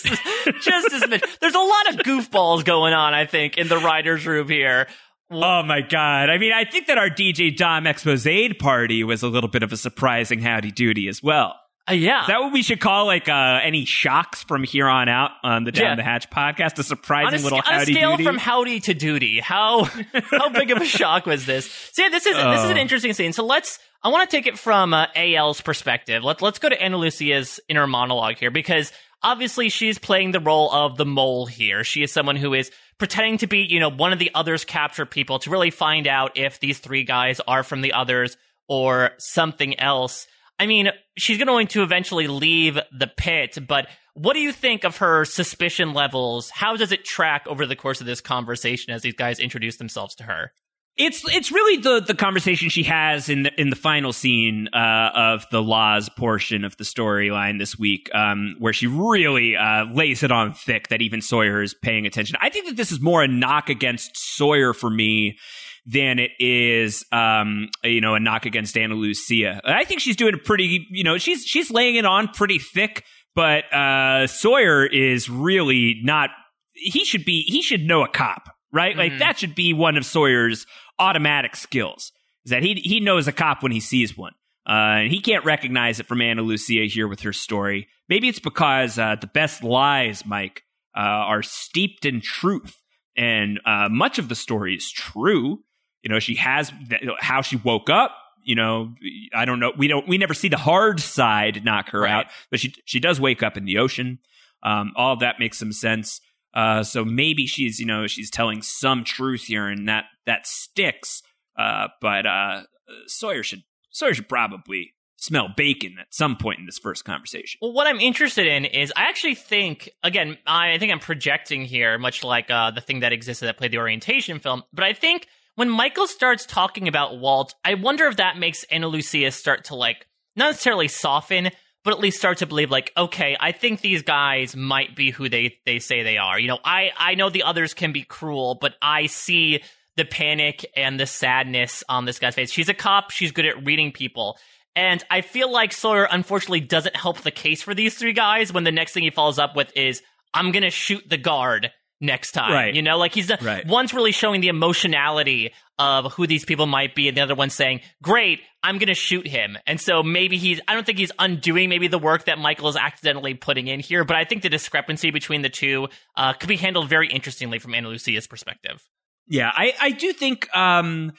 [0.59, 1.23] Just as much.
[1.39, 4.87] There's a lot of goofballs going on, I think, in the writers' room here.
[5.29, 6.31] Oh my god!
[6.31, 8.25] I mean, I think that our DJ Dom expose
[8.57, 11.53] party was a little bit of a surprising howdy doody as well.
[11.87, 15.07] Uh, yeah, Is that what we should call like uh, any shocks from here on
[15.07, 15.95] out on the Down Yeah.
[15.97, 16.79] the Hatch podcast?
[16.79, 18.23] A surprising on a, little on a howdy scale doody.
[18.23, 19.83] from howdy to duty, how
[20.31, 21.69] how big of a shock was this?
[21.93, 22.81] So yeah, this is this is an Oh.
[22.81, 23.33] interesting scene.
[23.33, 23.77] So let's.
[24.03, 26.23] I want to take it from uh, AL's perspective.
[26.23, 28.91] Let's let's go to Ana Lucia's inner monologue here because
[29.23, 31.83] obviously she's playing the role of the mole here.
[31.83, 35.11] She is someone who is pretending to be, you know, one of the others captured
[35.11, 38.37] people to really find out if these three guys are from the others
[38.67, 40.25] or something else.
[40.59, 44.97] I mean, she's going to eventually leave the pit, but what do you think of
[44.97, 46.49] her suspicion levels?
[46.49, 50.15] How does it track over the course of this conversation as these guys introduce themselves
[50.15, 50.53] to her?
[50.97, 55.09] It's it's really the the conversation she has in the in the final scene uh,
[55.13, 60.23] of the laws portion of the storyline this week, um, where she really uh, lays
[60.23, 62.37] it on thick that even Sawyer is paying attention.
[62.39, 65.37] I think that this is more a knock against Sawyer for me
[65.85, 69.61] than it is um, you know a knock against Ana Lucia.
[69.63, 73.03] I think she's doing a pretty you know she's she's laying it on pretty thick,
[73.35, 76.29] but uh, Sawyer is really not.
[76.73, 78.97] He should be he should know a cop right?
[78.97, 79.19] Like Mhm.
[79.19, 80.65] that should be one of Sawyer's
[80.99, 82.11] automatic skills.
[82.43, 84.33] Is that he he knows a cop when he sees one.
[84.67, 87.87] Uh, and he can't recognize it from Ana Lucia here with her story.
[88.09, 90.63] Maybe it's because uh, the best lies, Mike,
[90.97, 92.75] uh, are steeped in truth,
[93.15, 95.59] and uh, much of the story is true.
[96.05, 96.71] You know, she has
[97.19, 98.15] how she woke up.
[98.43, 98.93] You know,
[99.33, 99.73] I don't know.
[99.75, 100.07] We don't.
[100.07, 103.57] We never see the hard side knock her out, but she she does wake up
[103.57, 104.19] in the ocean.
[104.61, 106.21] Um, all of that makes some sense.
[106.53, 111.23] Uh, so maybe she's you know she's telling some truth here, and that that sticks.
[111.57, 112.61] Uh, but uh,
[113.07, 117.57] Sawyer should Sawyer should probably smell bacon at some point in this first conversation.
[117.63, 121.97] Well, what I'm interested in is I actually think, again, I think I'm projecting here,
[121.97, 125.27] much like uh, the thing that existed that played the orientation film, but I think
[125.55, 129.75] when Michael starts talking about Walt, I wonder if that makes Ana Lucia start to,
[129.75, 131.49] like, not necessarily soften,
[131.83, 135.29] but at least start to believe, like, okay, I think these guys might be who
[135.29, 136.39] they, they say they are.
[136.39, 139.61] You know, I, I know the others can be cruel, but I see
[139.95, 142.51] the panic and the sadness on this guy's face.
[142.51, 144.37] She's a cop, she's good at reading people.
[144.75, 148.65] And I feel like Sawyer unfortunately doesn't help the case for these three guys when
[148.65, 150.01] the next thing he follows up with is,
[150.33, 151.71] I'm gonna shoot the guard
[152.01, 152.51] next time.
[152.51, 152.73] Right.
[152.75, 153.65] You know, like he's Right.
[153.65, 157.53] one's really showing the emotionality of who these people might be, and the other one's
[157.53, 159.57] saying, Great, I'm gonna shoot him.
[159.65, 162.75] And so maybe he's I don't think he's undoing maybe the work that Michael is
[162.75, 166.57] accidentally putting in here, but I think the discrepancy between the two uh, could be
[166.57, 168.83] handled very interestingly from Ana Lucia's perspective.
[169.27, 171.13] Yeah, I I do think um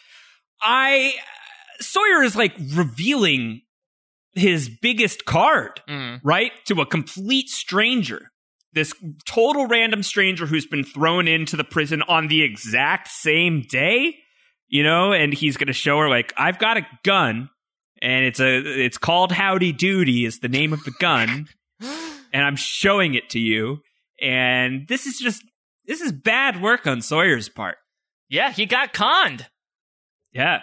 [0.62, 1.14] I
[1.80, 3.62] Sawyer is like revealing
[4.32, 6.20] his biggest card, Mm.
[6.22, 6.52] right?
[6.66, 8.30] To a complete stranger.
[8.76, 8.92] This
[9.24, 14.16] total random stranger who's been thrown into the prison on the exact same day,
[14.68, 17.48] you know, and he's going to show her like I've got a gun
[18.02, 21.48] and it's a it's called Howdy Doody is the name of the gun
[21.80, 23.78] and I'm showing it to you
[24.20, 25.42] and this is just
[25.86, 27.78] this is bad work on Sawyer's part.
[28.28, 29.46] Yeah, he got conned.
[30.32, 30.60] Yeah.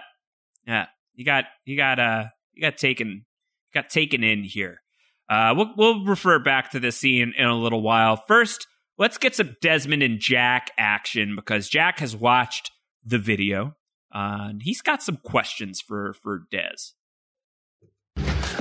[0.67, 0.85] Yeah.
[1.15, 3.25] You got you got uh you got taken
[3.73, 4.82] got taken in here.
[5.29, 8.17] Uh we'll we'll refer back to this scene in a little while.
[8.27, 8.67] First,
[8.97, 12.71] let's get some Desmond and Jack action because Jack has watched
[13.05, 13.75] the video.
[14.13, 16.93] Uh, and he's got some questions for for Des.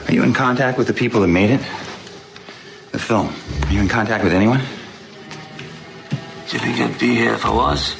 [0.08, 1.60] Are you in contact with the people that made it?
[2.92, 3.34] The film.
[3.66, 4.60] Are you in contact with anyone?
[6.48, 7.94] Do you think I'd be here if I was?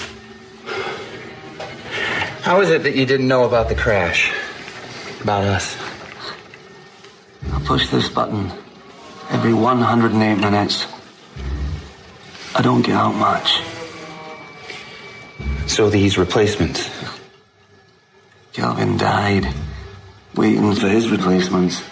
[2.43, 4.33] How is it that you didn't know about the crash?
[5.23, 5.77] About us?
[7.51, 8.51] I push this button
[9.31, 10.87] every 108 minutes.
[12.55, 13.63] I don't get out much.
[15.67, 16.91] So these replacements.
[18.53, 19.49] Kelvin died,
[20.35, 21.83] waiting for his replacements.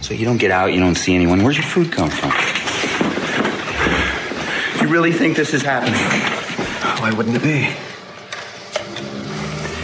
[0.00, 1.42] So you don't get out, you don't see anyone.
[1.44, 2.30] Where's your food come from?
[4.80, 6.00] You really think this is happening?
[7.02, 7.68] Why wouldn't it be?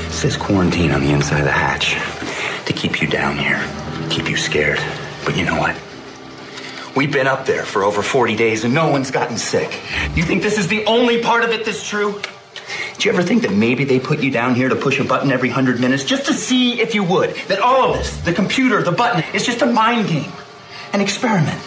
[0.06, 1.96] It says quarantine on the inside of the hatch
[2.76, 3.60] keep you down here,
[4.10, 4.80] keep you scared.
[5.24, 5.76] But you know what?
[6.94, 9.80] We've been up there for over 40 days and no one's gotten sick.
[10.14, 12.20] You think this is the only part of it that's true?
[12.94, 15.30] Did you ever think that maybe they put you down here to push a button
[15.30, 17.34] every hundred minutes just to see if you would?
[17.48, 20.32] That all of this, the computer, the button, is just a mind game,
[20.94, 21.60] an experiment.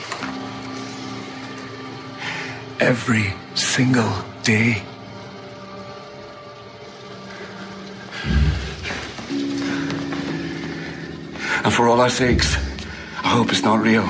[2.79, 4.11] Every single
[4.41, 4.81] day.
[11.63, 12.55] And for all our sakes,
[13.23, 14.07] I hope it's not real.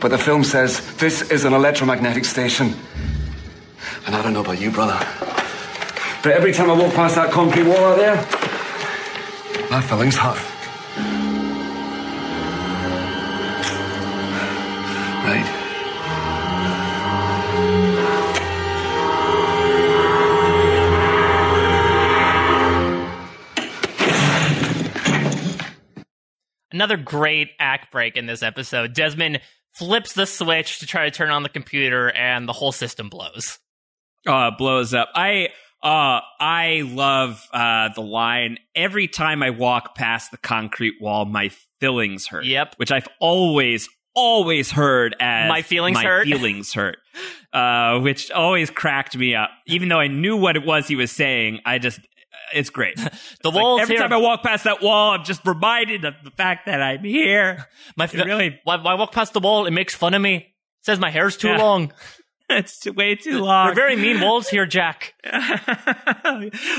[0.00, 2.74] But the film says this is an electromagnetic station.
[4.06, 4.98] And I don't know about you, brother.
[6.22, 8.16] But every time I walk past that concrete wall out there,
[9.70, 10.55] my feelings hurt.
[26.76, 28.92] Another great act break in this episode.
[28.92, 29.40] Desmond
[29.78, 33.58] flips the switch to try to turn on the computer, and the whole system blows.
[34.26, 35.08] uh, blows up.
[35.14, 35.48] I
[35.82, 41.50] uh, I love uh, the line every time I walk past the concrete wall, my
[41.80, 42.44] feelings hurt.
[42.44, 42.74] Yep.
[42.76, 46.24] which I've always always heard as My feelings my hurt?
[46.26, 46.98] feelings hurt,
[47.54, 49.48] uh, which always cracked me up.
[49.66, 52.00] Even though I knew what it was he was saying, I just
[52.54, 52.96] it's great.
[52.98, 54.02] The It's like walls every here.
[54.02, 57.66] time I walk past that wall, I'm just reminded of the fact that I'm here.
[57.96, 59.66] my It really, when I walk past the wall?
[59.66, 60.54] It makes fun of me.
[60.82, 61.58] Says my hair's too Yeah.
[61.58, 61.92] long.
[62.50, 63.68] it's too- way too long.
[63.68, 65.14] We're very mean walls here, Jack.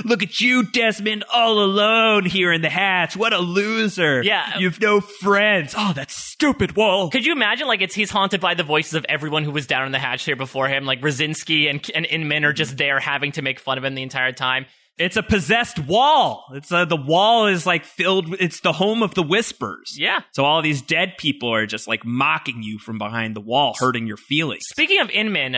[0.06, 3.15] Look at you, Desmond, all alone here in the hatch.
[3.15, 4.22] What a loser.
[4.23, 4.57] Yeah.
[4.60, 5.73] You've no friends.
[5.77, 7.10] Oh, that stupid wall.
[7.10, 9.85] Could you imagine, like, it's he's haunted by the voices of everyone who was down
[9.85, 10.85] in the hatch here before him?
[10.85, 12.77] Like, Radzinsky and, and Inman are just mm-hmm.
[12.77, 14.65] there having to make fun of him the entire time.
[14.97, 16.45] It's a possessed wall.
[16.53, 18.29] It's uh, the wall is like filled.
[18.29, 19.95] with- It's the home of the whispers.
[19.97, 20.21] Yeah.
[20.33, 24.07] So all these dead people are just like mocking you from behind the wall, hurting
[24.07, 24.63] your feelings.
[24.69, 25.55] Speaking of Inman,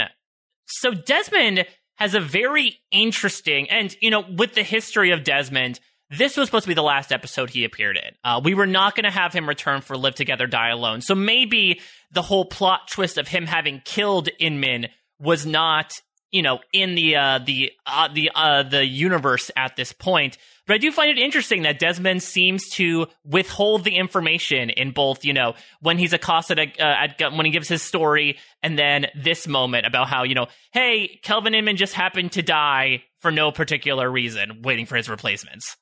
[0.68, 5.80] so Desmond has a very interesting, and you know, with the history of Desmond,
[6.10, 8.14] this was supposed to be the last episode he appeared in.
[8.24, 11.02] Uh, we were not going to have him return for Live Together, Die Alone.
[11.02, 14.88] So maybe the whole plot twist of him having killed Inman
[15.20, 15.94] was not,
[16.32, 20.38] you know, in the uh, the uh, the uh, the universe at this point.
[20.68, 25.26] But I do find it interesting that Desmond seems to withhold the information in both,
[25.26, 29.08] you know, when he's accosted at, uh, at when he gives his story, and then
[29.16, 33.52] this moment about how, you know, hey, Kelvin Inman just happened to die for no
[33.52, 35.76] particular reason, waiting for his replacements.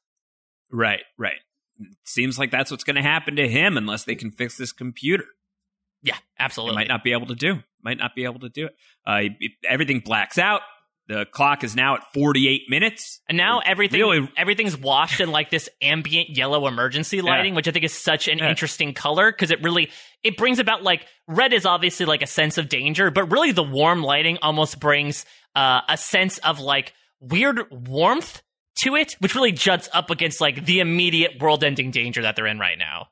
[0.72, 1.40] Right, right.
[2.06, 5.26] Seems like that's what's going to happen to him unless they can fix this computer.
[6.04, 6.76] Yeah, absolutely.
[6.76, 7.64] might not be able to do.
[7.84, 8.76] Might not be able to do it.
[9.06, 10.62] Uh, it- everything blacks out.
[11.08, 13.22] The clock is now at 48 minutes.
[13.30, 17.72] And now everything Really- everything's washed in like this ambient yellow emergency lighting, which I
[17.72, 18.50] think is such an Yeah.
[18.50, 19.90] interesting color because it really
[20.24, 23.64] it brings about like red is obviously like a sense of danger, but really the
[23.64, 25.26] warm lighting almost brings
[25.56, 28.42] uh, a sense of like weird warmth
[28.82, 32.60] to it, which really juts up against like the immediate world-ending danger that they're in
[32.60, 33.08] right now.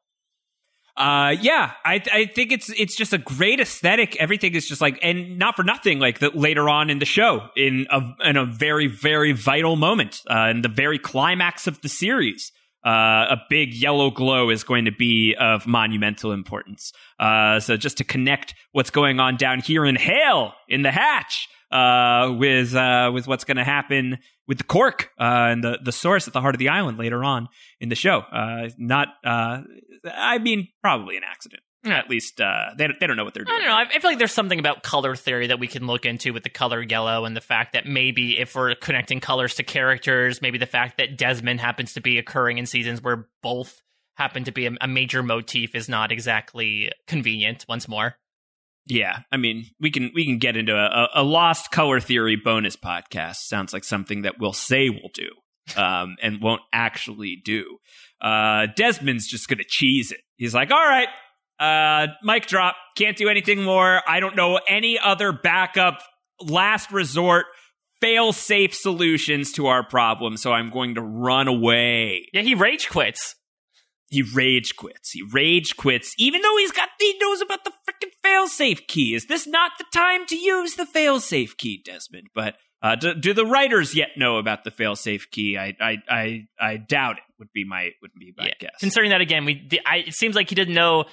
[0.97, 4.15] Uh, yeah, I I think it's it's just a great aesthetic.
[4.15, 7.49] Everything is just like, and not for nothing, like that later on in the show,
[7.57, 11.89] in a in a very very vital moment, uh, in the very climax of the
[11.89, 12.51] series.
[12.85, 16.93] Uh, a big yellow glow is going to be of monumental importance.
[17.19, 21.49] Uh, so just to connect what's going on down here in Hale in the hatch,
[21.71, 25.91] uh, with uh, with what's going to happen with the cork uh, and the the
[25.91, 27.47] source at the heart of the island later on
[27.79, 28.19] in the show.
[28.19, 29.61] Uh, not, uh,
[30.05, 31.61] I mean, probably an accident.
[31.85, 33.55] At least uh, they they don't know what they're doing.
[33.55, 33.75] I don't know.
[33.75, 36.41] I I feel like there's something about color theory that we can look into with
[36.41, 40.57] the color yellow and the fact that maybe if we're connecting colors to characters, maybe
[40.57, 43.83] the fact that Desmond happens to be occurring in seasons where both
[44.15, 47.65] happen to be a, a major motif is not exactly convenient.
[47.69, 48.15] Once more,
[48.87, 52.75] Yeah, I mean, we can we can get into a, a lost color theory bonus
[52.75, 53.37] podcast.
[53.37, 55.29] Sounds like something that we'll say we'll do,
[55.81, 57.77] um, and won't actually do.
[58.21, 60.19] Uh, Desmond's just gonna cheese it.
[60.37, 61.07] He's like, "All right,
[61.59, 62.75] uh, mic drop.
[62.95, 64.01] Can't do anything more.
[64.07, 66.03] I don't know any other backup,
[66.39, 67.45] last resort,
[68.01, 70.37] fail safe solutions to our problem.
[70.37, 73.35] So I'm going to run away." yeah, he rage quits.
[74.09, 75.11] He rage quits.
[75.11, 79.15] He rage quits, even though he's got he knows about the freaking failsafe key.
[79.15, 82.27] Is this not the time to use the failsafe key, Desmond?
[82.35, 85.57] But uh, do, do the writers yet know about the failsafe key?
[85.57, 87.23] I I I, I doubt it.
[87.39, 88.53] Would be my would be my Yeah.
[88.59, 88.79] guess.
[88.79, 91.05] Concerning that again, we the, I, it seems like he didn't know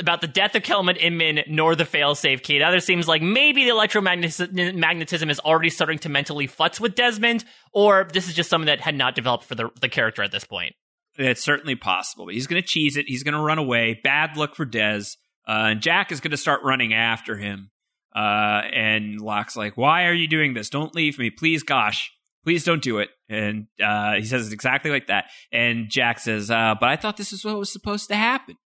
[0.00, 2.56] about the death of Kelvin Inman nor the failsafe key.
[2.56, 7.44] It either seems like maybe the electromagnetism is already starting to mentally futz with Desmond,
[7.72, 10.44] or this is just something that had not developed for the, the character at this
[10.44, 10.74] point.
[11.16, 13.06] It's certainly possible, but he's going to cheese it.
[13.06, 14.00] He's going to run away.
[14.02, 15.16] Bad look for Dez.
[15.46, 17.70] Uh, and Jack is going to start running after him.
[18.14, 20.68] Uh, and Locke's like, "Why are you doing this?
[20.70, 21.62] Don't leave me, please.
[21.62, 22.10] Gosh,
[22.44, 25.26] please don't do it." And uh, he says it exactly like that.
[25.52, 28.56] And Jack says, uh, "But I thought this is what was supposed to happen."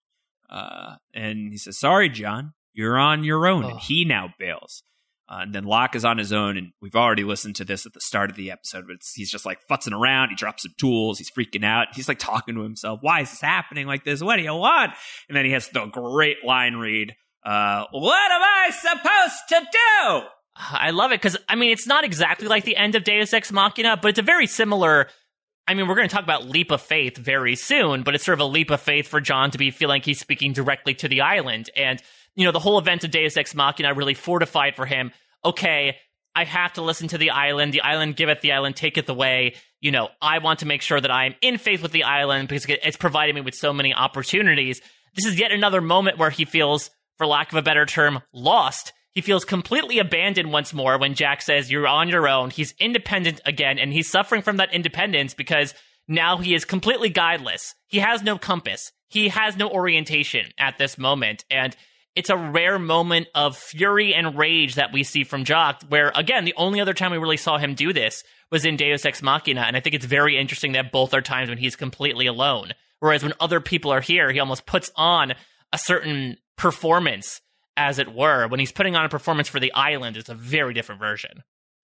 [0.49, 3.69] Uh, and he says, "Sorry, John, you're on your own." Oh.
[3.71, 4.83] And he now bails.
[5.27, 7.95] Uh, and then Locke is on his own, and we've already listened to this at
[7.95, 8.85] the start of the episode.
[8.87, 10.29] But he's just like futzing around.
[10.29, 11.19] He drops some tools.
[11.19, 11.89] He's freaking out.
[11.95, 13.01] He's like talking to himself.
[13.03, 14.23] Why is this happening like this?
[14.23, 14.93] What do you want?
[15.29, 17.15] And then he has the great line read.
[17.45, 20.27] Uh, what am I supposed to do?
[20.57, 23.51] I love it because I mean it's not exactly like the end of Deus Ex
[23.51, 25.09] Machina, but it's a very similar.
[25.67, 28.39] I mean, we're going to talk about leap of faith very soon, but it's sort
[28.39, 31.09] of a leap of faith for John to be feeling like he's speaking directly to
[31.09, 32.03] the island, and
[32.37, 35.13] you know the whole event of Deus Ex Machina really fortified for him.
[35.45, 35.97] Okay,
[36.35, 37.73] I have to listen to the island.
[37.73, 39.55] The island giveth, the island taketh away.
[39.81, 42.49] You know, I want to make sure that I am in faith with the island
[42.49, 44.81] because it's provided me with so many opportunities.
[45.15, 48.93] This is yet another moment where he feels, for lack of a better term, lost.
[49.13, 52.51] He feels completely abandoned once more when Jack says, You're on your own.
[52.51, 55.73] He's independent again, and he's suffering from that independence because
[56.09, 57.75] now he is completely guideless.
[57.87, 58.91] He has no compass.
[59.09, 61.45] He has no orientation at this moment.
[61.49, 61.77] And
[62.17, 66.45] it's a rare moment of fury and rage that we see from Jock, where, again,
[66.45, 69.63] the only other time we really saw him do this was in Deus Ex Machina.
[69.63, 72.73] And I think it's very interesting that both are times when he's completely alone.
[73.01, 75.35] Whereas when other people are here, he almost puts on
[75.73, 77.41] a certain performance,
[77.77, 78.47] as it were.
[78.47, 81.43] When he's putting on a performance for the island, it's a very different version.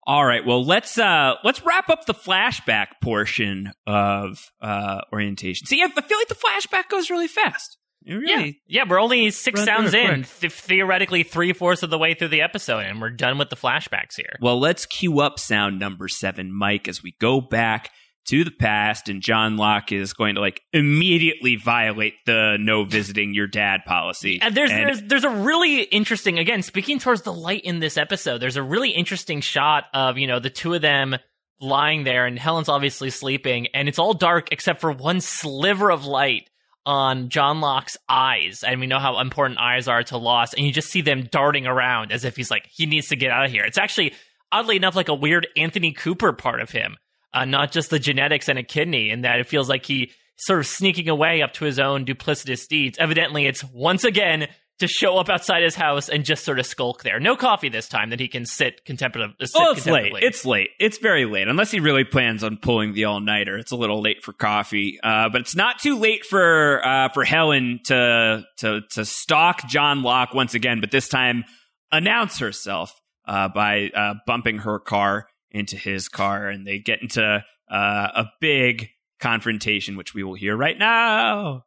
[0.08, 0.46] All right.
[0.46, 5.66] Well, let's uh let's wrap up the flashback portion of uh orientation.
[5.68, 7.78] See, I feel like the flashback goes really fast.
[8.06, 11.90] It really, Yeah, yeah, we're only six Run sounds in, th- theoretically three fourths of
[11.90, 14.38] the way through the episode, and we're done with the flashbacks here.
[14.40, 17.90] Well, let's cue up sound number seven, Mike, as we go back
[18.28, 23.34] to the past, and John Locke is going to like immediately violate the no visiting
[23.34, 24.40] your dad policy.
[24.42, 28.40] And there's there's there's a really interesting again speaking towards the light in this episode.
[28.40, 31.16] There's a really interesting shot of you know the two of them
[31.60, 36.06] lying there, and Helen's obviously sleeping, and it's all dark except for one sliver of
[36.06, 36.50] light
[36.86, 40.72] on John Locke's eyes, and we know how important eyes are to Lost, and you
[40.72, 43.52] just see them darting around as if he's like he needs to get out of
[43.52, 43.64] here.
[43.64, 44.14] It's actually
[44.52, 46.98] oddly enough like a weird Anthony Cooper part of him,
[47.34, 50.60] uh, not just the genetics and a kidney, in that it feels like he sort
[50.60, 52.98] of sneaking away up to his own duplicitous deeds.
[53.00, 54.48] Evidently, it's once again
[54.80, 57.20] to show up outside his house and just sort of skulk there.
[57.20, 59.36] No coffee this time that he can sit contemplative.
[59.40, 60.14] Uh, sit Oh, it's late.
[60.22, 60.70] It's late.
[60.80, 61.48] It's very late.
[61.48, 65.00] Unless he really plans on pulling the all nighter, it's a little late for coffee.
[65.02, 70.04] Uh, but it's not too late for uh, for Helen to to to stalk John
[70.04, 71.46] Locke once again, but this time
[71.92, 72.94] announce herself
[73.26, 78.26] uh, by uh, bumping her car into his car, and they get into uh, a
[78.42, 78.90] big
[79.22, 81.64] confrontation, which we will hear right now.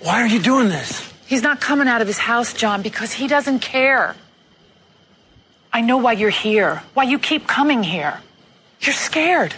[0.00, 1.12] Why are you doing this?
[1.26, 4.14] He's not coming out of his house, John, because he doesn't care.
[5.72, 8.20] I know why you're here, why you keep coming here.
[8.80, 9.54] You're scared.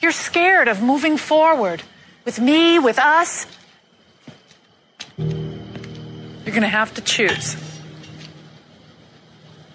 [0.00, 1.82] You're scared of moving forward
[2.24, 3.46] with me, with us.
[5.18, 7.56] You're going to have to choose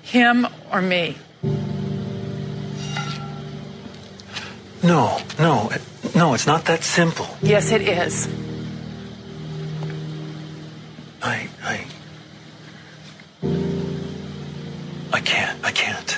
[0.01, 1.17] him or me.
[4.83, 5.71] No, no,
[6.15, 7.27] no, it's not that simple.
[7.41, 8.27] Yes, it is.
[11.23, 11.85] I, I.
[15.13, 16.17] I can't, I can't.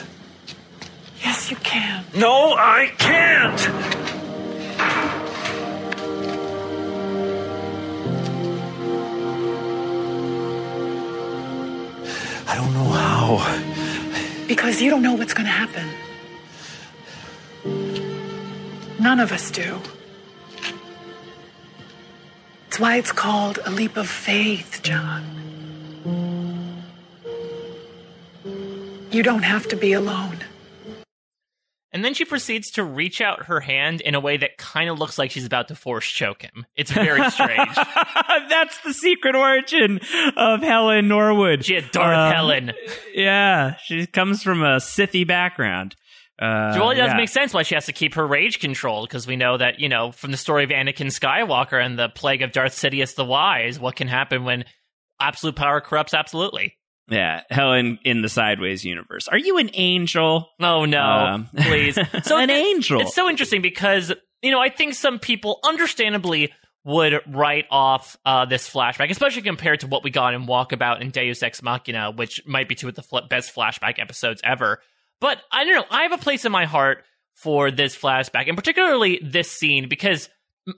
[1.22, 2.06] Yes, you can.
[2.16, 3.70] No, I can't!
[12.48, 14.46] I don't know how.
[14.48, 15.88] Because you don't know what's going to happen.
[19.00, 19.82] None of us do.
[22.74, 25.24] It's why it's called a leap of faith, John.
[29.12, 30.40] You don't have to be alone.
[31.92, 34.98] And then she proceeds to reach out her hand in a way that kind of
[34.98, 36.66] looks like she's about to force choke him.
[36.76, 37.76] It's very strange.
[38.50, 40.00] That's the secret origin
[40.36, 41.64] of Helen Norwood.
[41.66, 42.72] She had Darth Um, Helen.
[43.14, 45.96] Yeah, she comes from a Sithy background.
[46.44, 47.16] Uh, well, it does yeah.
[47.18, 49.88] make sense why she has to keep her rage controlled because we know that, you
[49.88, 53.80] know, from the story of Anakin Skywalker and the plague of Darth Sidious the Wise,
[53.80, 54.66] what can happen when
[55.22, 56.76] absolute power corrupts absolutely.
[57.10, 59.28] Yeah, Helen in the Sideways universe.
[59.28, 60.50] Are you an angel?
[60.62, 61.98] Oh, no, Um, please.
[62.24, 63.02] So an it- angel.
[63.02, 64.12] It's so interesting because,
[64.42, 66.52] you know, I think some people understandably
[66.86, 71.12] would write off uh, this flashback, especially compared to what we got in Walkabout and
[71.14, 74.80] Deus Ex Machina, which might be two of the fl- best flashback episodes ever.
[75.24, 75.86] But I don't know.
[75.90, 80.28] I have a place in my heart for this flashback, and particularly this scene, because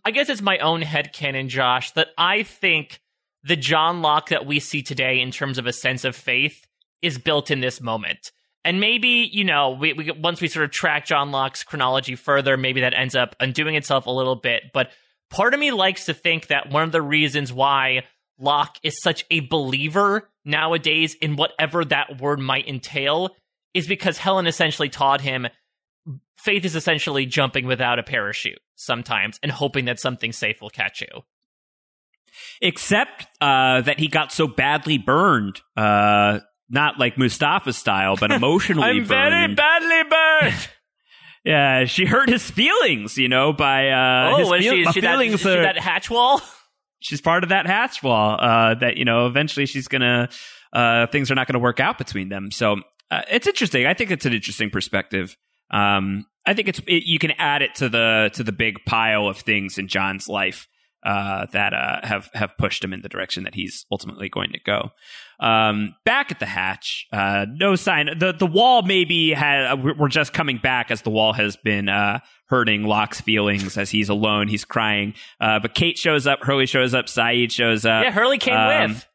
[0.06, 3.00] I guess it's my own head headcanon, Josh, that I think
[3.42, 6.68] the John Locke that we see today in terms of a sense of faith
[7.02, 8.32] is built in this moment.
[8.64, 12.56] And maybe, you know, we, we once we sort of track John Locke's chronology further,
[12.56, 14.66] maybe that ends up undoing itself a little bit.
[14.76, 14.92] But
[15.32, 18.04] part of me likes to think that one of the reasons why
[18.38, 23.32] Locke is such a believer nowadays in whatever that word might entail
[23.76, 25.48] is because Helen essentially taught him
[26.38, 31.02] faith is essentially jumping without a parachute sometimes and hoping that something safe will catch
[31.02, 31.22] you.
[32.62, 36.40] Except uh, that he got so badly burned, uh,
[36.70, 39.08] not like Mustafar style, but emotionally I'm burned.
[39.08, 40.70] very badly burned.
[41.48, 45.02] Yeah, she hurt his feelings, you know, by uh oh, his feel- she, is she,
[45.02, 46.42] that, feelings she are- that hatch wall?
[47.00, 50.28] she's part of that hatch wall uh that you know eventually she's gonna
[50.74, 52.78] uh things are not gonna work out between them so
[53.12, 55.36] uh, it's interesting i think it's an interesting perspective
[55.72, 59.28] um i think it's it, you can add it to the to the big pile
[59.28, 60.68] of things in john's life
[61.04, 64.60] uh, that uh, have have pushed him in the direction that he's ultimately going to
[64.66, 64.90] go.
[65.40, 68.10] Um, back at the hatch, uh, no sign.
[68.18, 69.84] the The wall maybe had.
[69.84, 74.10] We're just coming back as the wall has been uh, hurting Locke's feelings as he's
[74.10, 74.48] alone.
[74.48, 75.14] He's crying.
[75.40, 76.40] Uh, but Kate shows up.
[76.42, 77.06] Hurley shows up.
[77.06, 78.04] Sayid shows up.
[78.04, 79.06] yeah, Hurley came Um, with.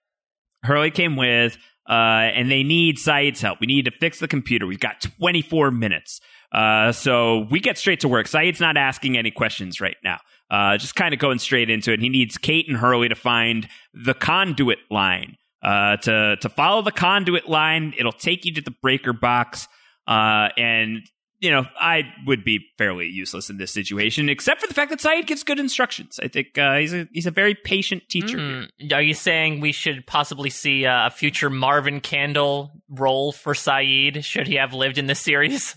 [0.63, 1.59] Hurley came with,
[1.89, 3.61] uh, and they need Sayid's help.
[3.61, 4.67] We need to fix the computer.
[4.67, 6.21] We've got 24 minutes.
[6.53, 8.27] Uh, so we get straight to work.
[8.27, 10.19] Sayid's not asking any questions right now.
[10.51, 12.01] Uh, just kind of going straight into it.
[12.01, 15.37] He needs Kate and Hurley to find the conduit line.
[15.63, 19.69] Uh, to to follow the conduit line, it'll take you to the breaker box.
[20.09, 21.03] Uh, and
[21.41, 25.01] you know, I would be fairly useless in this situation, except for the fact that
[25.01, 26.21] Sayid gives good instructions.
[26.23, 28.37] I think uh, he's a he's a very patient teacher.
[28.37, 33.55] Mm, Are you saying we should possibly see uh, a future Marvin Candle role for
[33.55, 35.77] Sayid should he have lived in this series?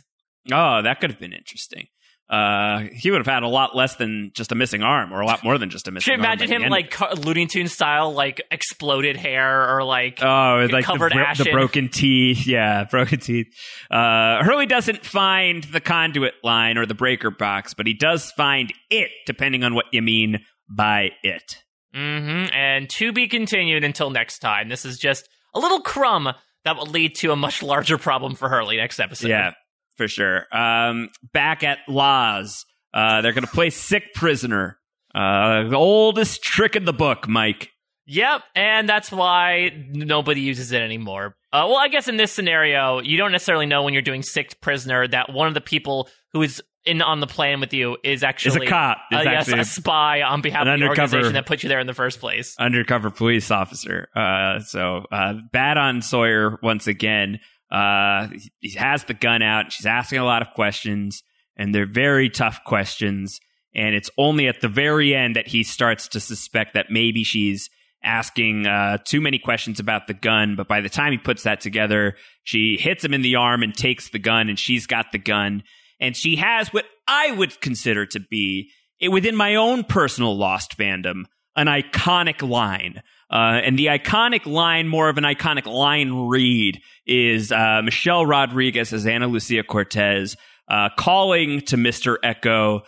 [0.52, 1.88] Oh, that could have been interesting.
[2.30, 5.26] Uh, he would have had a lot less than just a missing arm, or a
[5.26, 6.26] lot more than just a missing Should arm.
[6.26, 10.82] imagine him like Car- Looney Tune style, like exploded hair or like Oh, like the,
[10.84, 11.44] covered bro- ashen.
[11.46, 12.48] the broken teeth.
[12.48, 13.48] Yeah, broken teeth.
[13.92, 18.74] Uh, Hurley doesn't find the conduit line or the breaker box, but he does find
[18.90, 20.40] it, depending on what you mean
[20.70, 21.58] by it.
[21.94, 24.70] hmm And to be continued until next time.
[24.70, 26.30] This is just a little crumb
[26.66, 29.28] that will lead to a much larger problem for Hurley next episode.
[29.28, 29.52] Yeah,
[29.98, 30.46] for sure.
[30.56, 34.78] Um, back at Laws, uh, they're going to play sick prisoner.
[35.14, 37.70] Uh, the oldest trick in the book, Mike.
[38.06, 41.38] Yep, and that's why nobody uses it anymore.
[41.54, 44.60] Uh, well, I guess in this scenario, you don't necessarily know when you're doing sick
[44.60, 48.24] prisoner that one of the people who is in on the plane with you is
[48.24, 51.64] actually a cop, is uh, yes, a spy on behalf of the organization that put
[51.64, 52.56] you there in the first place.
[52.60, 54.10] undercover police officer.
[54.16, 57.40] Uh, so uh, bad on Sawyer once again.
[57.74, 58.28] Uh,
[58.62, 59.72] he- has the gun out.
[59.72, 61.24] She's asking a lot of questions,
[61.58, 63.40] and they're very tough questions.
[63.76, 67.70] And it's only at the very end that he starts to suspect that maybe she's
[68.04, 70.56] asking uh, too many questions about the gun.
[70.56, 73.74] But by the time he puts that together, she hits him in the arm and
[73.74, 75.64] takes the gun, and she's got the gun.
[76.00, 78.70] And she has what I would consider to be,
[79.02, 81.24] eh, within my own personal Lost fandom,
[81.56, 83.02] an iconic line.
[83.34, 88.94] Uh, and the iconic line, more of an iconic line read, is uh, Michelle Rodriguez
[88.94, 90.38] as Ana Lucia Cortez
[90.68, 92.18] uh, calling to Mr.
[92.24, 92.82] Eko,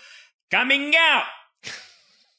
[0.52, 1.24] coming out,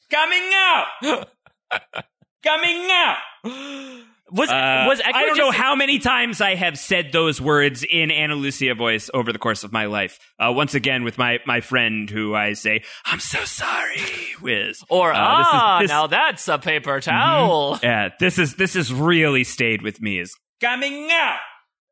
[0.08, 0.86] coming out,
[2.44, 4.06] coming out.
[4.32, 7.84] Was Uh, was Eko I don't know how many times I have said those words
[7.88, 10.18] in Ana Lucia voice over the course of my life.
[10.38, 14.00] Uh, once again, with my my friend who I say I'm so sorry
[14.42, 17.78] with, Or Uh, this is- ah, this- now that's a paper towel.
[17.82, 20.18] yeah, this is this has really stayed with me.
[20.18, 21.38] Is coming out.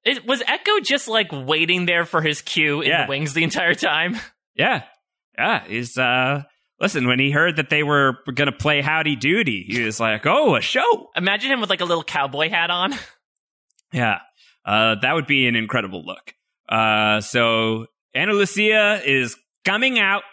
[0.04, 3.04] Is, was Eko just like waiting there for his cue in Yeah.
[3.04, 4.18] the wings the entire time?
[4.56, 4.82] Yeah,
[5.38, 5.62] yeah.
[5.68, 6.42] He's uh,
[6.80, 7.06] listen.
[7.06, 10.54] When he heard that they were going to play Howdy Doody, he was like, "Oh,
[10.56, 12.94] a show." Imagine him with like a little cowboy hat on.
[13.92, 14.18] Yeah,
[14.64, 16.34] uh, that would be an incredible look.
[16.68, 20.24] Uh, so Ana Lucia is coming out.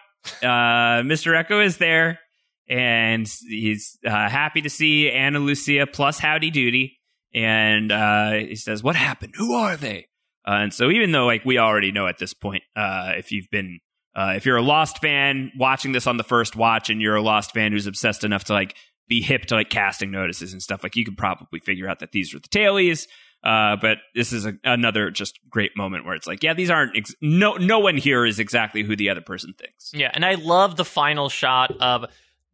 [0.42, 0.46] Uh,
[1.06, 1.40] Mr.
[1.40, 2.20] Eko is there,
[2.68, 6.98] and he's uh, happy to see Ana Lucia plus Howdy Doody.
[7.36, 9.36] And uh, he says, "What happened?
[9.38, 10.08] Who are they?"
[10.44, 13.50] Uh, and so, even though like we already know at this point, uh, if you've
[13.52, 13.80] been
[14.16, 17.22] uh, if you're a Lost fan watching this on the first watch, and you're a
[17.22, 18.76] Lost fan who's obsessed enough to like
[19.08, 22.12] be hip to like casting notices and stuff, like you could probably figure out that
[22.12, 23.08] these are the tailies.
[23.44, 26.96] Uh, but this is a, another just great moment where it's like, yeah, these aren't
[26.96, 29.92] ex- no no one here is exactly who the other person thinks.
[29.94, 32.06] Yeah, and I love the final shot of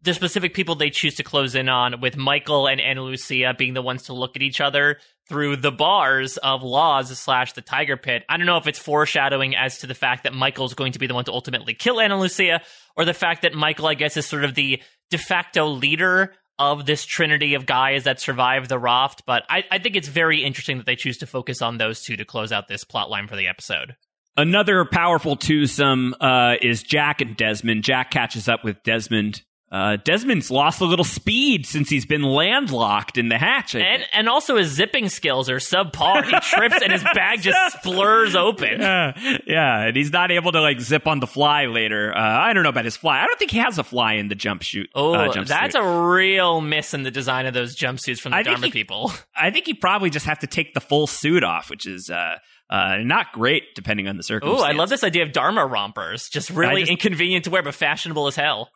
[0.02, 3.74] the specific people they choose to close in on, with Michael and Ana Lucia being
[3.74, 7.98] the ones to look at each other through the bars of Laws slash the Tiger
[7.98, 8.24] Pit.
[8.30, 11.08] I don't know if it's foreshadowing as to the fact that Michael's going to be
[11.08, 12.62] the one to ultimately kill Ana Lucia,
[12.96, 16.86] or the fact that Michael, I guess, is sort of the de facto leader of
[16.86, 19.24] this trinity of guys that survived the raft.
[19.26, 22.18] But I, I think it's very interesting that they choose to focus on those two
[22.18, 23.96] to close out this plot line for the episode.
[24.36, 27.84] Another powerful twosome uh, is Jack and Desmond.
[27.84, 29.42] Jack catches up with Desmond.
[29.70, 33.76] Uh, Desmond's lost a little speed since he's been landlocked in the hatch.
[33.76, 36.24] And and also his zipping skills are subpar.
[36.24, 38.80] He trips and his bag just splurs open.
[38.80, 42.16] Yeah, yeah, and he's not able to like zip on the fly later.
[42.16, 43.22] Uh, I don't know about his fly.
[43.22, 44.90] I don't think he has a fly in the jump shoot.
[44.96, 45.48] Oh, uh, jumpsuit.
[45.48, 48.72] that's a real miss in the design of those jumpsuits from the I Dharma he-
[48.72, 49.12] people.
[49.36, 52.38] I think he probably just have to take the full suit off, which is uh,
[52.70, 54.64] uh, not great depending on the Ooh, circumstance.
[54.64, 56.30] I love this idea of Dharma rompers.
[56.30, 58.70] Just really just- inconvenient to wear, but fashionable as hell.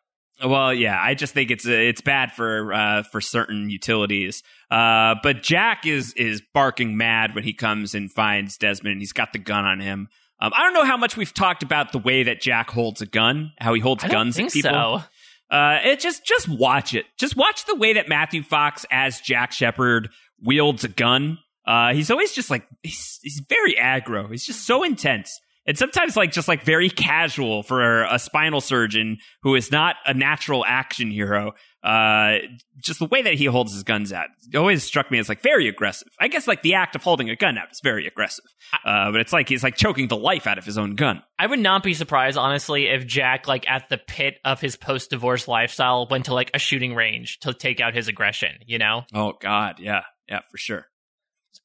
[0.43, 4.43] Well, yeah, I just think it's it's bad for uh, for certain utilities.
[4.69, 9.01] Uh, but Jack is is barking mad when he comes and finds Desmond.
[9.01, 10.07] He's got the gun on him.
[10.39, 13.05] Um, I don't know how much we've talked about the way that Jack holds a
[13.05, 14.71] gun, how he holds guns think at people.
[14.71, 15.03] so.
[15.55, 17.05] Uh, it just just watch it.
[17.17, 20.09] Just watch the way that Matthew Fox as Jack Shephard
[20.41, 21.37] wields a gun.
[21.65, 24.31] Uh, he's always just like he's he's very aggro.
[24.31, 25.39] He's just so intense.
[25.67, 30.13] And sometimes like just like very casual for a spinal surgeon who is not a
[30.13, 31.53] natural action hero.
[31.83, 32.37] Uh,
[32.83, 35.67] just the way that he holds his guns out always struck me as like very
[35.67, 36.09] aggressive.
[36.19, 38.45] I guess like the act of holding a gun out is very aggressive.
[38.85, 41.23] Uh, but it's like he's like choking the life out of his own gun.
[41.39, 45.47] I would not be surprised, honestly, if Jack, like at the pit of his post-divorce
[45.47, 48.57] lifestyle, went to like a shooting range to take out his aggression.
[48.65, 49.03] You know.
[49.13, 50.85] Oh God, yeah, yeah, for sure.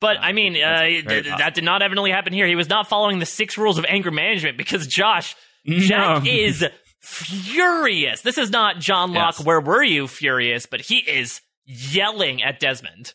[0.01, 2.47] But I mean, uh, th- that did not evidently happen here.
[2.47, 5.35] He was not following the six rules of anger management because Josh,
[5.67, 6.31] Jack No.
[6.31, 6.65] is
[7.01, 8.21] furious.
[8.23, 9.37] This is not John Locke.
[9.39, 9.47] Yes.
[9.47, 10.67] Where were you, furious?
[10.67, 13.15] But he is yelling at Desmond.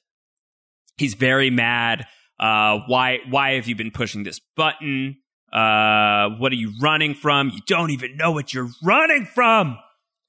[0.97, 2.05] he's very mad.
[2.39, 5.17] Uh, why why have you been pushing this button?
[5.53, 7.49] Uh, what are you running from?
[7.49, 9.77] You don't even know what you're running from.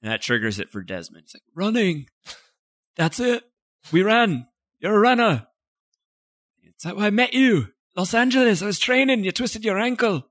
[0.01, 1.23] And that triggers it for Desmond.
[1.25, 2.07] He's like, running.
[2.95, 3.43] That's it.
[3.91, 4.47] We ran.
[4.79, 5.47] You're a runner.
[6.85, 7.67] It's why I met you.
[7.95, 8.61] Los Angeles.
[8.61, 9.23] I was training.
[9.23, 10.27] You twisted your ankle.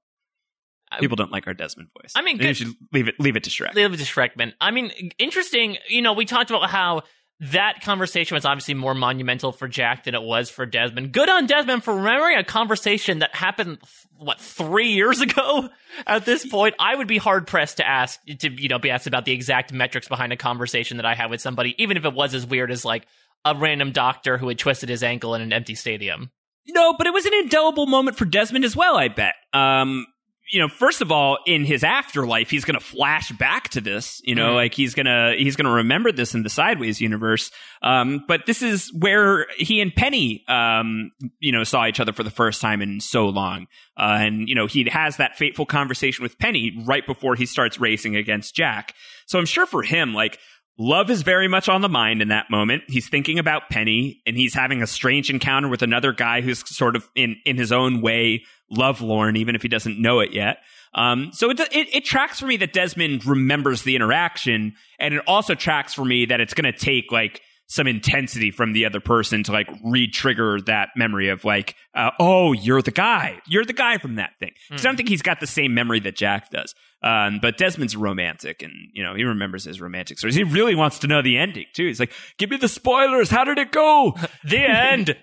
[1.01, 2.13] People don't like our Desmond voice.
[2.15, 3.75] I mean, Maybe we good- should leave it leave it to Shrek.
[3.75, 4.53] Leave it to Shrekman.
[4.61, 5.79] I mean, interesting.
[5.89, 7.03] You know, we talked about how
[7.41, 11.13] that conversation was obviously more monumental for Jack than it was for Desmond.
[11.13, 13.79] Good on Desmond for remembering a conversation that happened,
[14.17, 15.69] what, three years ago
[16.07, 16.75] at this point?
[16.79, 19.73] I would be hard pressed to ask, to, you know, be asked about the exact
[19.73, 22.71] metrics behind a conversation that I had with somebody, even if it was as weird
[22.71, 23.07] as like
[23.45, 26.31] a random doctor who had twisted his ankle in an empty stadium.
[26.69, 29.35] No, but it was an indelible moment for Desmond as well, I bet.
[29.53, 30.07] Um,
[30.53, 34.21] you know, first of all, in his afterlife, he's going to flash back to this.
[34.23, 34.55] You know, Mhm.
[34.57, 37.51] like he's gonna he's gonna remember this in the Sideways universe.
[37.83, 41.11] Um, but this is where he and Penny, um,
[41.41, 43.67] you know, saw each other for the first time in so long.
[43.97, 47.81] Uh, and you know, he has that fateful conversation with Penny right before he starts
[47.81, 48.95] racing against Jack.
[49.27, 50.39] So I'm sure for him, like.
[50.79, 52.83] Love is very much on the mind in that moment.
[52.89, 56.97] He's thinking about Penny and he's having a strange encounter with another guy who's sort
[56.97, 60.59] of in, in his own way lovelorn, even if he doesn't know it yet.
[60.95, 65.23] Um, so it, it, it tracks for me that Desmond remembers the interaction and it
[65.27, 67.43] also tracks for me that it's going to take like
[67.73, 72.53] some intensity from the other person to like re-trigger that memory of like, uh, oh,
[72.53, 73.41] you're the guy.
[73.47, 74.51] You're the guy from that thing.
[74.71, 76.75] 'Cause I don't think he's got the same memory that Jack does.
[77.03, 80.35] Um, but Desmond's romantic and, you know, he remembers his romantic stories.
[80.35, 81.87] He really wants to know the ending too.
[81.87, 83.31] He's like, give me the spoilers.
[83.31, 84.17] How did it go?
[84.45, 85.17] The end.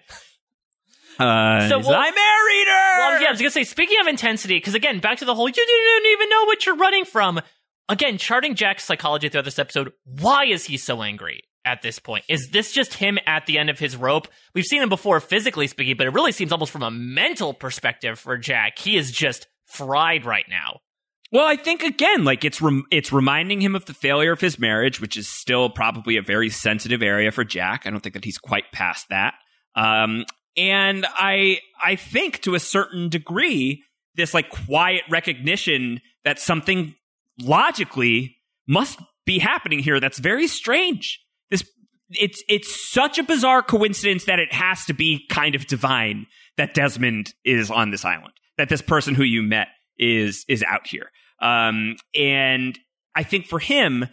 [1.19, 2.97] Uh, So like, I married her.
[2.99, 3.63] Well, yeah, I was gonna say.
[3.65, 6.77] Speaking of intensity, because again, back to the whole you didn't even know what you're
[6.77, 7.41] running from.
[7.89, 9.91] Again, charting Jack's psychology throughout this episode.
[10.05, 12.25] Why is he so angry at this point?
[12.29, 14.27] Is this just him at the end of his rope?
[14.53, 18.19] We've seen him before, physically speaking, but it really seems almost from a mental perspective
[18.19, 18.79] for Jack.
[18.79, 20.79] He is just fried right now.
[21.31, 24.57] Well, I think again, like it's rem- it's reminding him of the failure of his
[24.57, 27.83] marriage, which is still probably a very sensitive area for Jack.
[27.85, 29.35] I don't think that he's quite past that.
[29.75, 30.25] Um,
[30.57, 33.83] and I I think to a certain degree,
[34.15, 36.95] this like quiet recognition that something
[37.39, 38.37] logically
[38.67, 41.19] must be happening here that's very strange.
[42.11, 46.25] It's it's such a bizarre coincidence that it has to be kind of divine
[46.57, 48.33] that Desmond is on this island.
[48.57, 49.67] That this person who you met
[49.97, 51.11] is is out here.
[51.41, 52.77] Um, and
[53.15, 54.07] I think for him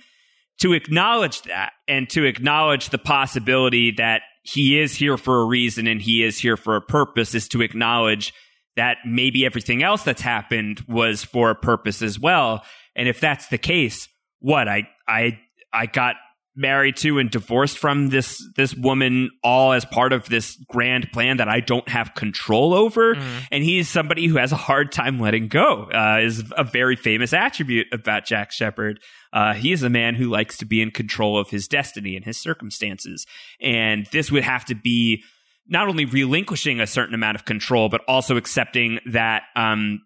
[0.59, 5.87] to acknowledge that and to acknowledge the possibility that he is here for a reason
[5.87, 8.33] and he is here for a purpose is to acknowledge
[8.77, 12.63] that maybe everything else that's happened was for a purpose as well.
[12.95, 14.09] And if that's the case,
[14.39, 15.39] what I I
[15.73, 16.17] I got
[16.57, 21.37] married to and divorced from this this woman all as part of this grand plan
[21.37, 23.15] that I don't have control over.
[23.15, 23.39] Mm-hmm.
[23.53, 27.33] and he's somebody who has a hard time letting go uh, is a very famous
[27.33, 29.01] attribute about Jack Shephard
[29.37, 32.25] uh, he is a man who likes to be in control of his destiny and
[32.25, 33.27] his circumstances.
[33.61, 35.25] And this would have to be
[35.69, 40.01] not only relinquishing a certain amount of control but also accepting that um,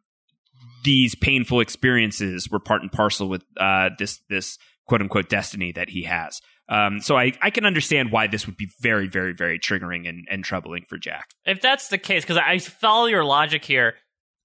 [0.82, 4.58] these painful experiences were part and parcel with uh, this this
[4.90, 6.40] quote unquote destiny that he has.
[6.68, 10.26] Um, so I, I can understand why this would be very, very, very triggering and,
[10.28, 11.30] and troubling for Jack.
[11.46, 13.94] If that's the case, because I follow your logic here,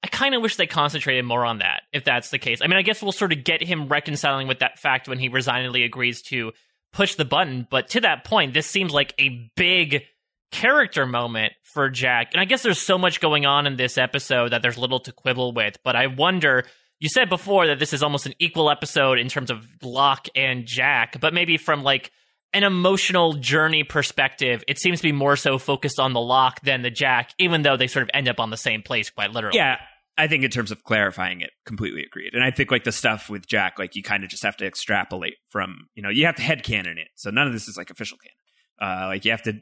[0.03, 1.81] I kind of wish they concentrated more on that.
[1.93, 4.59] If that's the case, I mean, I guess we'll sort of get him reconciling with
[4.59, 6.51] that fact when he resignedly agrees to
[6.93, 7.67] push the button.
[7.72, 10.03] But to that point, this seems like a big
[10.51, 12.34] character moment for Jack.
[12.34, 15.11] And I guess there's so much going on in this episode that there's little to
[15.11, 15.80] quibble with.
[15.84, 16.65] But I wonder.
[17.06, 20.65] You said before that this is almost an equal episode in terms of Locke and
[20.65, 22.11] Jack, but maybe from like
[22.52, 26.82] an emotional journey perspective, it seems to be more so focused on the Locke than
[26.82, 29.56] the Jack, even though they sort of end up on the same place quite literally.
[29.56, 29.77] Yeah,
[30.18, 32.34] I think in terms of clarifying it, completely agreed.
[32.34, 34.65] And I think like the stuff with Jack, like you kind of just have to
[34.65, 37.10] extrapolate from, you know, you have to head headcanon it.
[37.14, 39.03] So none of this is like official canon.
[39.03, 39.53] Uh, like you have to,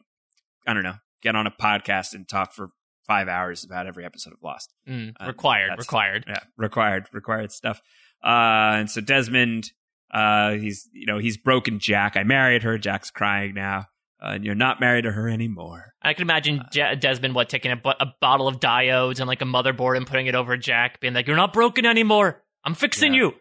[0.66, 2.70] I don't know, get on a podcast and talk for
[3.08, 4.74] five hours about every episode of Lost.
[4.88, 6.26] Mm, Um, required, that's- required.
[6.28, 7.82] Yeah, required, required stuff.
[8.24, 9.72] Uh, and so Desmond,
[10.14, 12.16] uh, he's you know he's broken Jack.
[12.16, 12.78] I married her.
[12.78, 13.88] Jack's crying now,
[14.24, 15.94] uh, and you're not married to her anymore.
[16.02, 19.42] I can imagine Ja Desmond what taking a, bu- a bottle of diodes and like
[19.42, 22.44] a motherboard and putting it over Jack, being like, "You're not broken anymore.
[22.64, 23.20] I'm fixing Yeah.
[23.20, 23.34] you."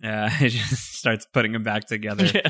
[0.00, 2.26] Yeah, he just starts putting him back together.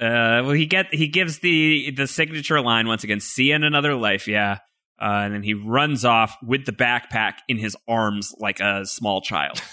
[0.00, 0.38] Yeah.
[0.40, 3.20] Uh, well, he get he gives the the signature line once again.
[3.20, 4.58] See you in another life, yeah.
[5.00, 9.20] Uh, and then he runs off with the backpack in his arms like a small
[9.20, 9.60] child.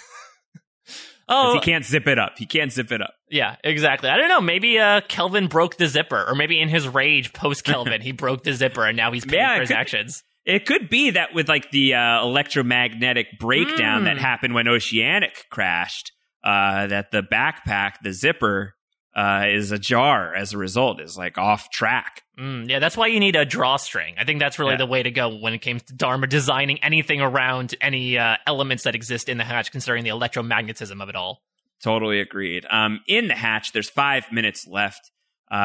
[1.33, 2.33] Oh, he can't zip it up.
[2.37, 3.13] He can't zip it up.
[3.29, 4.09] yeah, exactly.
[4.09, 4.41] I don't know.
[4.41, 8.43] Maybe uh, Kelvin broke the zipper, or maybe in his rage post Kelvin, he broke
[8.43, 10.23] the zipper, and now he's paying Yeah, for his could- actions.
[10.43, 14.05] It could be that with like the uh, electromagnetic breakdown Mm.
[14.05, 16.11] that happened when Oceanic crashed,
[16.43, 18.73] uh, that the backpack, the zipper,
[19.15, 22.23] uh, is ajar as a result, is like off track.
[22.39, 24.15] Mm, yeah, that's why you need a drawstring.
[24.17, 24.77] I think that's really Yeah.
[24.77, 28.83] the way to go when it comes to Dharma designing anything around any uh, elements
[28.83, 31.41] that exist in the hatch, considering the electromagnetism of it all.
[31.83, 32.65] Totally agreed.
[32.69, 35.11] Um, in the hatch, there's five minutes left,
[35.51, 35.55] uh,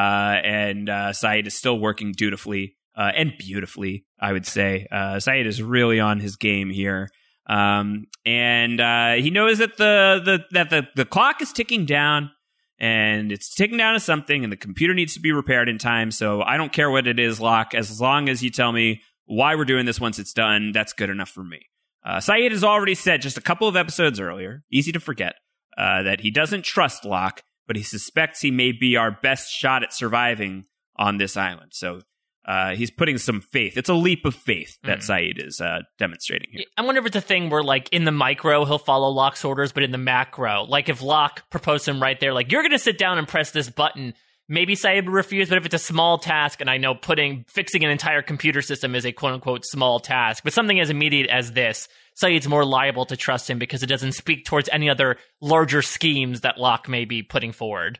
[0.42, 4.04] and uh, is still working dutifully uh, and beautifully.
[4.18, 7.10] I would say uh, is really on his game here,
[7.48, 12.30] um, and uh, he knows that the, the that the the clock is ticking down,
[12.78, 16.10] and it's taken down to something, and the computer needs to be repaired in time.
[16.10, 19.54] So I don't care what it is, Locke, as long as you tell me why
[19.54, 20.72] we're doing this once it's done.
[20.72, 21.60] That's good enough for me.
[22.04, 25.34] Uh, Sayid has already said just a couple of episodes earlier, easy to forget,
[25.76, 29.82] uh, that he doesn't trust Locke, but he suspects he may be our best shot
[29.82, 30.66] at surviving
[30.96, 31.72] on this island.
[31.74, 32.00] So
[32.46, 33.76] uh, he's putting some faith.
[33.76, 35.02] It's a leap of faith that Mm.
[35.02, 36.64] Sayid is uh, demonstrating here.
[36.76, 39.72] I wonder if it's a thing where, like, in the micro, he'll follow Locke's orders,
[39.72, 42.78] but in the macro, like, if Locke proposed him right there, like, you're going to
[42.78, 44.14] sit down and press this button,
[44.48, 47.84] maybe Sayid would refuse, but if it's a small task, and I know putting, fixing
[47.84, 51.50] an entire computer system is a quote unquote small task, but something as immediate as
[51.50, 51.88] this,
[52.22, 56.42] Sayid's more liable to trust him because it doesn't speak towards any other larger schemes
[56.42, 57.98] that Locke may be putting forward.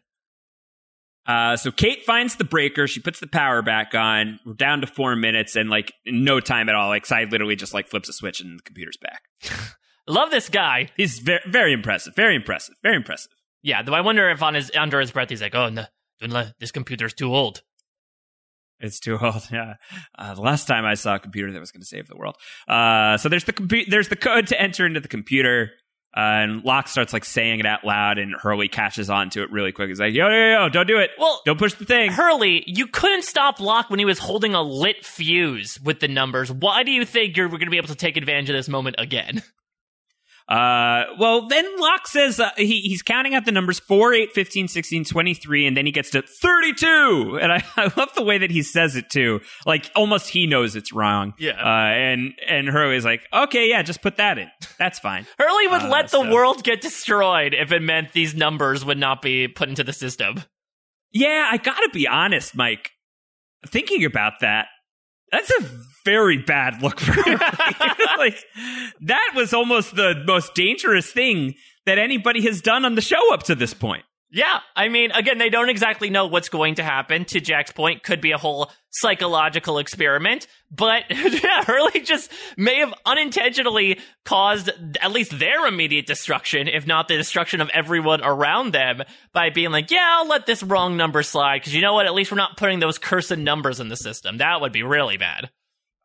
[1.27, 2.87] Uh, so Kate finds the breaker.
[2.87, 4.39] She puts the power back on.
[4.47, 7.75] We're down to four minutes, and like no time at all, like Sayid literally just
[7.75, 9.23] like flips a switch and the computer's back.
[10.09, 10.89] Love this guy.
[10.97, 12.15] He's very, very impressive.
[12.15, 12.77] Very impressive.
[12.83, 13.33] Very impressive.
[13.63, 16.71] Yeah, though I wonder if on his under his breath he's like, "Oh no, this
[16.71, 17.63] computer's too old."
[18.79, 19.49] It's too old.
[19.53, 19.75] Yeah.
[20.19, 22.37] Uh, the last time I saw a computer that was going to save the world.
[22.69, 25.71] Uh, so there's the compu- there's the code to enter into the computer.
[26.17, 29.51] Uh, and Locke starts like saying it out loud, and Hurley catches on to it
[29.53, 29.89] really quick.
[29.91, 30.69] He's like, "Yo, yo, yo!
[30.71, 31.11] Don't do it!
[31.19, 34.63] Well, don't push the thing." Hurley, you couldn't stop Locke when he was holding a
[34.63, 36.51] lit fuse with the numbers.
[36.51, 38.97] Why do you think you're going to be able to take advantage of this moment
[38.99, 39.43] again?
[40.49, 44.69] Uh, well, then Locke says uh, he, he's counting out the numbers 4, 8, 15,
[44.69, 47.39] 16, 23, and then he gets to 32.
[47.43, 49.41] And I, I love the way that he says it too.
[49.65, 51.35] Like almost he knows it's wrong.
[51.39, 51.53] Yeah.
[51.53, 54.49] Uh, and, and Hurley's like, okay, yeah, just put that in.
[54.79, 55.27] That's fine.
[55.39, 58.99] Hurley would Uh, let the so- world get destroyed if it meant these numbers would
[58.99, 60.43] not be put into the system.
[61.13, 62.91] Yeah, I gotta be honest, Mike.
[63.67, 64.67] Thinking about that,
[65.33, 65.63] that's a
[66.07, 67.37] very bad look for Hurley.
[68.19, 68.45] like
[69.01, 73.43] that was almost the most dangerous thing that anybody has done on the show up
[73.45, 74.05] to this point.
[74.31, 77.25] Yeah, I mean, again, they don't exactly know what's going to happen.
[77.27, 82.93] To Jack's point, could be a whole psychological experiment, but yeah, Hurley just may have
[83.05, 84.69] unintentionally caused
[85.01, 89.03] at least their immediate destruction, if not the destruction of everyone around them,
[89.33, 92.07] by being like, "Yeah, I'll let this wrong number slide because you know what?
[92.07, 94.39] At least we're not putting those cursed numbers in the system.
[94.39, 95.51] That would be really bad."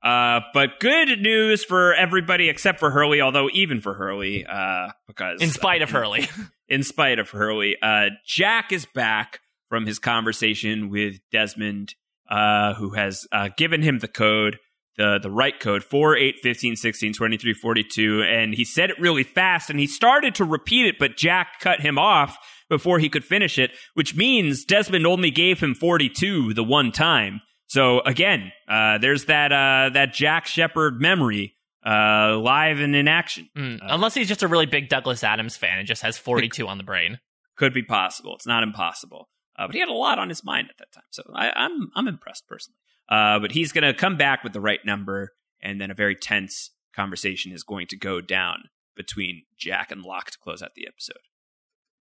[0.03, 5.41] Uh, but good news for everybody except for Hurley, although even for Hurley, uh, because
[5.41, 6.27] in spite of uh, Hurley,
[6.67, 11.93] in spite of Hurley, uh, Jack is back from his conversation with Desmond,
[12.29, 14.57] uh, who has uh, given him the code,
[14.97, 19.23] the the right code, 4, 8, 15, 16, 23, 42, and he said it really
[19.23, 22.37] fast, and he started to repeat it, but Jack cut him off
[22.69, 27.41] before he could finish it, which means Desmond only gave him 42 the one time.
[27.71, 33.47] So again, uh, there's that uh, that Jack Shephard memory uh, live and in action.
[33.57, 36.77] Mm, unless he's just a really big Douglas Adams fan and just has 42 on
[36.77, 37.19] the brain.
[37.55, 38.35] Could be possible.
[38.35, 39.29] It's not impossible.
[39.57, 41.53] Uh, but he had a lot on his mind at that time, so I, am
[41.55, 42.75] I'm, I'm impressed personally.
[43.07, 45.31] Uh, but he's going to come back with the right number,
[45.63, 48.63] and then a very tense conversation is going to go down
[48.97, 51.15] between Jack and Locke to close out the episode.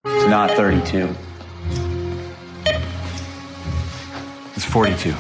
[0.07, 1.15] It's not 32.
[4.57, 5.15] It's 42.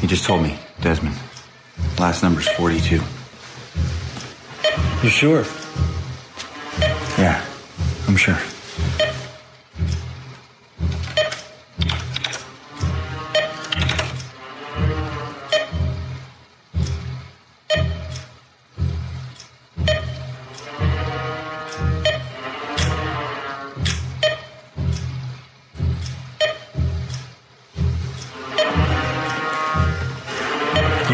[0.00, 1.16] He just told me, Desmond.
[1.98, 3.00] Last number's 42.
[5.02, 5.44] You sure?
[7.18, 7.44] Yeah,
[8.06, 8.38] I'm sure.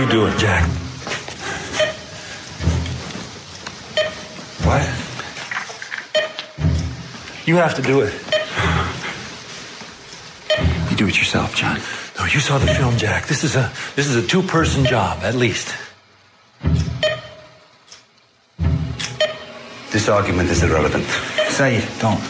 [0.05, 0.69] You do it, Jack.
[4.67, 4.83] What?
[7.47, 8.13] You have to do it.
[10.91, 11.81] You do it yourself, John.
[12.19, 13.29] No, you saw the film, Jack.
[13.29, 15.75] This is a this is a two-person job, at least.
[19.91, 21.07] This argument is irrelevant.
[21.49, 21.89] Say it.
[21.99, 22.21] Don't.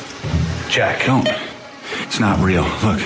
[0.69, 1.05] Jack.
[1.07, 1.29] Don't.
[2.03, 2.63] It's not real.
[2.85, 3.01] Look,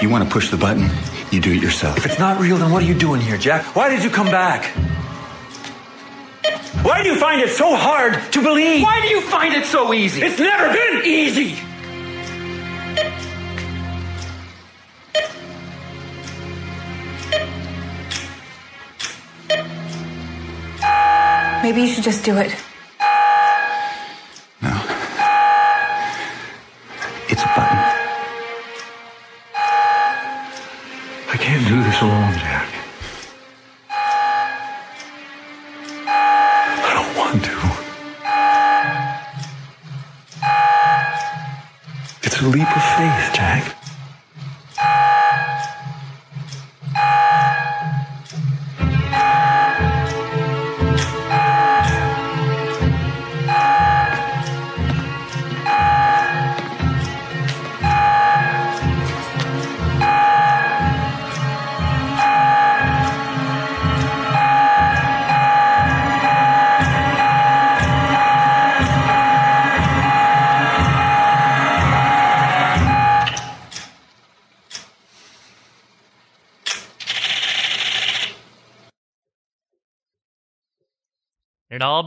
[0.00, 0.88] you want to push the button,
[1.32, 1.96] you do it yourself.
[1.96, 3.74] If it's not real, then what are you doing here, Jack?
[3.74, 4.66] Why did you come back?
[6.84, 8.82] Why do you find it so hard to believe?
[8.82, 10.20] Why do you find it so easy?
[10.22, 11.58] It's never been easy.
[21.62, 22.54] Maybe you should just do it.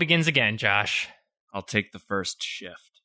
[0.06, 1.08] Begins again, Josh.
[1.52, 3.02] I'll take the first shift.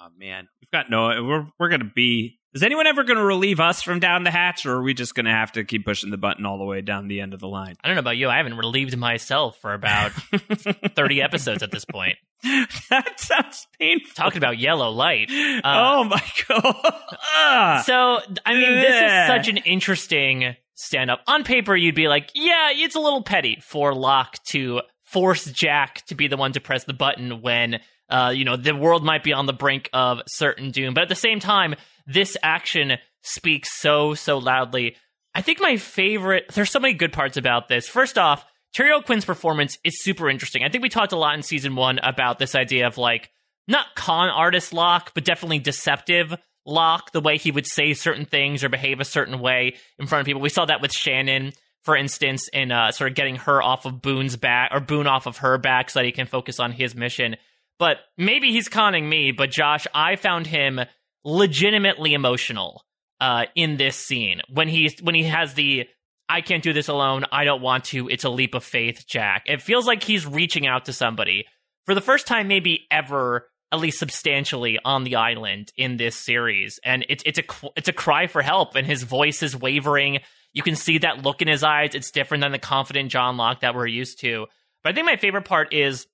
[0.00, 1.22] Oh man, we've got no.
[1.22, 2.38] We're we're gonna be.
[2.54, 5.16] Is anyone ever going to relieve us from down the hatch, or are we just
[5.16, 7.40] going to have to keep pushing the button all the way down the end of
[7.40, 7.74] the line?
[7.82, 8.28] I don't know about you.
[8.28, 10.12] I haven't relieved myself for about
[10.94, 12.14] 30 episodes at this point.
[12.90, 14.14] that sounds painful.
[14.14, 15.32] Talking about yellow light.
[15.32, 17.82] Uh, oh my god.
[17.84, 21.22] so, I mean, this is such an interesting stand up.
[21.26, 24.80] On paper, you'd be like, yeah, it's a little petty for Locke to
[25.14, 27.80] force Jack to be the one to press the button when,
[28.10, 30.92] uh, you know, the world might be on the brink of certain doom.
[30.92, 34.96] But at the same time, this action speaks so, so loudly.
[35.32, 37.86] I think my favorite, there's so many good parts about this.
[37.86, 40.64] First off, Terry O'Quinn's performance is super interesting.
[40.64, 43.30] I think we talked a lot in season one about this idea of like,
[43.68, 46.34] not con artist Locke, but definitely deceptive
[46.66, 50.20] Locke, the way he would say certain things or behave a certain way in front
[50.20, 50.42] of people.
[50.42, 51.52] We saw that with Shannon,
[51.84, 55.26] for instance, in uh, sort of getting her off of Boone's back or Boone off
[55.26, 57.36] of her back so that he can focus on his mission.
[57.78, 60.80] But maybe he's conning me, but Josh, I found him
[61.24, 62.84] legitimately emotional
[63.20, 65.86] uh, in this scene when he's when he has the
[66.28, 67.26] I can't do this alone.
[67.30, 68.08] I don't want to.
[68.08, 69.44] It's a leap of faith, Jack.
[69.46, 71.44] It feels like he's reaching out to somebody
[71.84, 73.48] for the first time, maybe ever.
[73.74, 76.80] At least substantially on the island in this series.
[76.84, 77.44] And it's it's a
[77.76, 80.20] it's a cry for help and his voice is wavering.
[80.52, 81.94] You can see that look in his eyes.
[81.94, 84.46] It's different than the confident John Locke that we're used to.
[84.82, 86.06] But I think my favorite part is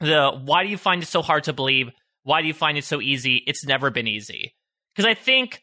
[0.00, 1.90] the why do you find it so hard to believe?
[2.24, 3.36] Why do you find it so easy?
[3.46, 4.54] It's never been easy.
[4.94, 5.62] Because I think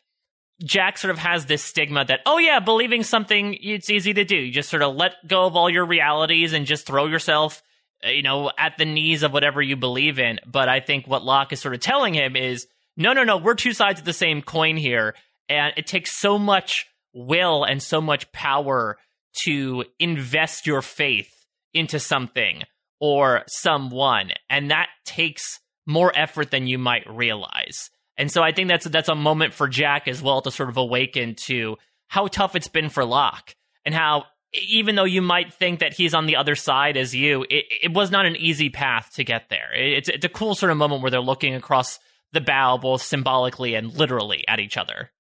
[0.64, 4.38] Jack sort of has this stigma that, oh yeah, believing something, it's easy to do.
[4.38, 7.62] You just sort of let go of all your realities and just throw yourself,
[8.06, 10.40] Uh, you know, at the knees of whatever you believe in.
[10.46, 12.68] But I think what Locke is sort of telling him is,
[12.98, 15.16] no, no, no, we're two sides of the same coin here.
[15.50, 18.98] And it takes so much will and so much power
[19.46, 21.32] to invest your faith
[21.74, 22.64] into something
[23.00, 24.32] or someone.
[24.50, 27.90] And that takes more effort than you might realize.
[28.18, 30.78] And so I think that's that's a moment for Jack as well to sort of
[30.78, 31.78] awaken to
[32.08, 33.56] how tough it's been for Locke
[33.86, 37.44] and how even though you might think that he's on the other side as you,
[37.50, 39.74] it, it was not an easy path to get there.
[39.74, 42.00] It's it's a cool sort of moment where they're looking across
[42.32, 45.12] the bow, both symbolically and literally, at each other.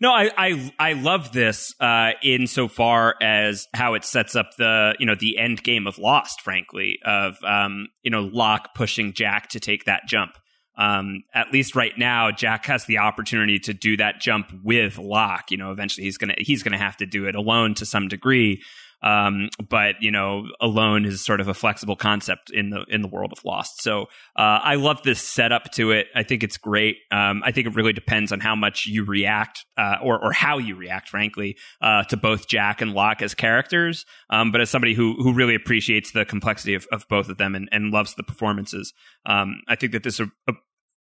[0.00, 5.06] No, I I, I love this uh, insofar as how it sets up the you
[5.06, 9.60] know the end game of Lost, frankly, of um, you know Locke pushing Jack to
[9.60, 10.32] take that jump
[10.76, 15.50] um, at least right now, Jack has the opportunity to do that jump with Locke.
[15.50, 18.62] You know, eventually he's gonna he's gonna have to do it alone to some degree.
[19.02, 23.08] Um, but you know, alone is sort of a flexible concept in the in the
[23.08, 23.82] world of Lost.
[23.82, 24.02] So
[24.36, 26.06] uh, I love this setup to it.
[26.14, 26.96] I think it's great.
[27.12, 30.58] Um, I think it really depends on how much you react, uh, or or how
[30.58, 34.06] you react, frankly, uh, to both Jack and Locke as characters.
[34.30, 37.54] Um, but as somebody who who really appreciates the complexity of, of both of them
[37.54, 38.92] and, and loves the performances,
[39.26, 40.54] um, I think that this is a, a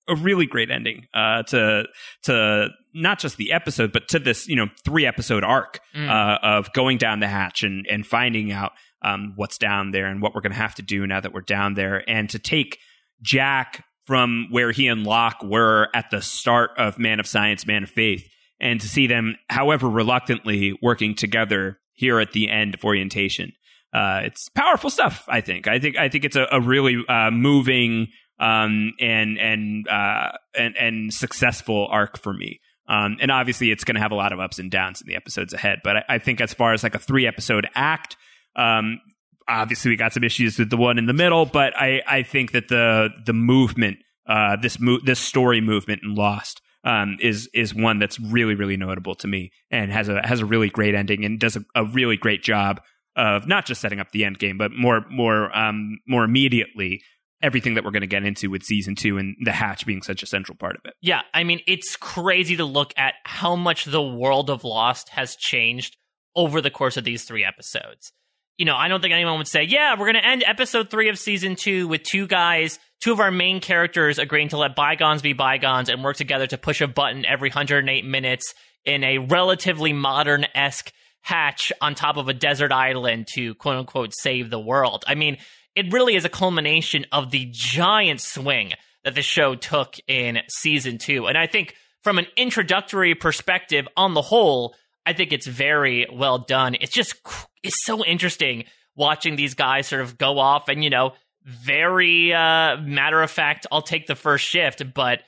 [0.09, 1.85] a really great ending uh, to
[2.25, 6.09] to not just the episode, but to this you know three episode arc mm.
[6.09, 8.73] uh, of going down the hatch and and finding out
[9.03, 11.41] um, what's down there and what we're going to have to do now that we're
[11.41, 12.79] down there, and to take
[13.23, 17.83] Jack from where he and Locke were at the start of Man of Science, Man
[17.83, 18.27] of Faith,
[18.61, 23.53] and to see them, however reluctantly, working together here at the end of orientation.
[23.93, 25.25] Uh, it's powerful stuff.
[25.29, 25.67] I think.
[25.67, 25.97] I think.
[25.97, 28.09] I think it's a, a really uh, moving
[28.39, 32.61] um, and and uh, and and successful arc for me.
[32.89, 35.17] Um, and obviously, it's going to have a lot of ups and downs in the
[35.17, 35.81] episodes ahead.
[35.83, 38.17] But I, I think as far as like a three episode act,
[38.55, 39.01] um,
[39.49, 41.47] obviously we got some issues with the one in the middle.
[41.47, 43.99] But I I think that the the movement,
[44.29, 46.61] uh, this mo- this story movement in Lost.
[46.85, 50.47] Um, is is one that's really really notable to me and has a has a
[50.47, 52.81] really great ending and does a, a really great job
[53.17, 57.03] of not just setting up the end game, but more more um, more immediately
[57.43, 60.23] everything that we're going to get into with season two and the hatch being such
[60.23, 60.95] a central part of it.
[61.01, 65.37] Yeah, I mean, it's crazy to look at how much the world of Lost has
[65.37, 65.97] changed
[66.35, 68.13] over the course of these three episodes.
[68.59, 71.11] You know, I don't think anyone would say, yeah, we're going to end episode three
[71.11, 75.21] of season two with two guys, two of our main characters agreeing to let bygones
[75.21, 78.55] be bygones and work together to push a button every 108 minutes
[78.87, 80.91] in a relatively modern esque
[81.21, 85.05] hatch on top of a desert island to quote unquote save the world.
[85.07, 85.39] I mean,
[85.77, 88.73] it really is a culmination of the giant swing
[89.05, 91.27] that the show took in season two.
[91.27, 94.75] And I think from an introductory perspective, on the whole,
[95.05, 96.77] I think it's very well done.
[96.81, 97.15] It's just,
[97.63, 98.65] it's so interesting
[98.97, 101.13] watching these guys sort of go off and, you know,
[101.45, 104.83] very uh, matter of fact, I'll take the first shift.
[104.95, 105.23] But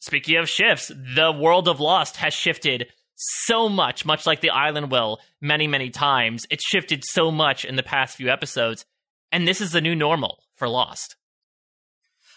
[0.00, 4.90] speaking of shifts, the world of Lost has shifted so much, much like the island
[4.90, 6.46] will many, many times.
[6.50, 8.84] It's shifted so much in the past few episodes
[9.34, 11.16] and this is the new normal for Lost.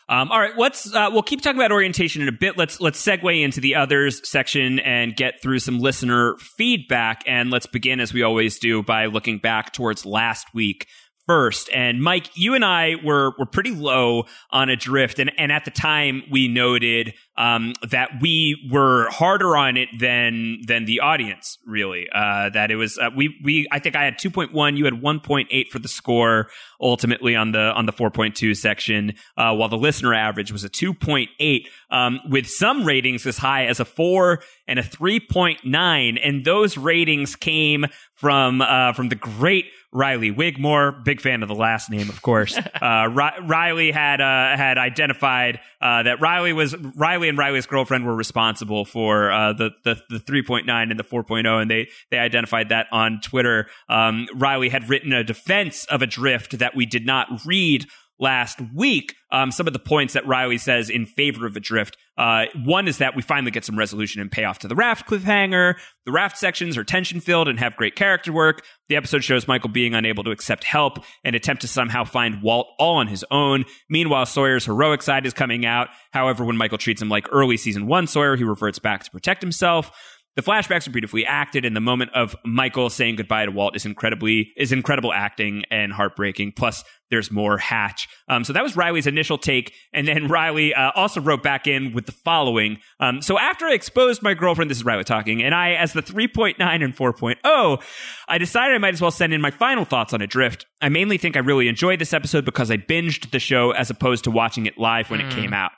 [0.09, 2.57] Um, all right, let's uh, we'll keep talking about orientation in a bit.
[2.57, 7.23] Let's let's segue into the others section and get through some listener feedback.
[7.27, 10.87] And let's begin as we always do by looking back towards last week
[11.27, 11.69] first.
[11.73, 15.71] And Mike, you and I were were pretty low on Adrift, and and at the
[15.71, 21.57] time we noted um, that we were harder on it than than the audience.
[21.65, 24.75] Really, uh, that it was uh, we we I think I had two point one,
[24.75, 26.49] you had one point eight for the score
[26.81, 30.63] ultimately on the on the four point two section, uh, while the listener average was
[30.63, 34.83] a two point eight, um, with some ratings as high as a four and a
[34.83, 37.85] three point nine, and those ratings came
[38.15, 42.57] from uh, from the great Riley Wigmore, big fan of the last name, of course.
[42.81, 48.15] uh, Riley had uh, had identified uh, that Riley was Riley and Riley's girlfriend were
[48.15, 52.87] responsible for uh, the the, the 3.9 and the 4.0, and they they identified that
[52.91, 53.67] on Twitter.
[53.89, 57.85] Um, Riley had written a defense of Adrift that we did not read
[58.19, 61.97] last week, um, some of the points that Riley says in favor of Adrift.
[62.17, 65.75] Uh, one is that we finally get some resolution and payoff to the raft cliffhanger.
[66.05, 68.63] The raft sections are tension filled and have great character work.
[68.89, 72.67] The episode shows Michael being unable to accept help and attempt to somehow find Walt
[72.79, 73.65] all on his own.
[73.89, 75.89] Meanwhile, Sawyer's heroic side is coming out.
[76.11, 79.41] However, when Michael treats him like early season one Sawyer, he reverts back to protect
[79.41, 79.91] himself.
[80.37, 83.87] The flashbacks are beautifully acted, and the moment of Michael saying goodbye to Walt is
[83.87, 86.51] incredibly is incredible acting and heartbreaking.
[86.55, 88.07] Plus, there's more Hatch.
[88.29, 91.91] Um, so that was Riley's initial take, and then Riley uh, also wrote back in
[91.91, 92.77] with the following.
[92.99, 96.03] Um, so after I exposed my girlfriend, this is Riley talking, and I, as the
[96.03, 97.83] 3.9 and 4.0,
[98.27, 100.67] I decided I might as well send in my final thoughts on Adrift.
[100.83, 104.23] I mainly think I really enjoyed this episode because I binged the show as opposed
[104.25, 105.31] to watching it live when Mm.
[105.31, 105.71] it came out.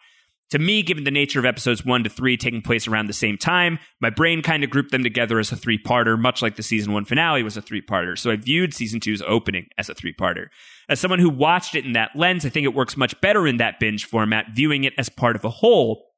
[0.51, 3.37] To me, given the nature of episodes one to three taking place around the same
[3.37, 6.63] time, my brain kind of grouped them together as a three parter, much like the
[6.63, 8.17] season one finale was a three parter.
[8.17, 10.47] So I viewed season two's opening as a three parter.
[10.89, 13.57] As someone who watched it in that lens, I think it works much better in
[13.57, 16.08] that binge format, viewing it as part of a whole.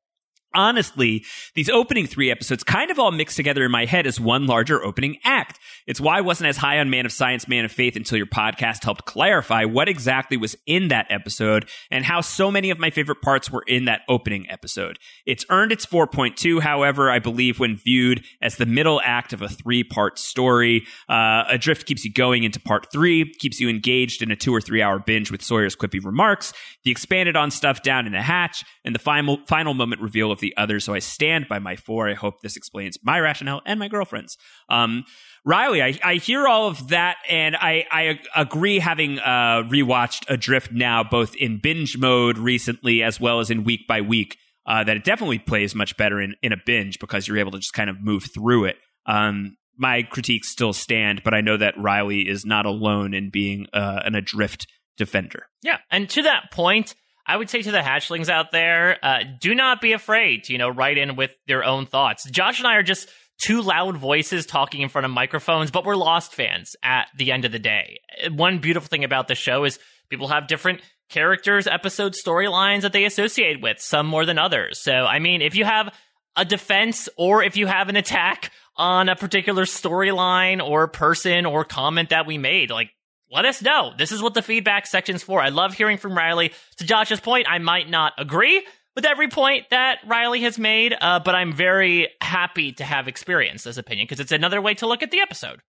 [0.53, 1.23] Honestly,
[1.56, 4.84] these opening three episodes kind of all mixed together in my head as one larger
[4.84, 5.60] opening act.
[5.88, 8.28] It's why I wasn't as high on Man of Science, Man of Faith until your
[8.28, 12.90] podcast helped clarify what exactly was in that episode and how so many of my
[12.90, 14.99] favorite parts were in that opening episode.
[15.26, 19.49] It's earned its 4.2, however, I believe when viewed as the middle act of a
[19.49, 20.86] three part story.
[21.07, 24.60] Uh, Adrift keeps you going into part three, keeps you engaged in a two or
[24.60, 26.53] three hour binge with Sawyer's quippy remarks,
[26.84, 30.40] the expanded on stuff down in the hatch, and the final, final moment reveal of
[30.41, 30.80] the other.
[30.80, 32.09] So I stand by my four.
[32.09, 34.38] I hope this explains my rationale and my girlfriend's.
[34.69, 35.05] Um,
[35.45, 38.80] Riley, I, I hear all of that, and I, I agree.
[38.80, 43.88] Having uh, rewatched Adrift now, both in binge mode recently as well as in week
[43.88, 47.39] by week, uh, that it definitely plays much better in, in a binge because you're
[47.39, 48.76] able to just kind of move through it.
[49.05, 53.65] Um, my critiques still stand, but I know that Riley is not alone in being
[53.73, 55.47] uh, an Adrift defender.
[55.63, 56.93] Yeah, and to that point,
[57.26, 60.60] I would say to the hatchlings out there, uh, do not be afraid to, you
[60.60, 62.30] know, write in with their own thoughts.
[62.30, 63.10] Josh and I are just
[63.43, 67.45] two loud voices talking in front of microphones, but we're Lost fans at the end
[67.45, 67.99] of the day.
[68.31, 69.80] One beautiful thing about the show is
[70.10, 74.81] people have different characters, episodes, storylines that they associate with, some more than others.
[74.81, 75.93] So, I mean, if you have
[76.35, 81.65] a defense or if you have an attack on a particular storyline or person or
[81.65, 82.91] comment that we made, like,
[83.32, 83.94] let us know.
[83.98, 85.41] This is what the feedback section's for.
[85.41, 86.52] I love hearing from Riley.
[86.78, 91.20] To Josh's point, I might not agree with every point that Riley has made, uh,
[91.20, 95.02] but I'm very happy to have experienced this opinion because it's another way to look
[95.02, 95.62] at the episode.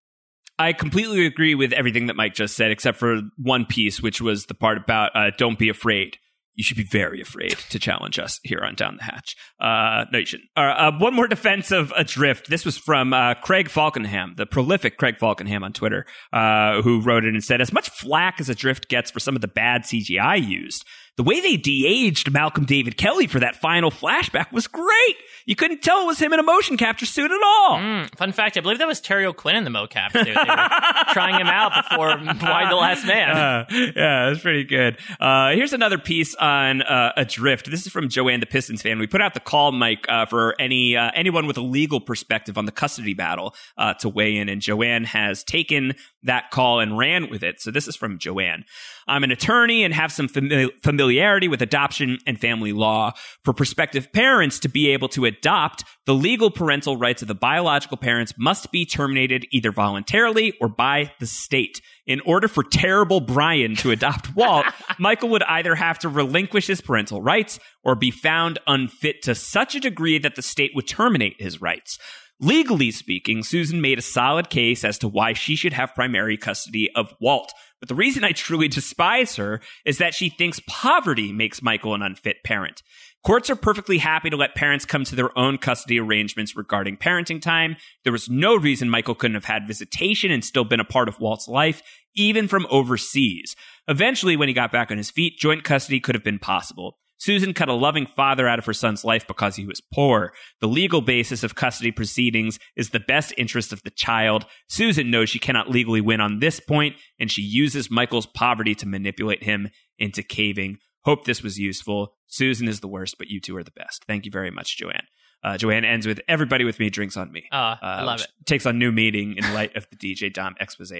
[0.59, 4.45] I completely agree with everything that Mike just said, except for one piece, which was
[4.45, 6.17] the part about uh, don't be afraid.
[6.55, 9.35] You should be very afraid to challenge us here on Down the Hatch.
[9.59, 10.49] Uh, no, you shouldn't.
[10.55, 12.49] Uh, uh, one more defense of Adrift.
[12.49, 17.25] This was from uh, Craig Falkenham, the prolific Craig Falkenham on Twitter, uh, who wrote
[17.25, 20.45] it and said, as much flack as Adrift gets for some of the bad CGI
[20.45, 20.85] used,
[21.17, 25.15] the way they de-aged Malcolm David Kelley for that final flashback was great.
[25.45, 27.77] You couldn't tell it was him in a motion capture suit at all.
[27.77, 30.25] Mm, fun fact, I believe that was Terry O'Quinn in the mocap suit.
[30.25, 30.33] They were
[31.13, 33.23] trying him out before Y the Last Man.
[33.43, 34.97] Uh, yeah, that's pretty good.
[35.19, 37.69] Uh, here's another piece on uh, Adrift.
[37.69, 38.99] This is from Joanne, the Pistons fan.
[38.99, 42.57] We put out the call, Mike, uh, for any uh, anyone with a legal perspective
[42.57, 46.97] on the custody battle uh, to weigh in, and Joanne has taken that call and
[46.97, 47.61] ran with it.
[47.61, 48.65] So this is from Joanne.
[49.07, 53.11] I'm an attorney and have some fami- familiarity with adoption and family law.
[53.43, 57.97] For prospective parents to be able to adopt, the legal parental rights of the biological
[57.97, 61.81] parents must be terminated either voluntarily or by the state.
[62.05, 64.65] In order for terrible Brian to adopt Walt,
[64.99, 69.75] Michael would either have to relinquish his parental rights or be found unfit to such
[69.75, 71.97] a degree that the state would terminate his rights.
[72.39, 76.89] Legally speaking, Susan made a solid case as to why she should have primary custody
[76.95, 77.53] of Walt.
[77.79, 82.01] But the reason I truly despise her is that she thinks poverty makes Michael an
[82.01, 82.81] unfit parent.
[83.23, 87.41] Courts are perfectly happy to let parents come to their own custody arrangements regarding parenting
[87.41, 87.77] time.
[88.03, 91.19] There was no reason Michael couldn't have had visitation and still been a part of
[91.19, 91.81] Walt's life,
[92.15, 93.55] even from overseas.
[93.87, 96.97] Eventually, when he got back on his feet, joint custody could have been possible.
[97.23, 100.33] Susan cut a loving father out of her son's life because he was poor.
[100.59, 104.45] The legal basis of custody proceedings is the best interest of the child.
[104.67, 108.85] Susan knows she cannot legally win on this point, and she uses Michael's poverty to
[108.85, 110.79] manipulate him into caving.
[111.05, 112.13] Hope this was useful.
[112.27, 114.03] Susan is the worst, but you two are the best.
[114.05, 115.07] Thank you very much, Joanne.
[115.41, 117.45] Uh, Joanne ends with everybody with me drinks on me.
[117.53, 118.27] Uh, I love it.
[118.45, 120.91] Takes on new meaning in light of the DJ Dom expose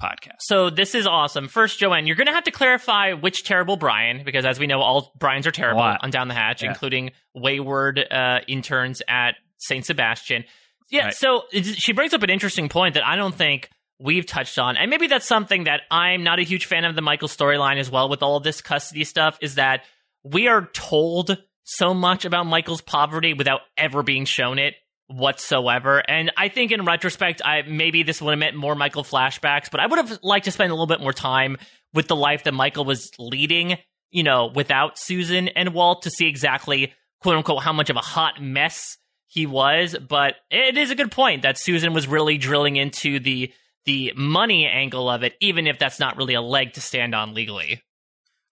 [0.00, 0.36] podcast.
[0.40, 1.48] So this is awesome.
[1.48, 4.80] First, Joanne, you're going to have to clarify which terrible Brian, because as we know,
[4.80, 6.70] all Brians are terrible on Down the Hatch, Yeah.
[6.70, 10.44] including wayward uh, interns at Saint Sebastian.
[10.90, 11.06] Yeah.
[11.06, 11.14] Right.
[11.14, 14.76] So she brings up an interesting point that I don't think we've touched on.
[14.76, 17.90] And maybe that's something that I'm not a huge fan of the Michael storyline as
[17.90, 19.84] well with all of this custody stuff is that
[20.22, 24.74] we are told so much about Michael's poverty without ever being shown it
[25.08, 26.02] whatsoever.
[26.08, 29.80] And I think in retrospect, I maybe this would have meant more Michael flashbacks, but
[29.80, 31.56] I would have liked to spend a little bit more time
[31.94, 33.78] with the life that Michael was leading,
[34.10, 38.00] you know, without Susan and Walt to see exactly quote unquote how much of a
[38.00, 39.96] hot mess he was.
[39.96, 43.52] But it is a good point that Susan was really drilling into the
[43.84, 47.34] the money angle of it, even if that's not really a leg to stand on
[47.34, 47.82] legally.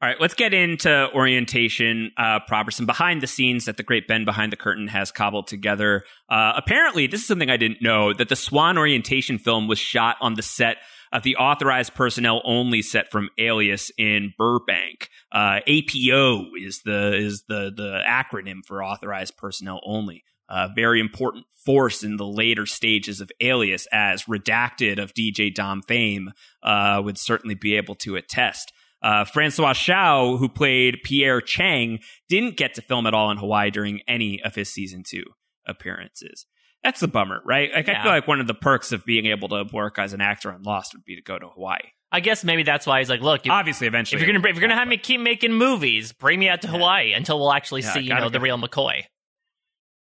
[0.05, 2.71] All right, let's get into orientation uh, proper.
[2.71, 6.05] Some behind the scenes that the great Ben behind the curtain has cobbled together.
[6.29, 10.19] Uh, apparently, this is something I didn't know that the Swan orientation film was shot
[10.21, 10.77] on the set
[11.11, 15.09] of the authorized personnel only set from Alias in Burbank.
[15.33, 20.23] Uh, APO is the is the the acronym for authorized personnel only.
[20.51, 25.81] A very important force in the later stages of Alias, as redacted of DJ Dom
[25.81, 26.33] fame
[26.63, 28.71] uh, would certainly be able to attest.
[29.05, 31.99] Uh, Francois Chau, who played Pierre Chang,
[32.31, 35.25] didn't get to film at all in Hawaii during any of his season two
[35.67, 36.47] appearances.
[36.83, 37.71] That's a bummer, right?
[37.75, 38.01] Like, Yeah.
[38.01, 40.51] I feel like one of the perks of being able to work as an actor
[40.51, 41.81] on Lost would be to go to Hawaii.
[42.13, 44.67] I guess maybe that's why he's like, look, Obviously, eventually, if you're gonna if you're
[44.69, 47.93] gonna have me keep making movies, bring me out to Hawaii until we'll actually Yeah,
[47.93, 49.03] see, you know, the real McCoy.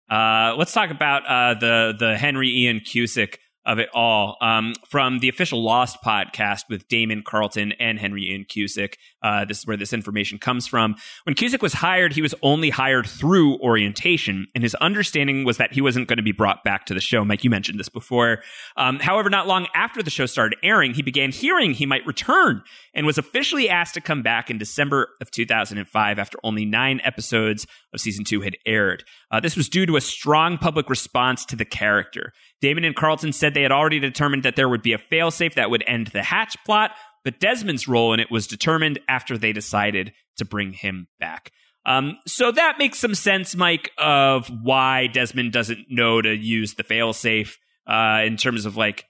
[0.08, 3.36] Uh, let's talk about uh, the the Henry Ian Cusick
[3.66, 8.44] of it all um, from the official Lost podcast with Damon Carlton and Henry Ian
[8.44, 8.94] Cusick.
[9.22, 10.94] Uh, this is where this information comes from.
[11.24, 15.72] When Cusick was hired, he was only hired through orientation, and his understanding was that
[15.72, 17.24] he wasn't going to be brought back to the show.
[17.24, 18.38] Mike, you mentioned this before.
[18.76, 22.62] Um, however, not long after the show started airing, he began hearing he might return
[22.94, 27.66] and was officially asked to come back in December of 2005 after only nine episodes
[27.92, 29.04] of season two had aired.
[29.30, 32.32] Uh, this was due to a strong public response to the character.
[32.60, 35.70] Damon and Carlton said they had already determined that there would be a failsafe that
[35.70, 36.92] would end the Hatch plot,
[37.24, 41.50] but Desmond's role in it was determined after they decided to bring him back.
[41.84, 46.82] Um, so that makes some sense, Mike, of why Desmond doesn't know to use the
[46.82, 47.56] failsafe
[47.86, 49.04] uh, in terms of like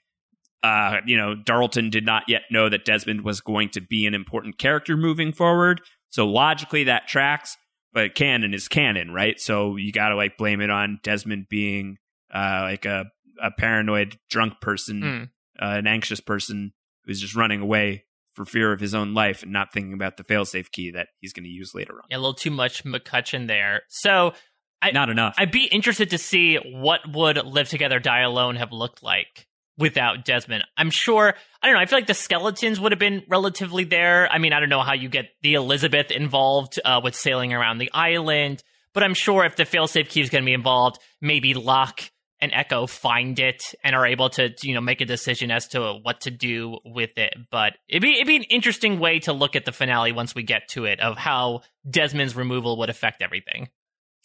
[0.62, 4.14] uh, you know, Darlton did not yet know that Desmond was going to be an
[4.14, 5.80] important character moving forward.
[6.10, 7.56] So logically, that tracks.
[7.92, 9.40] But canon is canon, right?
[9.40, 11.96] So you got to like blame it on Desmond being
[12.34, 13.06] uh, like a,
[13.42, 15.22] a paranoid drunk person, Mm.
[15.60, 16.72] uh, an anxious person
[17.04, 18.04] who's just running away
[18.34, 21.32] for fear of his own life and not thinking about the failsafe key that he's
[21.32, 22.02] going to use later on.
[22.10, 23.82] Yeah, a little too much MacCutcheon there.
[23.88, 24.34] So
[24.82, 25.34] I, Not enough.
[25.38, 29.46] I'd be interested to see what would Live Together Die Alone have looked like
[29.78, 30.64] without Desmond.
[30.76, 34.30] I'm sure I don't know, I feel like the skeletons would have been relatively there.
[34.30, 37.78] I mean, I don't know how you get the Elizabeth involved uh, with sailing around
[37.78, 41.54] the island, but I'm sure if the failsafe key is going to be involved, maybe
[41.54, 42.10] Locke
[42.40, 45.94] and Eko find it and are able to, you know, make a decision as to
[46.02, 47.34] what to do with it.
[47.50, 50.42] But it'd be it'd be an interesting way to look at the finale once we
[50.42, 53.68] get to it of how Desmond's removal would affect everything.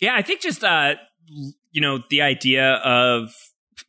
[0.01, 0.95] Yeah, I think just uh
[1.71, 3.33] you know the idea of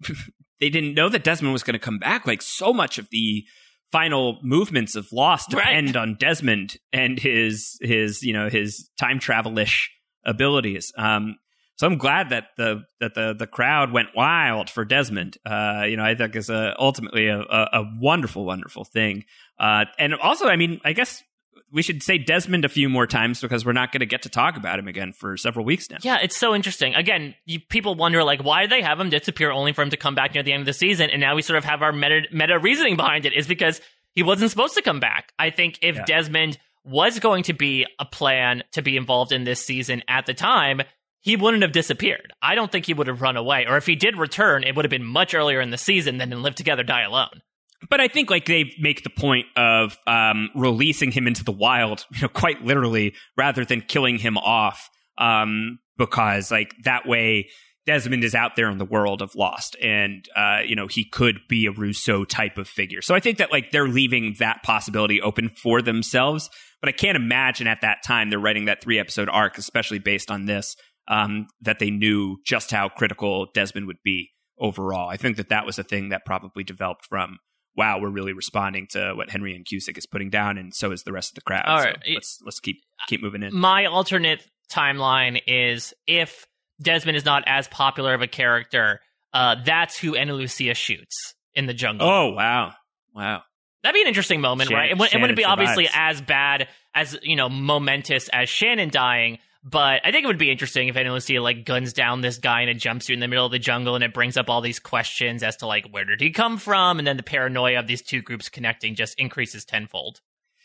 [0.60, 2.26] they didn't know that Desmond was going to come back.
[2.26, 3.44] Like so much of the
[3.90, 5.64] final movements of Lost Right.
[5.64, 9.88] depend on Desmond and his his you know his time travelish
[10.24, 10.92] abilities.
[10.96, 11.36] Um,
[11.82, 15.36] so I'm glad that the that the the crowd went wild for Desmond.
[15.44, 19.24] Uh, you know, I think is a, ultimately a, a, wonderful, wonderful thing.
[19.58, 21.24] Uh, and also, I mean, I guess
[21.72, 24.28] we should say Desmond a few more times because we're not going to get to
[24.28, 25.96] talk about him again for several weeks now.
[26.02, 26.94] Yeah, it's so interesting.
[26.94, 29.96] Again, you, people wonder like why do they have him disappear only for him to
[29.96, 31.90] come back near the end of the season, and now we sort of have our
[31.90, 33.80] meta, meta reasoning behind it is because
[34.12, 35.32] he wasn't supposed to come back.
[35.36, 36.04] I think if Yeah.
[36.04, 40.34] Desmond was going to be a plan to be involved in this season at the
[40.34, 40.82] time,
[41.22, 42.32] he wouldn't have disappeared.
[42.42, 44.84] I don't think he would have run away, or if he did return, it would
[44.84, 47.40] have been much earlier in the season than in Live Together, Die Alone.
[47.88, 52.04] But I think like they make the point of um, releasing him into the wild,
[52.14, 54.88] you know, quite literally, rather than killing him off,
[55.18, 57.48] um, because like that way
[57.86, 61.40] Desmond is out there in the world of Lost, and uh, you know he could
[61.48, 63.02] be a Rousseau type of figure.
[63.02, 66.48] So I think that like they're leaving that possibility open for themselves.
[66.80, 70.32] But I can't imagine at that time they're writing that three episode arc, especially based
[70.32, 70.74] on this,
[71.08, 75.08] um, that they knew just how critical Desmond would be overall.
[75.08, 77.38] I think that that was a thing that probably developed from
[77.74, 81.04] wow, we're really responding to what Henry Ian Cusick is putting down, and so is
[81.04, 81.64] the rest of the crowd.
[81.66, 81.98] All So right.
[82.14, 83.54] let's let's keep keep moving in.
[83.54, 86.46] My alternate timeline is if
[86.82, 89.00] Desmond is not as popular of a character,
[89.32, 92.06] uh, that's who Ana Lucia shoots in the jungle.
[92.08, 92.72] Oh wow,
[93.14, 93.42] wow.
[93.82, 94.90] That'd be an interesting moment, right?
[94.92, 98.90] It, wouldn't- it wouldn't be Shannon obviously as bad as you know momentous as Shannon
[98.90, 102.38] dying, But I think it would be interesting if Ana Lucia like guns down this
[102.38, 104.60] guy in a jumpsuit in the middle of the jungle, and it brings up all
[104.60, 107.86] these questions as to like where did he come from, and then the paranoia of
[107.86, 110.20] these two groups connecting just increases tenfold.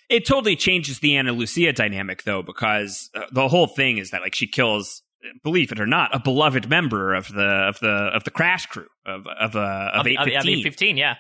[0.10, 4.22] It totally changes the Ana Lucia dynamic, though, because uh, the whole thing is that
[4.22, 5.04] like she kills,
[5.44, 8.88] believe it or not, a beloved member of the of the of the crash crew
[9.06, 10.08] of of uh, of.
[10.08, 11.16] Eight fifteen, yeah.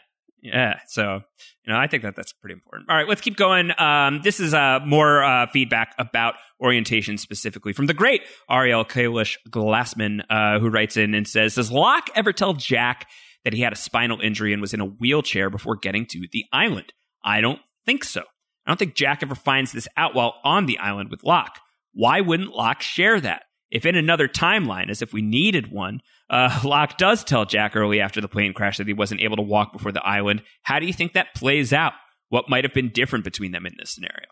[0.47, 1.21] Yeah, so
[1.65, 2.89] you know, I think that that's pretty important.
[2.89, 3.71] All right, let's keep going.
[3.77, 9.37] Um, this is uh, more uh, feedback about orientation specifically from the great Ariel Kalish
[9.49, 13.07] Glassman, uh, who writes in and says, "Does Locke ever tell Jack
[13.43, 16.45] that he had a spinal injury and was in a wheelchair before getting to the
[16.51, 16.93] island?
[17.23, 18.21] I don't think so.
[18.65, 21.59] I don't think Jack ever finds this out while on the island with Locke.
[21.93, 23.43] Why wouldn't Locke share that?
[23.71, 25.99] If in another timeline, as if we needed one,
[26.29, 29.41] uh, Locke does tell Jack early after the plane crash that he wasn't able to
[29.41, 30.43] walk before the island.
[30.63, 31.93] How do you think that plays out?
[32.29, 34.27] What might have been different between them in this scenario?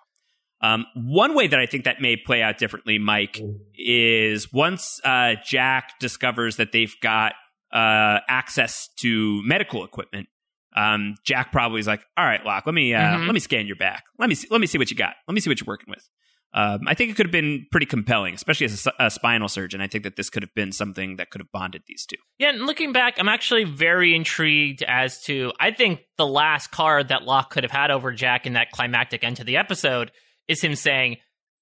[0.61, 3.39] Um, one way that I think that may play out differently, Mike,
[3.77, 7.33] is once uh, Jack discovers that they've got
[7.73, 10.27] uh, access to medical equipment,
[10.75, 13.25] um, Jack probably is like, "All right, Locke, let me uh, Mhm.
[13.27, 14.03] let me scan your back.
[14.19, 15.15] Let me see, let me see what you got.
[15.27, 16.07] Let me see what you're working with."
[16.57, 19.81] Um, I think it could have been pretty compelling, especially as a spinal surgeon.
[19.81, 22.15] I think that this could have been something that could have bonded these two.
[22.39, 27.09] Yeah, and looking back, I'm actually very intrigued as to I think the last card
[27.09, 30.11] that Locke could have had over Jack in that climactic end to the episode
[30.47, 31.17] is him saying,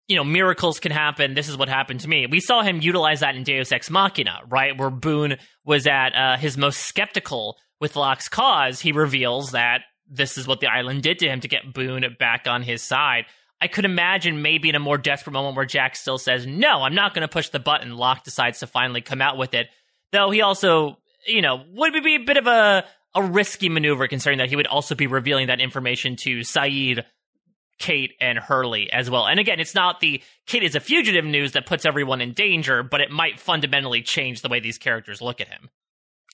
[0.07, 1.34] you know, miracles can happen.
[1.34, 2.28] This is what happened to me.
[2.28, 4.78] We saw him utilize that in Deus Ex Machina, right?
[4.78, 8.80] Where Boone was at uh, his most skeptical with Locke's cause.
[8.80, 12.45] He reveals that this is what the island did to him to get Boone back
[12.48, 13.26] on his side.
[13.64, 16.95] I could imagine maybe in a more desperate moment where Jack still says, No, I'm
[16.95, 17.95] not going to push the button.
[17.95, 19.68] Locke decides to finally come out with it.
[20.11, 22.84] Though he also, you know, would be a bit of a,
[23.15, 27.06] a risky maneuver considering that he would also be revealing that information to Sayid,
[27.80, 29.27] Kate, and Hurley as well.
[29.27, 32.84] And again, it's not the Kate is a fugitive news that puts everyone in danger,
[32.84, 35.69] but it might fundamentally change the way these characters look at him.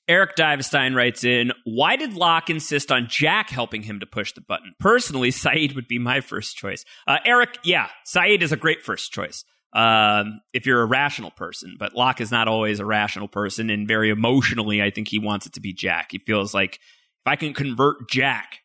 [0.10, 4.42] Eric Divestein writes in, Why did Locke insist on Jack helping him to push the
[4.42, 4.74] button?
[4.80, 6.84] Personally, Sayid would be my first choice.
[7.08, 11.76] Uh, Eric, yeah, Sayid is a great first choice um, if you're a rational person,
[11.78, 15.46] but Locke is not always a rational person, and very emotionally, I think he wants
[15.46, 16.08] it to be Jack.
[16.12, 18.62] He feels like if I can convert Jack,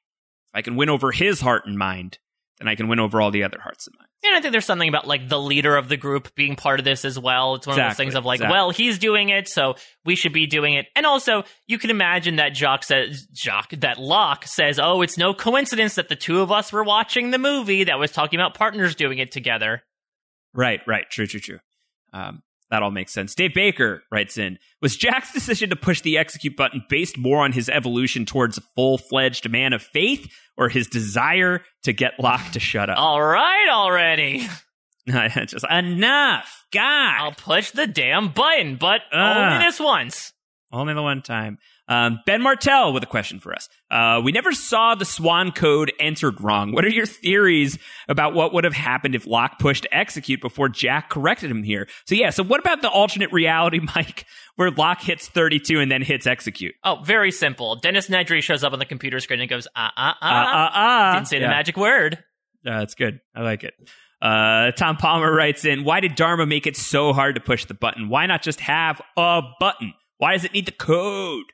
[0.54, 2.18] if I can win over his heart and mind,
[2.64, 4.10] then I can win over all the other hearts and minds.
[4.24, 6.84] And I think there's something about like the leader of the group being part of
[6.84, 7.56] this as well.
[7.56, 8.52] It's one of those things of like, exactly.
[8.52, 9.74] well, he's doing it, so
[10.04, 10.86] we should be doing it.
[10.96, 15.34] And also, you can imagine that Jock says, Jock, that Locke says, oh, it's no
[15.34, 18.94] coincidence that the two of us were watching the movie that was talking about partners
[18.94, 19.82] doing it together.
[20.54, 21.04] Right, right.
[21.10, 21.58] True, true, true.
[22.12, 22.42] Um,
[22.74, 23.36] that all makes sense.
[23.36, 27.52] Dave Baker writes in Was Jack's decision to push the execute button based more on
[27.52, 32.50] his evolution towards a full fledged man of faith or his desire to get Locke
[32.50, 32.98] to shut up?
[32.98, 34.48] All right, already.
[35.06, 36.64] Just enough.
[36.72, 37.14] God.
[37.18, 39.52] I'll push the damn button, but Ah.
[39.54, 40.32] only this once.
[40.72, 41.58] Only the one time.
[41.86, 43.68] Um, ben Martell with a question for us.
[43.90, 46.72] Uh, we never saw the Swan code entered wrong.
[46.72, 47.78] What are your theories
[48.08, 51.86] about what would have happened if Locke pushed execute before Jack corrected him here?
[52.06, 54.24] So yeah, so what about the alternate reality, Mike,
[54.56, 56.74] where Locke hits 32 and then hits execute?
[56.84, 57.76] Oh, very simple.
[57.76, 61.10] Dennis Nedry shows up on the computer screen and goes, ah, ah, uh, ah.
[61.10, 61.14] uh.
[61.16, 61.48] Didn't say Yeah.
[61.48, 62.14] the magic word.
[62.66, 63.20] Uh, that's good.
[63.34, 63.74] I like it.
[64.22, 67.74] Uh, Tom Palmer writes in, why did Dharma make it so hard to push the
[67.74, 68.08] button?
[68.08, 69.92] Why not just have a button?
[70.16, 71.44] Why does it need the code?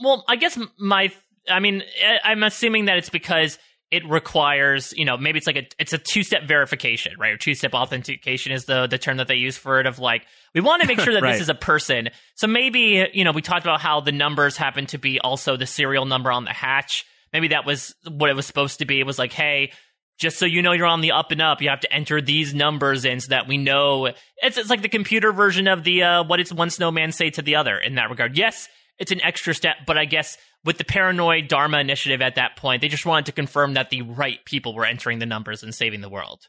[0.00, 1.10] Well, I guess my,
[1.48, 1.82] I mean,
[2.24, 3.58] I'm assuming that it's because
[3.90, 7.32] it requires, you know, maybe it's like a, it's a two step verification, right?
[7.32, 9.86] Or two step authentication is the the term that they use for it.
[9.86, 11.32] Of like, we want to make sure that Right.
[11.32, 12.08] this is a person.
[12.36, 15.66] So maybe, you know, we talked about how the numbers happen to be also the
[15.66, 17.04] serial number on the hatch.
[17.32, 18.98] Maybe that was what it was supposed to be.
[19.00, 19.72] It was like, hey.
[20.18, 22.54] Just so you know you're on the up and up, you have to enter these
[22.54, 24.06] numbers in so that we know
[24.36, 27.42] it's it's like the computer version of the uh, what does one snowman say to
[27.42, 28.36] the other in that regard.
[28.36, 28.68] Yes,
[29.02, 32.80] it's an extra step, but I guess with the paranoid Dharma initiative at that point,
[32.82, 36.02] they just wanted to confirm that the right people were entering the numbers and saving
[36.02, 36.46] the world.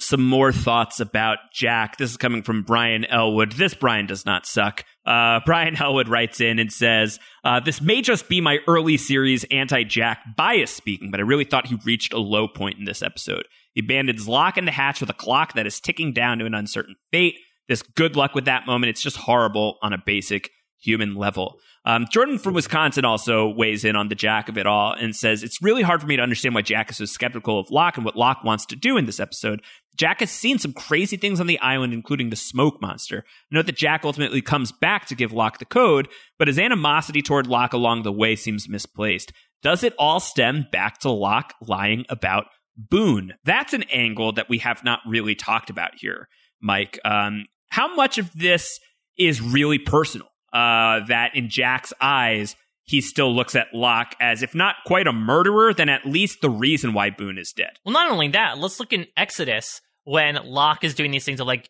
[0.00, 1.96] some more thoughts about Jack.
[1.96, 3.50] This is coming from Brian Elwood.
[3.50, 4.84] This Brian does not suck.
[5.04, 9.44] Uh, Brian Elwood writes in and says, uh, This may just be my early series
[9.50, 13.02] anti Jack bias speaking, but I really thought he reached a low point in this
[13.02, 13.48] episode.
[13.74, 16.54] He abandons Locke in the hatch with a clock that is ticking down to an
[16.54, 17.34] uncertain fate.
[17.68, 18.90] This good luck with that moment.
[18.90, 20.48] It's just horrible on a basic
[20.80, 21.58] human level.
[21.84, 25.42] Um, Jordan from Wisconsin also weighs in on the Jack of it all and says,
[25.42, 28.04] It's really hard for me to understand why Jack is so skeptical of Locke and
[28.04, 29.62] what Locke wants to do in this episode.
[29.96, 33.24] Jack has seen some crazy things on the island, including the smoke monster.
[33.50, 37.48] Note that Jack ultimately comes back to give Locke the code, but his animosity toward
[37.48, 39.32] Locke along the way seems misplaced.
[39.62, 42.46] Does it all stem back to Locke lying about
[42.76, 43.34] Boone?
[43.44, 46.28] That's an angle that we have not really talked about here,
[46.60, 47.00] Mike.
[47.04, 48.78] Um, how much of this
[49.18, 50.28] is really personal?
[50.52, 55.12] Uh, that in Jack's eyes, he still looks at Locke as, if not quite a
[55.12, 57.72] murderer, then at least the reason why Boone is dead.
[57.84, 61.46] Well, not only that, let's look in Exodus when Locke is doing these things of
[61.46, 61.68] like,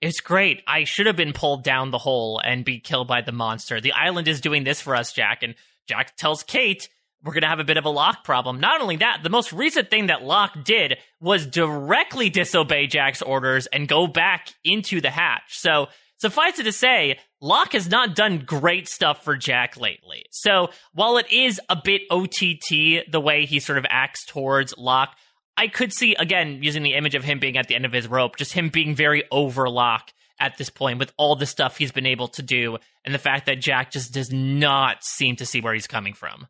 [0.00, 0.64] it's great.
[0.66, 3.80] I should have been pulled down the hole and be killed by the monster.
[3.80, 5.44] The island is doing this for us, Jack.
[5.44, 5.54] And
[5.86, 6.88] Jack tells Kate,
[7.22, 8.58] we're going to have a bit of a Locke problem.
[8.58, 13.68] Not only that, the most recent thing that Locke did was directly disobey Jack's orders
[13.68, 15.58] and go back into the hatch.
[15.58, 15.86] So
[16.20, 20.26] suffice it to say, Locke has not done great stuff for Jack lately.
[20.30, 25.16] So while it is a bit OTT the way he sort of acts towards Locke,
[25.56, 28.08] I could see again using the image of him being at the end of his
[28.08, 31.92] rope, just him being very over Locke at this point with all the stuff he's
[31.92, 35.60] been able to do, and the fact that Jack just does not seem to see
[35.60, 36.46] where he's coming from.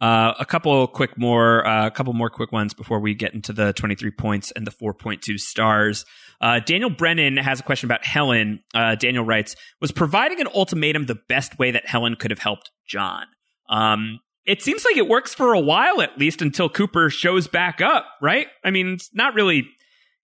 [0.00, 3.52] Uh, a couple quick more, uh, a couple more quick ones before we get into
[3.52, 6.04] the 23 points and the 4.2 stars.
[6.40, 8.60] Uh, Daniel Brennan has a question about Helen.
[8.74, 12.70] Uh, Daniel writes, was providing an ultimatum the best way that Helen could have helped
[12.86, 13.26] John?
[13.70, 17.80] Um, it seems like it works for a while at least until Cooper shows back
[17.80, 18.48] up, right?
[18.62, 19.66] I mean, it's not really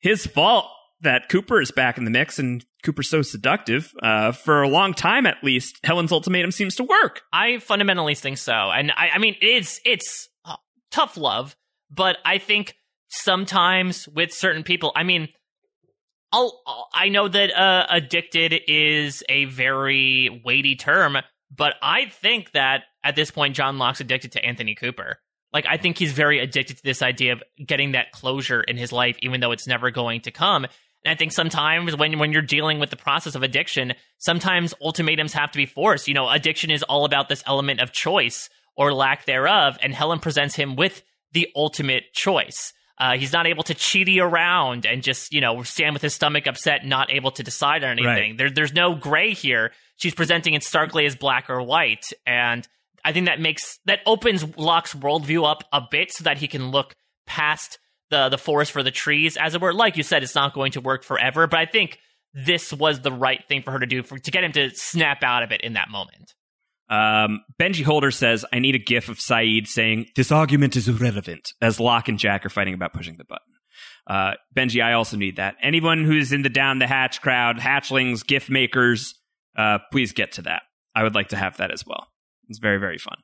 [0.00, 0.66] his fault
[1.02, 3.92] that Cooper is back in the mix and Cooper's so seductive.
[4.02, 7.22] Uh, for a long time, at least, Helen's ultimatum seems to work.
[7.32, 10.56] I fundamentally think so, and I, I mean, it's it's uh,
[10.90, 11.56] tough love,
[11.90, 12.74] but I think
[13.08, 15.28] sometimes with certain people, I mean,
[16.32, 16.60] I'll,
[16.94, 21.18] I know that uh, addicted is a very weighty term,
[21.54, 25.18] but I think that at this point, John Locke's addicted to Anthony Cooper.
[25.52, 28.92] Like, I think he's very addicted to this idea of getting that closure in his
[28.92, 30.66] life, even though it's never going to come.
[31.04, 35.32] And I think sometimes when when you're dealing with the process of addiction, sometimes ultimatums
[35.32, 36.08] have to be forced.
[36.08, 40.18] You know, addiction is all about this element of choice or lack thereof, and Helen
[40.18, 41.02] presents him with
[41.32, 42.72] the ultimate choice.
[42.98, 46.46] Uh, he's not able to cheaty around and just you know stand with his stomach
[46.46, 48.06] upset, not able to decide on anything.
[48.32, 48.38] Right.
[48.38, 49.72] There, there's no gray here.
[49.96, 52.66] She's presenting it starkly as black or white, and
[53.02, 56.70] I think that makes that opens Locke's worldview up a bit so that he can
[56.70, 56.94] look
[57.26, 57.78] past
[58.10, 59.72] the the forest for the trees, as it were.
[59.72, 61.98] Like you said, it's not going to work forever, but I think
[62.34, 65.22] this was the right thing for her to do for, to get him to snap
[65.22, 66.34] out of it in that moment.
[66.88, 71.52] Um, Benji Holder says, I need a gif of Sayid saying, This argument is irrelevant,
[71.62, 73.46] as Locke and Jack are fighting about pushing the button.
[74.06, 75.54] Uh, Benji, I also need that.
[75.62, 79.14] Anyone who's in the Down the Hatch crowd, hatchlings, gif makers,
[79.56, 80.62] uh, please get to that.
[80.94, 82.08] I would like to have that as well.
[82.48, 83.18] It's very, very fun.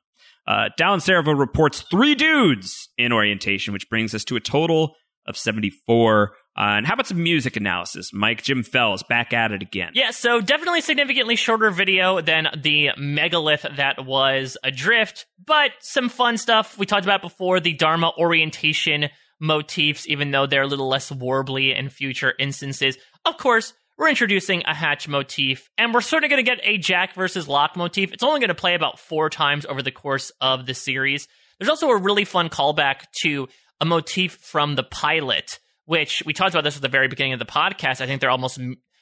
[0.47, 4.95] Uh, Dallin reports three dudes in orientation, which brings us to a total
[5.25, 6.31] of 74.
[6.57, 8.11] Uh, and how about some music analysis?
[8.13, 9.91] Mike Jim Fells back at it again.
[9.93, 16.37] Yeah, so definitely significantly shorter video than the megalith that was Adrift, but some fun
[16.37, 19.09] stuff we talked about before the Dharma orientation
[19.39, 22.97] motifs, even though they're a little less warbly in future instances.
[23.25, 26.77] Of course, we're introducing a hatch motif, and we're sort of going to get a
[26.77, 28.13] Jack versus Locke motif.
[28.13, 31.27] It's only going to play about four times over the course of the series.
[31.59, 33.47] There's also a really fun callback to
[33.81, 37.39] a motif from the pilot, which we talked about this at the very beginning of
[37.39, 38.01] the podcast.
[38.01, 38.59] I think they're almost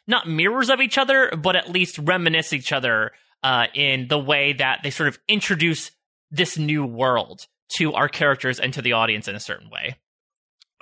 [0.07, 3.11] not mirrors of each other, but at least reminisce each other
[3.43, 5.91] uh, in the way that they sort of introduce
[6.31, 7.47] this new world
[7.77, 9.97] to our characters and to the audience in a certain way.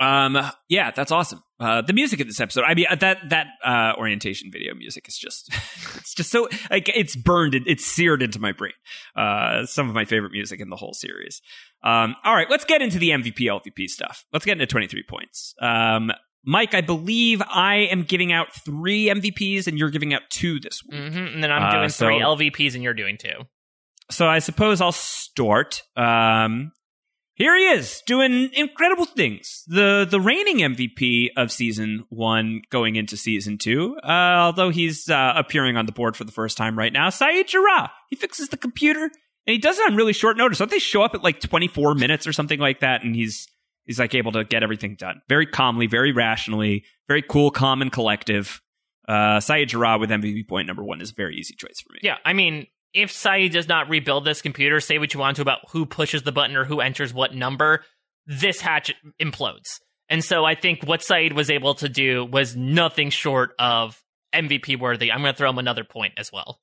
[0.04, 1.42] Um, yeah, that's awesome.
[1.60, 5.08] Uh, the music of this episode, I mean, uh, that that uh, orientation video music
[5.08, 5.48] is just,
[5.96, 8.72] it's just so like it's burned, it's seared into my brain.
[9.16, 11.40] Uh, some of my favorite music in the whole series.
[11.82, 14.24] Um, all right, let's get into the MVP LVP stuff.
[14.32, 15.54] Let's get into twenty three points.
[15.60, 16.10] Um,
[16.44, 20.82] Mike, I believe I am giving out three MVPs and you're giving out two this
[20.84, 21.00] week.
[21.00, 23.46] Mm-hmm, and then I'm uh, doing three so, LVPs and you're doing two.
[24.10, 25.82] So I suppose I'll start.
[25.96, 26.72] Um,
[27.34, 29.64] here he is doing incredible things.
[29.66, 35.32] The the reigning MVP of season one going into season two, uh, although he's uh,
[35.36, 37.08] appearing on the board for the first time right now.
[37.08, 37.90] Sayid Jarrah.
[38.10, 40.58] He fixes the computer and he does it on really short notice.
[40.58, 43.02] Don't they show up at like 24 minutes or something like that?
[43.02, 43.48] And he's
[43.84, 47.92] he's like able to get everything done very calmly, very rationally, very cool, calm, and
[47.92, 48.60] collective.
[49.06, 51.98] Uh, Sayid Jarrah with MVP point number one is a very easy choice for me.
[52.02, 55.42] Yeah, I mean, if Sayid does not rebuild this computer, say what you want to
[55.42, 57.84] about who pushes the button or who enters what number,
[58.26, 59.80] this hatch implodes.
[60.08, 64.00] And so I think what Sayid was able to do was nothing short of
[64.34, 65.10] MVP worthy.
[65.10, 66.60] I'm going to throw him another point as well.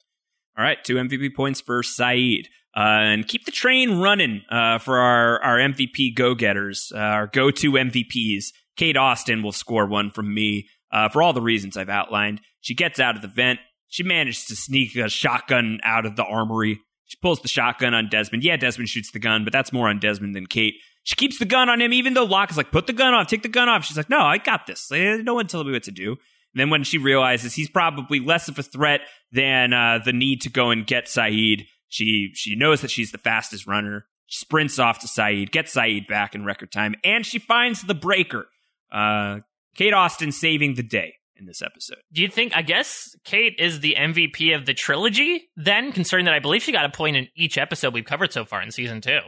[0.57, 2.45] All right, two MVP points for Sayid.
[2.75, 7.27] Uh, and keep the train running uh, for our, our MVP go getters, uh, our
[7.27, 8.45] go to MVPs.
[8.77, 12.39] Kate Austin will score one from me uh, for all the reasons I've outlined.
[12.61, 13.59] She gets out of the vent.
[13.91, 16.79] She manages to sneak a shotgun out of the armory.
[17.07, 18.41] She pulls the shotgun on Desmond.
[18.41, 20.75] Yeah, Desmond shoots the gun, but that's more on Desmond than Kate.
[21.03, 23.27] She keeps the gun on him, even though Locke is like, put the gun off,
[23.27, 23.83] take the gun off.
[23.83, 24.89] She's like, no, I got this.
[24.89, 26.11] No one tell me what to do.
[26.11, 29.01] And then when she realizes he's probably less of a threat
[29.33, 33.17] than uh, the need to go and get Sayid, she she knows that she's the
[33.17, 34.05] fastest runner.
[34.27, 38.47] Sprints off to Sayid, gets Sayid back in record time, and she finds the breaker.
[38.89, 39.39] Uh,
[39.75, 41.97] Kate Austin saving the day in this episode.
[42.13, 46.33] Do you think, I guess, Kate is the MVP of the trilogy then, considering that
[46.33, 49.01] I believe she got a point in each episode we've covered so far in season
[49.01, 49.19] two?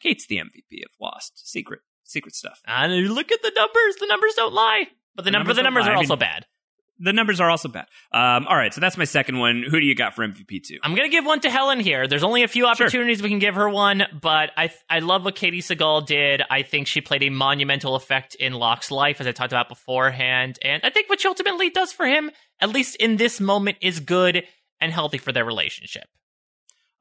[0.00, 1.48] Kate's the MVP of Lost.
[1.48, 2.60] Secret, secret stuff.
[2.66, 3.96] And look at the numbers.
[4.00, 4.84] The numbers don't lie.
[5.14, 5.90] But the, The number, numbers the numbers lie.
[5.90, 6.46] are I also mean- bad.
[7.02, 7.86] The numbers are also bad.
[8.12, 9.64] Um, all right, so that's my second one.
[9.68, 10.78] Who do you got for MVP two?
[10.84, 12.06] I'm gonna give one to Helen here.
[12.06, 15.34] There's only a few opportunities we can give her one, but I I love what
[15.34, 16.42] Katey Sagal did.
[16.48, 20.60] I think she played a monumental effect in Locke's life, as I talked about beforehand,
[20.62, 22.30] and I think what she ultimately does for him,
[22.60, 24.44] at least in this moment, is good
[24.80, 26.04] and healthy for their relationship.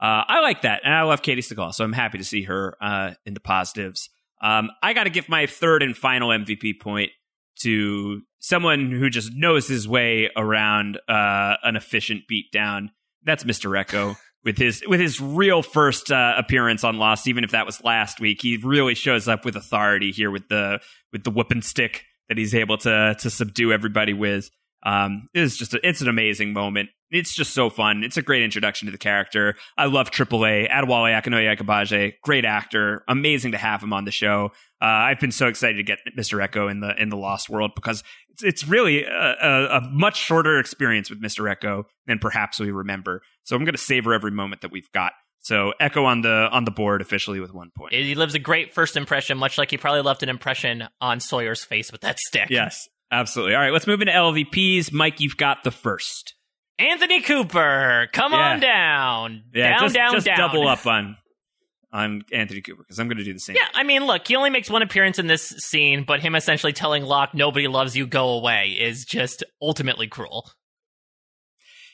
[0.01, 2.75] Uh, I like that, and I love Katey Sagal, so I'm happy to see her
[2.81, 4.09] uh, in the positives.
[4.41, 7.11] Um, I got to give my third and final MVP point
[7.59, 12.89] to someone who just knows his way around uh, an efficient beatdown.
[13.23, 13.71] That's Mr.
[13.77, 17.83] Eko with his with his real first uh, appearance on Lost, even if that was
[17.83, 18.41] last week.
[18.41, 20.79] He really shows up with authority here with the
[21.11, 24.49] with the whooping stick that he's able to to subdue everybody with.
[24.83, 26.89] Um, it's just a, it's an amazing moment.
[27.11, 28.03] It's just so fun.
[28.03, 29.55] It's a great introduction to the character.
[29.77, 30.71] I love AAA.
[30.71, 33.03] Adewale Akinnuoye-Agbaje, great actor.
[33.07, 34.51] Amazing to have him on the show.
[34.81, 36.45] Uh, I've been so excited to get Mr.
[36.47, 40.17] Eko in the in the Lost World because it's, it's really a, a, a much
[40.17, 41.53] shorter experience with Mr.
[41.53, 43.21] Eko than perhaps we remember.
[43.43, 45.11] So I'm going to savor every moment that we've got.
[45.41, 47.93] So Eko on the on the board officially with one point.
[47.93, 51.63] He lives a great first impression, much like he probably left an impression on Sawyer's
[51.63, 52.49] face with that stick.
[52.49, 53.55] Yes, absolutely.
[53.55, 54.91] All right, let's move into LVPs.
[54.91, 56.35] Mike, you've got the first.
[56.79, 58.39] Anthony Cooper, come Yeah.
[58.53, 60.37] on down, Yeah, down, just, down, just down.
[60.37, 61.17] double up on
[61.93, 63.57] on Anthony Cooper because I'm going to do the same.
[63.57, 66.71] Yeah, I mean, look, he only makes one appearance in this scene, but him essentially
[66.71, 70.49] telling Locke, nobody loves you, go away, is just ultimately cruel.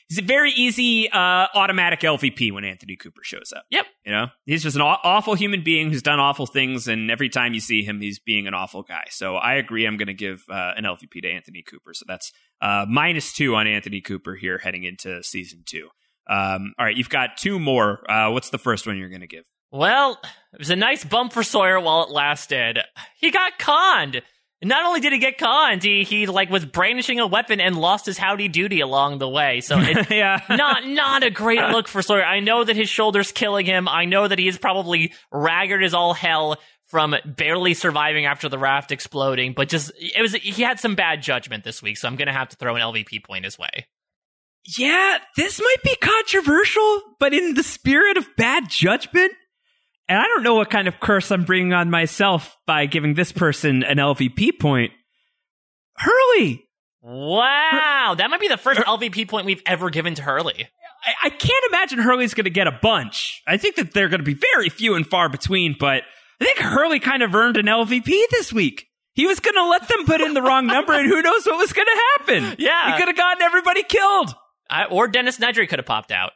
[0.08, 3.64] He's a very easy uh, automatic LVP when Anthony Cooper shows up.
[3.70, 3.86] Yep.
[4.06, 7.28] You know, he's just an aw- awful human being who's done awful things, and every
[7.28, 9.04] time you see him, he's being an awful guy.
[9.10, 9.86] So I agree.
[9.86, 11.92] I'm going to give uh, an LVP to Anthony Cooper.
[11.92, 15.88] So that's uh, minus two on Anthony Cooper here heading into season two.
[16.28, 18.10] Um, all right, you've got two more.
[18.10, 19.44] Uh, what's the first one you're going to give?
[19.70, 20.18] Well,
[20.54, 22.78] it was a nice bump for Sawyer while it lasted.
[23.18, 24.22] He got conned.
[24.62, 28.06] Not only did he get conned, he, he like was brandishing a weapon and lost
[28.06, 29.60] his howdy doody along the way.
[29.60, 30.40] So it's yeah.
[30.48, 32.24] not not a great look for Sawyer.
[32.24, 33.88] I know that his shoulder's killing him.
[33.88, 36.56] I know that he is probably ragged as all hell
[36.86, 39.52] from barely surviving after the raft exploding.
[39.52, 42.48] But just it was he had some bad judgment this week, so I'm gonna have
[42.48, 43.86] to throw an LVP point his way.
[44.76, 49.32] Yeah, this might be controversial, but in the spirit of bad judgment,
[50.08, 53.32] and I don't know what kind of curse I'm bringing on myself by giving this
[53.32, 54.92] person an LVP point.
[55.96, 56.68] Hurley,
[57.00, 60.68] Wow, that might be the first LVP point we've ever given to Hurley.
[61.04, 63.42] I, I can't imagine Hurley's going to get a bunch.
[63.46, 66.02] I think that they're going to be very few and far between, but
[66.40, 68.86] I think Hurley kind of earned an LVP this week.
[69.14, 71.58] He was going to let them put in the wrong number, and who knows what
[71.58, 72.56] was going to happen.
[72.58, 72.92] Yeah.
[72.92, 74.34] He could have gotten everybody killed.
[74.68, 76.32] I, or Dennis Nedry could have popped out.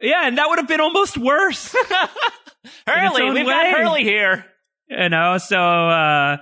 [0.00, 1.74] Yeah, and that would have been almost worse.
[2.86, 3.52] Hurley, we've way.
[3.52, 4.46] got Hurley here.
[4.88, 6.38] You know, so uh,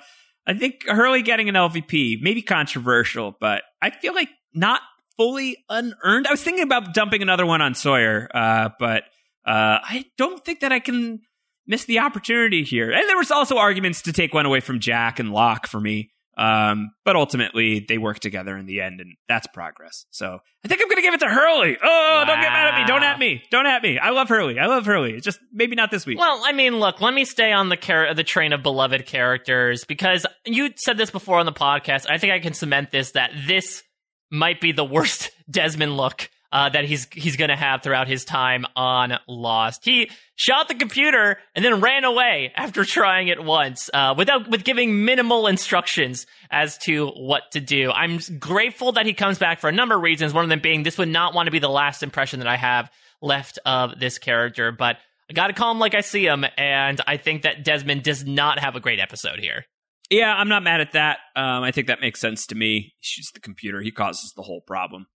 [0.47, 4.81] I think Hurley getting an LVP, maybe controversial, but I feel like not
[5.17, 6.27] fully unearned.
[6.27, 9.03] I was thinking about dumping another one on Sawyer, uh, but
[9.45, 11.21] uh, I don't think that I can
[11.67, 12.91] miss the opportunity here.
[12.91, 16.11] And there was also arguments to take one away from Jack and Locke for me.
[16.39, 20.07] Um, but ultimately, they work together in the end, and that's progress.
[20.11, 21.77] So I think I'm give it to Hurley.
[21.83, 22.87] Oh, don't get mad at me.
[22.87, 23.43] Don't at me.
[23.51, 23.99] Don't at me.
[23.99, 24.59] I love Hurley.
[24.59, 25.15] I love Hurley.
[25.15, 26.19] It's just maybe not this week.
[26.19, 29.85] Well, I mean, look, let me stay on the char- the train of beloved characters
[29.85, 32.07] because you said this before on the podcast.
[32.09, 33.83] I think I can cement this that this
[34.31, 38.25] might be the worst Desmond look uh, that he's he's going to have throughout his
[38.25, 39.85] time on Lost.
[39.85, 44.65] He shot the computer and then ran away after trying it once uh, without with
[44.65, 47.91] giving minimal instructions as to what to do.
[47.91, 50.33] I'm grateful that he comes back for a number of reasons.
[50.33, 52.57] One of them being this would not want to be the last impression that I
[52.57, 54.97] have left of this character, but
[55.31, 58.25] I got to call him like I see him, and I think that Desmond does
[58.25, 59.65] not have a great episode here.
[60.11, 61.19] Yeah, I'm not mad at that.
[61.37, 62.95] Um, I think that makes sense to me.
[63.01, 63.83] He shoots the computer.
[63.83, 65.07] He causes the whole problem.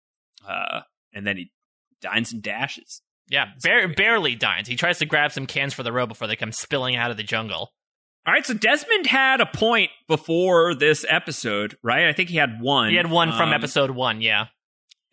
[0.47, 0.81] Uh,
[1.13, 1.51] and then he
[2.01, 3.01] dines and dashes.
[3.29, 4.67] Yeah, bar- barely dines.
[4.67, 7.17] He tries to grab some cans for the road before they come spilling out of
[7.17, 7.71] the jungle.
[8.25, 12.07] All right, so Desmond had a point before this episode, right?
[12.07, 12.89] I think he had one.
[12.89, 14.45] He had one from Um, episode one, yeah.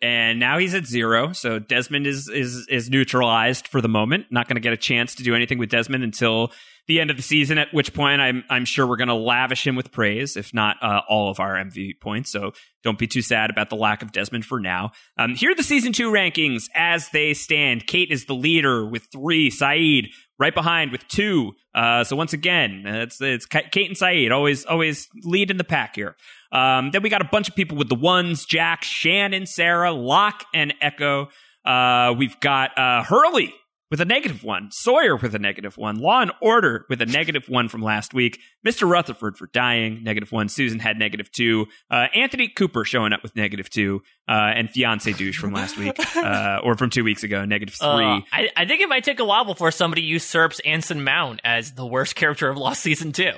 [0.01, 1.31] And now he's at zero.
[1.33, 4.27] So Desmond is is is neutralized for the moment.
[4.31, 6.51] Not going to get a chance to do anything with Desmond until
[6.87, 7.57] the end of the season.
[7.57, 10.77] At which point, I'm I'm sure we're going to lavish him with praise, if not
[10.81, 12.31] uh, all of our MVP points.
[12.31, 14.91] So don't be too sad about the lack of Desmond for now.
[15.17, 17.85] Um, here are the season two rankings as they stand.
[17.85, 19.51] Kate is the leader with three.
[19.51, 20.07] Sayid
[20.41, 21.53] right behind with two.
[21.73, 25.95] Uh, so once again, it's it's Kate and Sayid always always lead in the pack
[25.95, 26.17] here.
[26.51, 30.43] Um, then we got a bunch of people with the ones: Jack, Shannon, Sarah, Locke,
[30.53, 31.29] and Eko.
[31.63, 33.53] Uh, we've got uh, Hurley
[33.91, 37.49] with a negative one, Sawyer with a negative one, Law and Order with a negative
[37.49, 38.89] one from last week, Mr.
[38.89, 43.35] Rutherford for dying, negative one, Susan had negative two, uh, Anthony Cooper showing up with
[43.35, 47.43] negative two, uh, and Fiance Douche from last week, uh, or from two weeks ago,
[47.45, 47.87] negative three.
[47.87, 51.73] Uh, I, I think it might take a while before somebody usurps Anson Mount as
[51.73, 53.31] the worst character of Lost Season 2.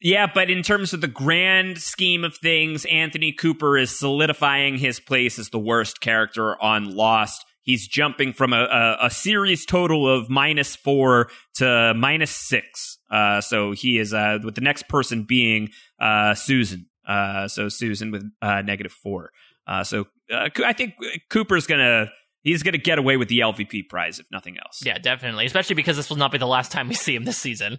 [0.00, 5.00] Yeah, but in terms of the grand scheme of things, Anthony Cooper is solidifying his
[5.00, 7.46] place as the worst character on Lost.
[7.64, 12.98] He's jumping from a, a, a series total of minus four to minus six.
[13.10, 16.86] Uh, so he is uh, with the next person being uh, Susan.
[17.08, 19.30] Uh, so Susan with uh, negative four.
[19.66, 20.94] Uh, so I think
[21.30, 22.10] Cooper's gonna
[22.42, 24.82] he's gonna get away with the LVP prize if nothing else.
[24.84, 25.46] Yeah, definitely.
[25.46, 27.78] Especially because this will not be the last time we see him this season.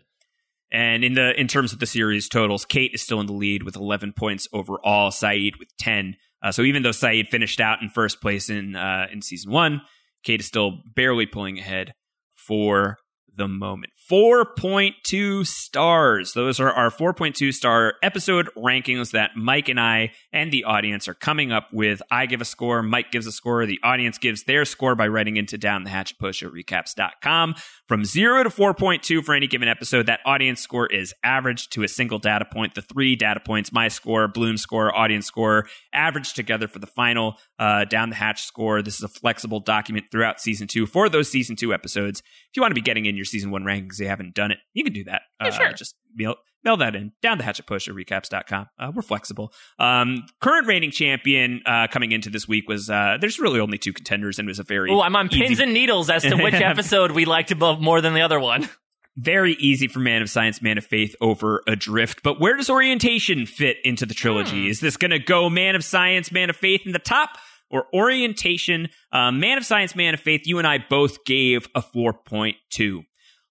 [0.72, 3.64] And in the in terms of the series totals, Kate is still in the lead
[3.64, 5.12] with 11 points overall.
[5.12, 6.18] Sayid with 10.
[6.46, 9.82] Uh, so even though Sayid finished out in first place in uh, in season one,
[10.24, 11.96] Kate is still barely pulling ahead
[12.36, 12.98] for
[13.36, 13.94] the moment.
[14.10, 16.34] 4.2 stars.
[16.34, 21.16] Those are our 4.2 star episode rankings that Mike and I and the audience are
[21.16, 22.04] coming up with.
[22.12, 25.38] I give a score, Mike gives a score, the audience gives their score by writing
[25.38, 27.56] into down the hatch push at recaps.com.
[27.88, 31.88] From 0 to 4.2 for any given episode, that audience score is averaged to a
[31.88, 32.76] single data point.
[32.76, 37.38] The three data points, my score, Bloom score, audience score, averaged together for the final
[37.58, 38.82] uh, down the hatch score.
[38.82, 42.20] This is a flexible document throughout season two for those season two episodes.
[42.20, 44.60] If you want to be getting in your season one rankings, you haven't done it,
[44.74, 45.24] you can do that.
[45.42, 45.74] Yeah, uh, sure.
[45.74, 47.12] Just mail, mail that in.
[47.22, 48.68] Down the hatch at push at recaps.com.
[48.80, 49.52] Uh, we're flexible.
[49.80, 53.94] Um, current reigning champion uh, coming into this week was uh, there's really only two
[53.94, 54.92] contenders, and it was a very.
[54.92, 58.02] Oh, I'm on easy- pins and needles as to which episode we liked above more
[58.02, 58.68] than the other one.
[59.18, 62.22] very easy for Man of Science, Man of Faith over Adrift.
[62.24, 64.64] But where does orientation fit into the trilogy?
[64.64, 64.70] Hmm.
[64.72, 67.30] Is this going to go Man of Science, Man of Faith in the top?
[67.72, 71.82] Or orientation, uh, Man of Science, Man of Faith, you and I both gave a
[71.82, 73.04] 4.2.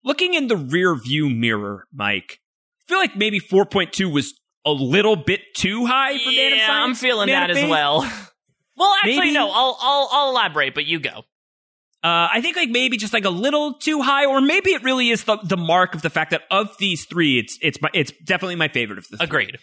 [0.04, 2.40] Looking in the rear view mirror, Mike,
[2.82, 4.34] I feel like maybe 4.2 was
[4.66, 6.66] a little bit too high for Yeah.
[6.70, 8.00] I'm feeling that as well.
[8.76, 9.50] well, actually, Maybe- no.
[9.50, 11.24] I'll, I'll I'll elaborate, but you go.
[12.02, 15.08] Uh, I think like maybe just like a little too high, or maybe it really
[15.08, 18.12] is the, the mark of the fact that of these three, it's it's my, it's
[18.22, 19.24] definitely my favorite of the three.
[19.24, 19.58] Agreed.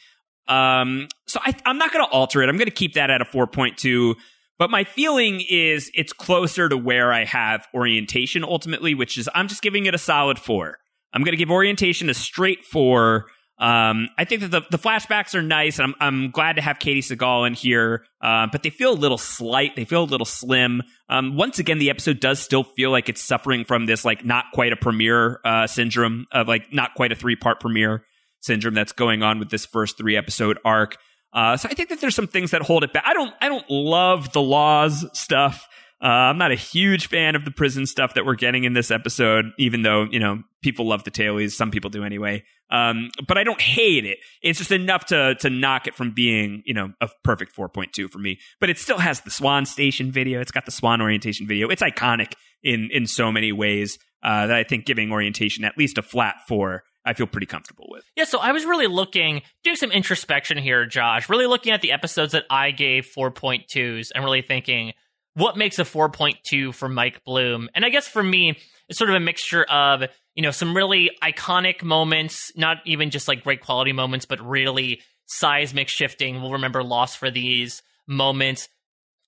[0.48, 2.50] Um, so I, I'm not going to alter it.
[2.50, 4.16] I'm going to keep that at a 4.2.
[4.62, 9.48] But my feeling is it's closer to where I have orientation ultimately, which is I'm
[9.48, 10.78] just giving it a solid four.
[11.12, 13.26] I'm going to give orientation a straight four.
[13.58, 15.80] Um, I think that the, the flashbacks are nice.
[15.80, 19.18] I'm I'm glad to have Katey Sagal in here, uh, but they feel a little
[19.18, 19.76] slight.
[19.76, 20.84] They feel a little slim.
[21.10, 24.46] Um, once again, the episode does still feel like it's suffering from this like not
[24.54, 28.06] quite a premiere uh, syndrome of like not quite a three part premiere
[28.42, 30.98] syndrome that's going on with this first three episode arc.
[31.34, 33.03] Uh, so I think that there's some things that hold it back.
[33.06, 35.68] I don't I don't love the laws stuff.
[36.03, 38.90] Uh, I'm not a huge fan of the prison stuff that we're getting in this
[38.90, 41.51] episode, even though, you know, people love the tailies.
[41.51, 42.43] Some people do anyway.
[42.72, 44.18] Um, but I don't hate it.
[44.42, 48.18] It's just enough to, to knock it from being, you know, a perfect 4.2 for
[48.18, 48.40] me.
[48.60, 50.42] But it still has the Swan Station video.
[50.42, 51.69] It's got the Swan orientation video.
[51.69, 56.00] It's iconic in, in so many ways, uh, that I think giving orientation at least
[56.00, 58.04] a flat four, I feel pretty comfortable with.
[58.16, 61.92] Yeah, so I was really looking, doing some introspection here, Josh, really looking at the
[61.92, 64.94] episodes that I gave 4.2s and really thinking,
[65.34, 67.70] what makes a 4.2 for Mike Bloom?
[67.74, 68.58] And I guess for me,
[68.90, 70.04] it's sort of a mixture of,
[70.36, 75.02] you know, some really iconic moments, not even just like great quality moments, but really
[75.26, 76.42] seismic shifting.
[76.42, 78.68] We'll remember Lost for these moments.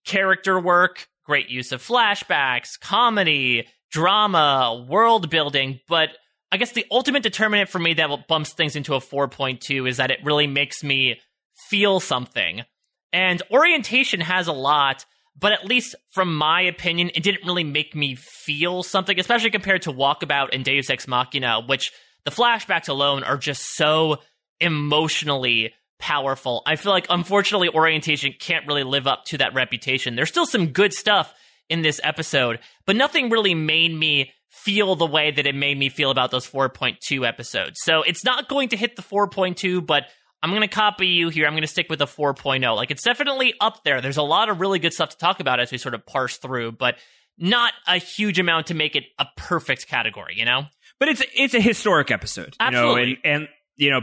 [0.06, 6.10] Character work, great use of flashbacks, comedy, drama, world building, but
[6.54, 10.12] I guess the ultimate determinant for me that bumps things into a 4.2 is that
[10.12, 11.20] it really makes me
[11.68, 12.62] feel something.
[13.12, 15.04] And orientation has a lot,
[15.36, 19.82] but at least from my opinion, it didn't really make me feel something, especially compared
[19.82, 21.92] to Walkabout and Deus Ex Machina, which
[22.24, 24.18] the flashbacks alone are just so
[24.60, 26.62] emotionally powerful.
[26.68, 30.16] I feel like, unfortunately, orientation can't really live up to that reputation.
[30.16, 31.34] There's still some good stuff
[31.68, 35.90] in this episode, but nothing really made me feel the way that it made me
[35.90, 37.80] feel about those 4.2 episodes.
[37.84, 40.06] So it's not going to hit the 4.2, but
[40.44, 41.48] I'm going to copy you here.
[41.48, 42.76] I'm going to stick with a 4.0.
[42.76, 44.00] Like it's definitely up there.
[44.00, 46.38] There's a lot of really good stuff to talk about as we sort of parse
[46.38, 46.96] through, but
[47.38, 50.66] not a huge amount to make it a perfect category, you know?
[51.00, 53.20] But it's it's a historic episode, you know, Absolutely.
[53.24, 54.02] and, and you know,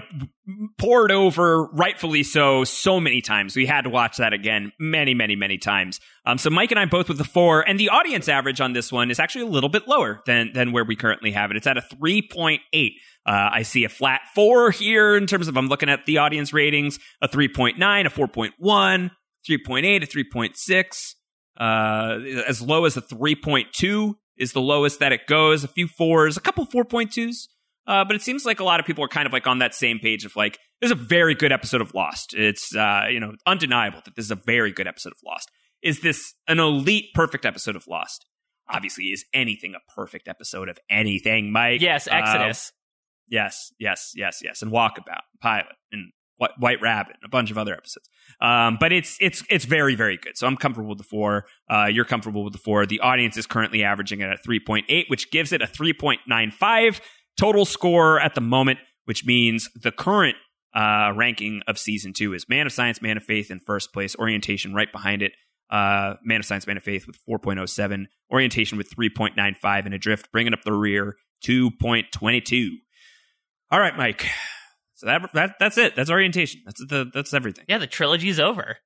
[0.78, 3.54] poured over rightfully so so many times.
[3.54, 6.00] We had to watch that again many, many, many times.
[6.26, 8.90] Um, so Mike and I both with the four, and the audience average on this
[8.90, 11.56] one is actually a little bit lower than than where we currently have it.
[11.56, 12.94] It's at a three point eight.
[13.26, 16.52] Uh, I see a flat four here in terms of I'm looking at the audience
[16.52, 19.10] ratings, a 3.9, a 4.1,
[19.48, 21.14] 3.8, a 3.6,
[21.60, 25.62] uh, as low as a 3.2 is the lowest that it goes.
[25.62, 27.46] A few fours, a couple 4.2s.
[27.86, 29.74] Uh, but it seems like a lot of people are kind of like on that
[29.74, 32.34] same page of like, this is a very good episode of Lost.
[32.34, 35.50] It's, uh, you know, undeniable that this is a very good episode of Lost.
[35.82, 38.26] Is this an elite, perfect episode of Lost?
[38.68, 41.80] Obviously, is anything a perfect episode of anything, Mike?
[41.80, 42.72] Yes, Uh, Exodus.
[43.28, 46.12] Yes, yes, yes, yes, and Walkabout, Pilot, and
[46.58, 48.08] White Rabbit, and a bunch of other episodes.
[48.40, 50.36] Um, but it's it's it's very very good.
[50.38, 51.44] So I'm comfortable with the four.
[51.68, 52.86] Uh, you're comfortable with the four.
[52.86, 57.00] The audience is currently averaging at a 3.8, which gives it a 3.95
[57.36, 60.36] total score at the moment, which means the current
[60.74, 64.16] uh, ranking of season two is Man of Science, Man of Faith in first place,
[64.16, 65.32] Orientation right behind it.
[65.70, 70.52] Uh, Man of Science, Man of Faith with 4.07, Orientation with 3.95, and Adrift bringing
[70.52, 71.14] up the rear
[71.46, 72.70] 2.22.
[73.70, 74.26] All right, Mike.
[75.00, 75.96] So that, that that's it.
[75.96, 76.60] That's orientation.
[76.66, 77.64] That's the that's everything.
[77.68, 78.76] Yeah, the trilogy is over.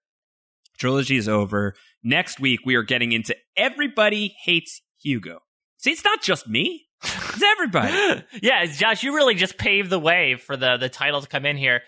[0.78, 1.74] Trilogy is over.
[2.04, 5.40] Next week we are getting into Everybody Hates Hugo.
[5.78, 6.86] See, it's not just me.
[7.04, 8.24] It's everybody.
[8.42, 11.56] yeah, Josh, you really just paved the way for the the title to come in
[11.56, 11.82] here.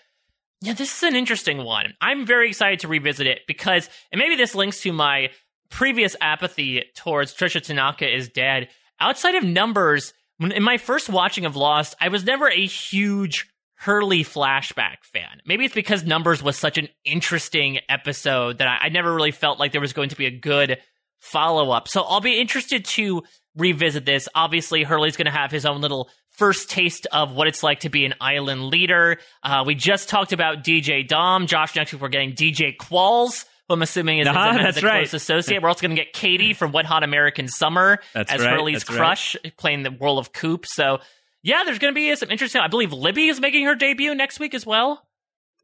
[0.61, 1.93] Yeah, this is an interesting one.
[2.01, 5.29] I'm very excited to revisit it because, and maybe this links to my
[5.69, 8.69] previous apathy towards Tricia Tanaka is dead.
[8.99, 14.23] Outside of numbers, in my first watching of Lost, I was never a huge Hurley
[14.23, 15.41] flashback fan.
[15.45, 19.59] Maybe it's because Numbers was such an interesting episode that I, I never really felt
[19.59, 20.79] like there was going to be a good
[21.19, 21.87] follow up.
[21.87, 23.23] So I'll be interested to
[23.57, 24.29] revisit this.
[24.35, 27.89] Obviously, Hurley's going to have his own little first taste of what it's like to
[27.89, 29.17] be an island leader.
[29.43, 31.47] Uh, we just talked about DJ Dom.
[31.47, 33.45] Josh, next week we're getting DJ Qualls.
[33.67, 35.61] Who I'm assuming is, Uh-huh, is a, that's close associate.
[35.61, 38.79] We're also going to get Katie from Wet Hot American Summer That's as right, Hurley's
[38.85, 38.97] that's right.
[38.97, 40.65] crush, playing the role of Coop.
[40.65, 40.99] So
[41.43, 42.61] yeah, there's going to be some interesting.
[42.61, 45.01] I believe Libby is making her debut next week as well.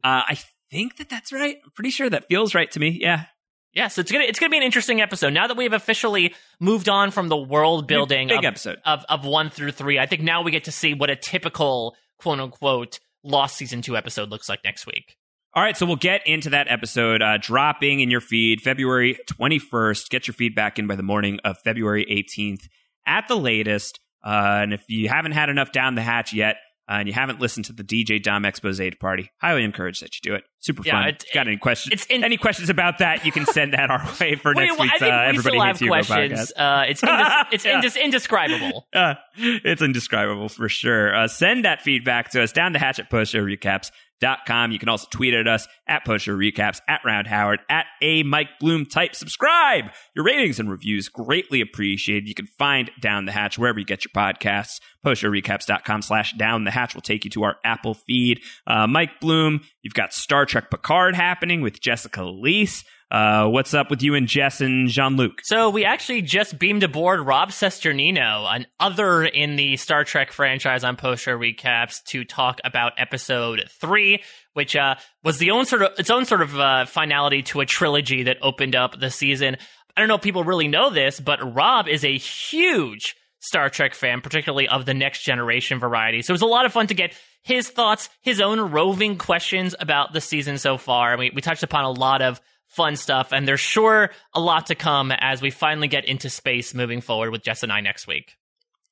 [0.04, 0.38] Uh, I
[0.70, 1.58] think that that's right.
[1.64, 2.98] I'm pretty sure that feels right to me.
[3.02, 3.26] Yeah.
[3.74, 5.34] Yeah, so it's gonna it's gonna be an interesting episode.
[5.34, 8.78] Now that we've officially moved on from the world building Big of, episode.
[8.86, 11.96] of of one through three, I think now we get to see what a typical
[12.20, 15.16] quote unquote Lost season two episode looks like next week.
[15.56, 20.10] All right, so we'll get into that episode uh, dropping in your feed February 21st.
[20.10, 22.64] Get your feedback in by the morning of February 18th
[23.06, 24.00] at the latest.
[24.26, 26.56] Uh, and if you haven't had enough down the hatch yet,
[26.90, 30.32] uh, and you haven't listened to the DJ Dom expose party, highly encourage that you
[30.32, 30.44] do it.
[30.60, 31.08] Super Yeah, fun.
[31.10, 32.06] it- Got any questions?
[32.10, 33.26] in- any questions about that?
[33.26, 35.28] You can send that our way for Wait, next well, week's I think uh, we
[35.38, 36.54] Everybody still have Hugo questions.
[36.56, 37.82] Uh, it's indis- it's Yeah.
[37.82, 38.88] indis- indescribable.
[38.96, 41.16] Uh, it's indescribable for sure.
[41.16, 43.92] Uh, send that feedback to us down the Hatchet hatch at
[44.24, 44.72] postshowrecaps.com.
[44.72, 48.60] You can also tweet at us at postshowrecaps, recaps, at Round Howard, at a Mike
[48.60, 49.16] Bloom type.
[49.16, 49.86] Subscribe.
[50.16, 52.28] Your ratings and reviews greatly appreciated.
[52.28, 54.80] You can find Down the Hatch wherever you get your podcasts.
[55.06, 58.40] Postshowrecaps.com slash down the hatch will take you to our Apple feed.
[58.66, 62.86] Uh, Mike Bloom, you've got Star Trek Picard happening with Jessica Liese.
[63.14, 65.34] Uh, what's up with you and Jess and Jean Luc?
[65.44, 70.84] So we actually just beamed aboard Rob Cesternino, an other in the Star Trek franchise
[70.84, 75.84] on post show recaps, to talk about episode three, which uh, was the own sort
[75.84, 79.58] of its own sort of uh, finality to a trilogy that opened up the season.
[79.96, 83.94] I don't know if people really know this, but Rob is a huge Star Trek
[83.94, 86.24] fan, particularly of the next generation variety.
[86.24, 89.76] So it was a lot of fun to get his thoughts, his own roving questions
[89.80, 91.16] about the season so far.
[91.16, 92.42] We, we touched upon a lot of
[92.76, 96.74] fun stuff, and there's sure a lot to come as we finally get into space
[96.74, 98.36] moving forward with Jess and I next week.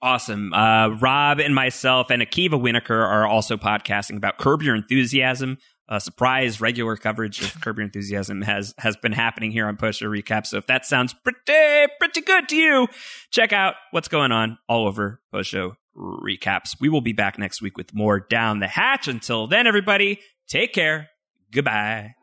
[0.02, 0.54] Awesome.
[0.54, 5.58] Uh, Rob and myself and Akiva Wienerkur are also podcasting about Curb Your Enthusiasm.
[6.00, 10.46] Surprise regular coverage of Curb Your Enthusiasm has has been happening here on Poster Recap.
[10.46, 12.88] So if that sounds pretty pretty good to you,
[13.30, 15.54] check out what's going on all over Post
[15.98, 16.78] Recaps.
[16.80, 19.10] We will be back next week with more Down the Hatch.
[19.10, 21.10] Until then, everybody, take care.
[21.52, 22.14] Goodbye.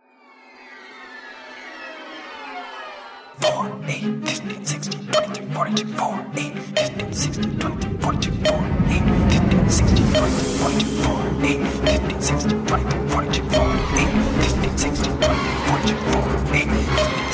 [3.41, 9.71] 4, 8, 15, 16, 22, 42, 4, 8, 15, 16, 22, 42, 4, 8, 15,
[9.71, 14.09] 16, 22, 42, 4, 8, 15, 16, 22, 42, 4, 8,
[14.41, 15.97] 15, 16, 22, 42,
[16.97, 17.28] 4.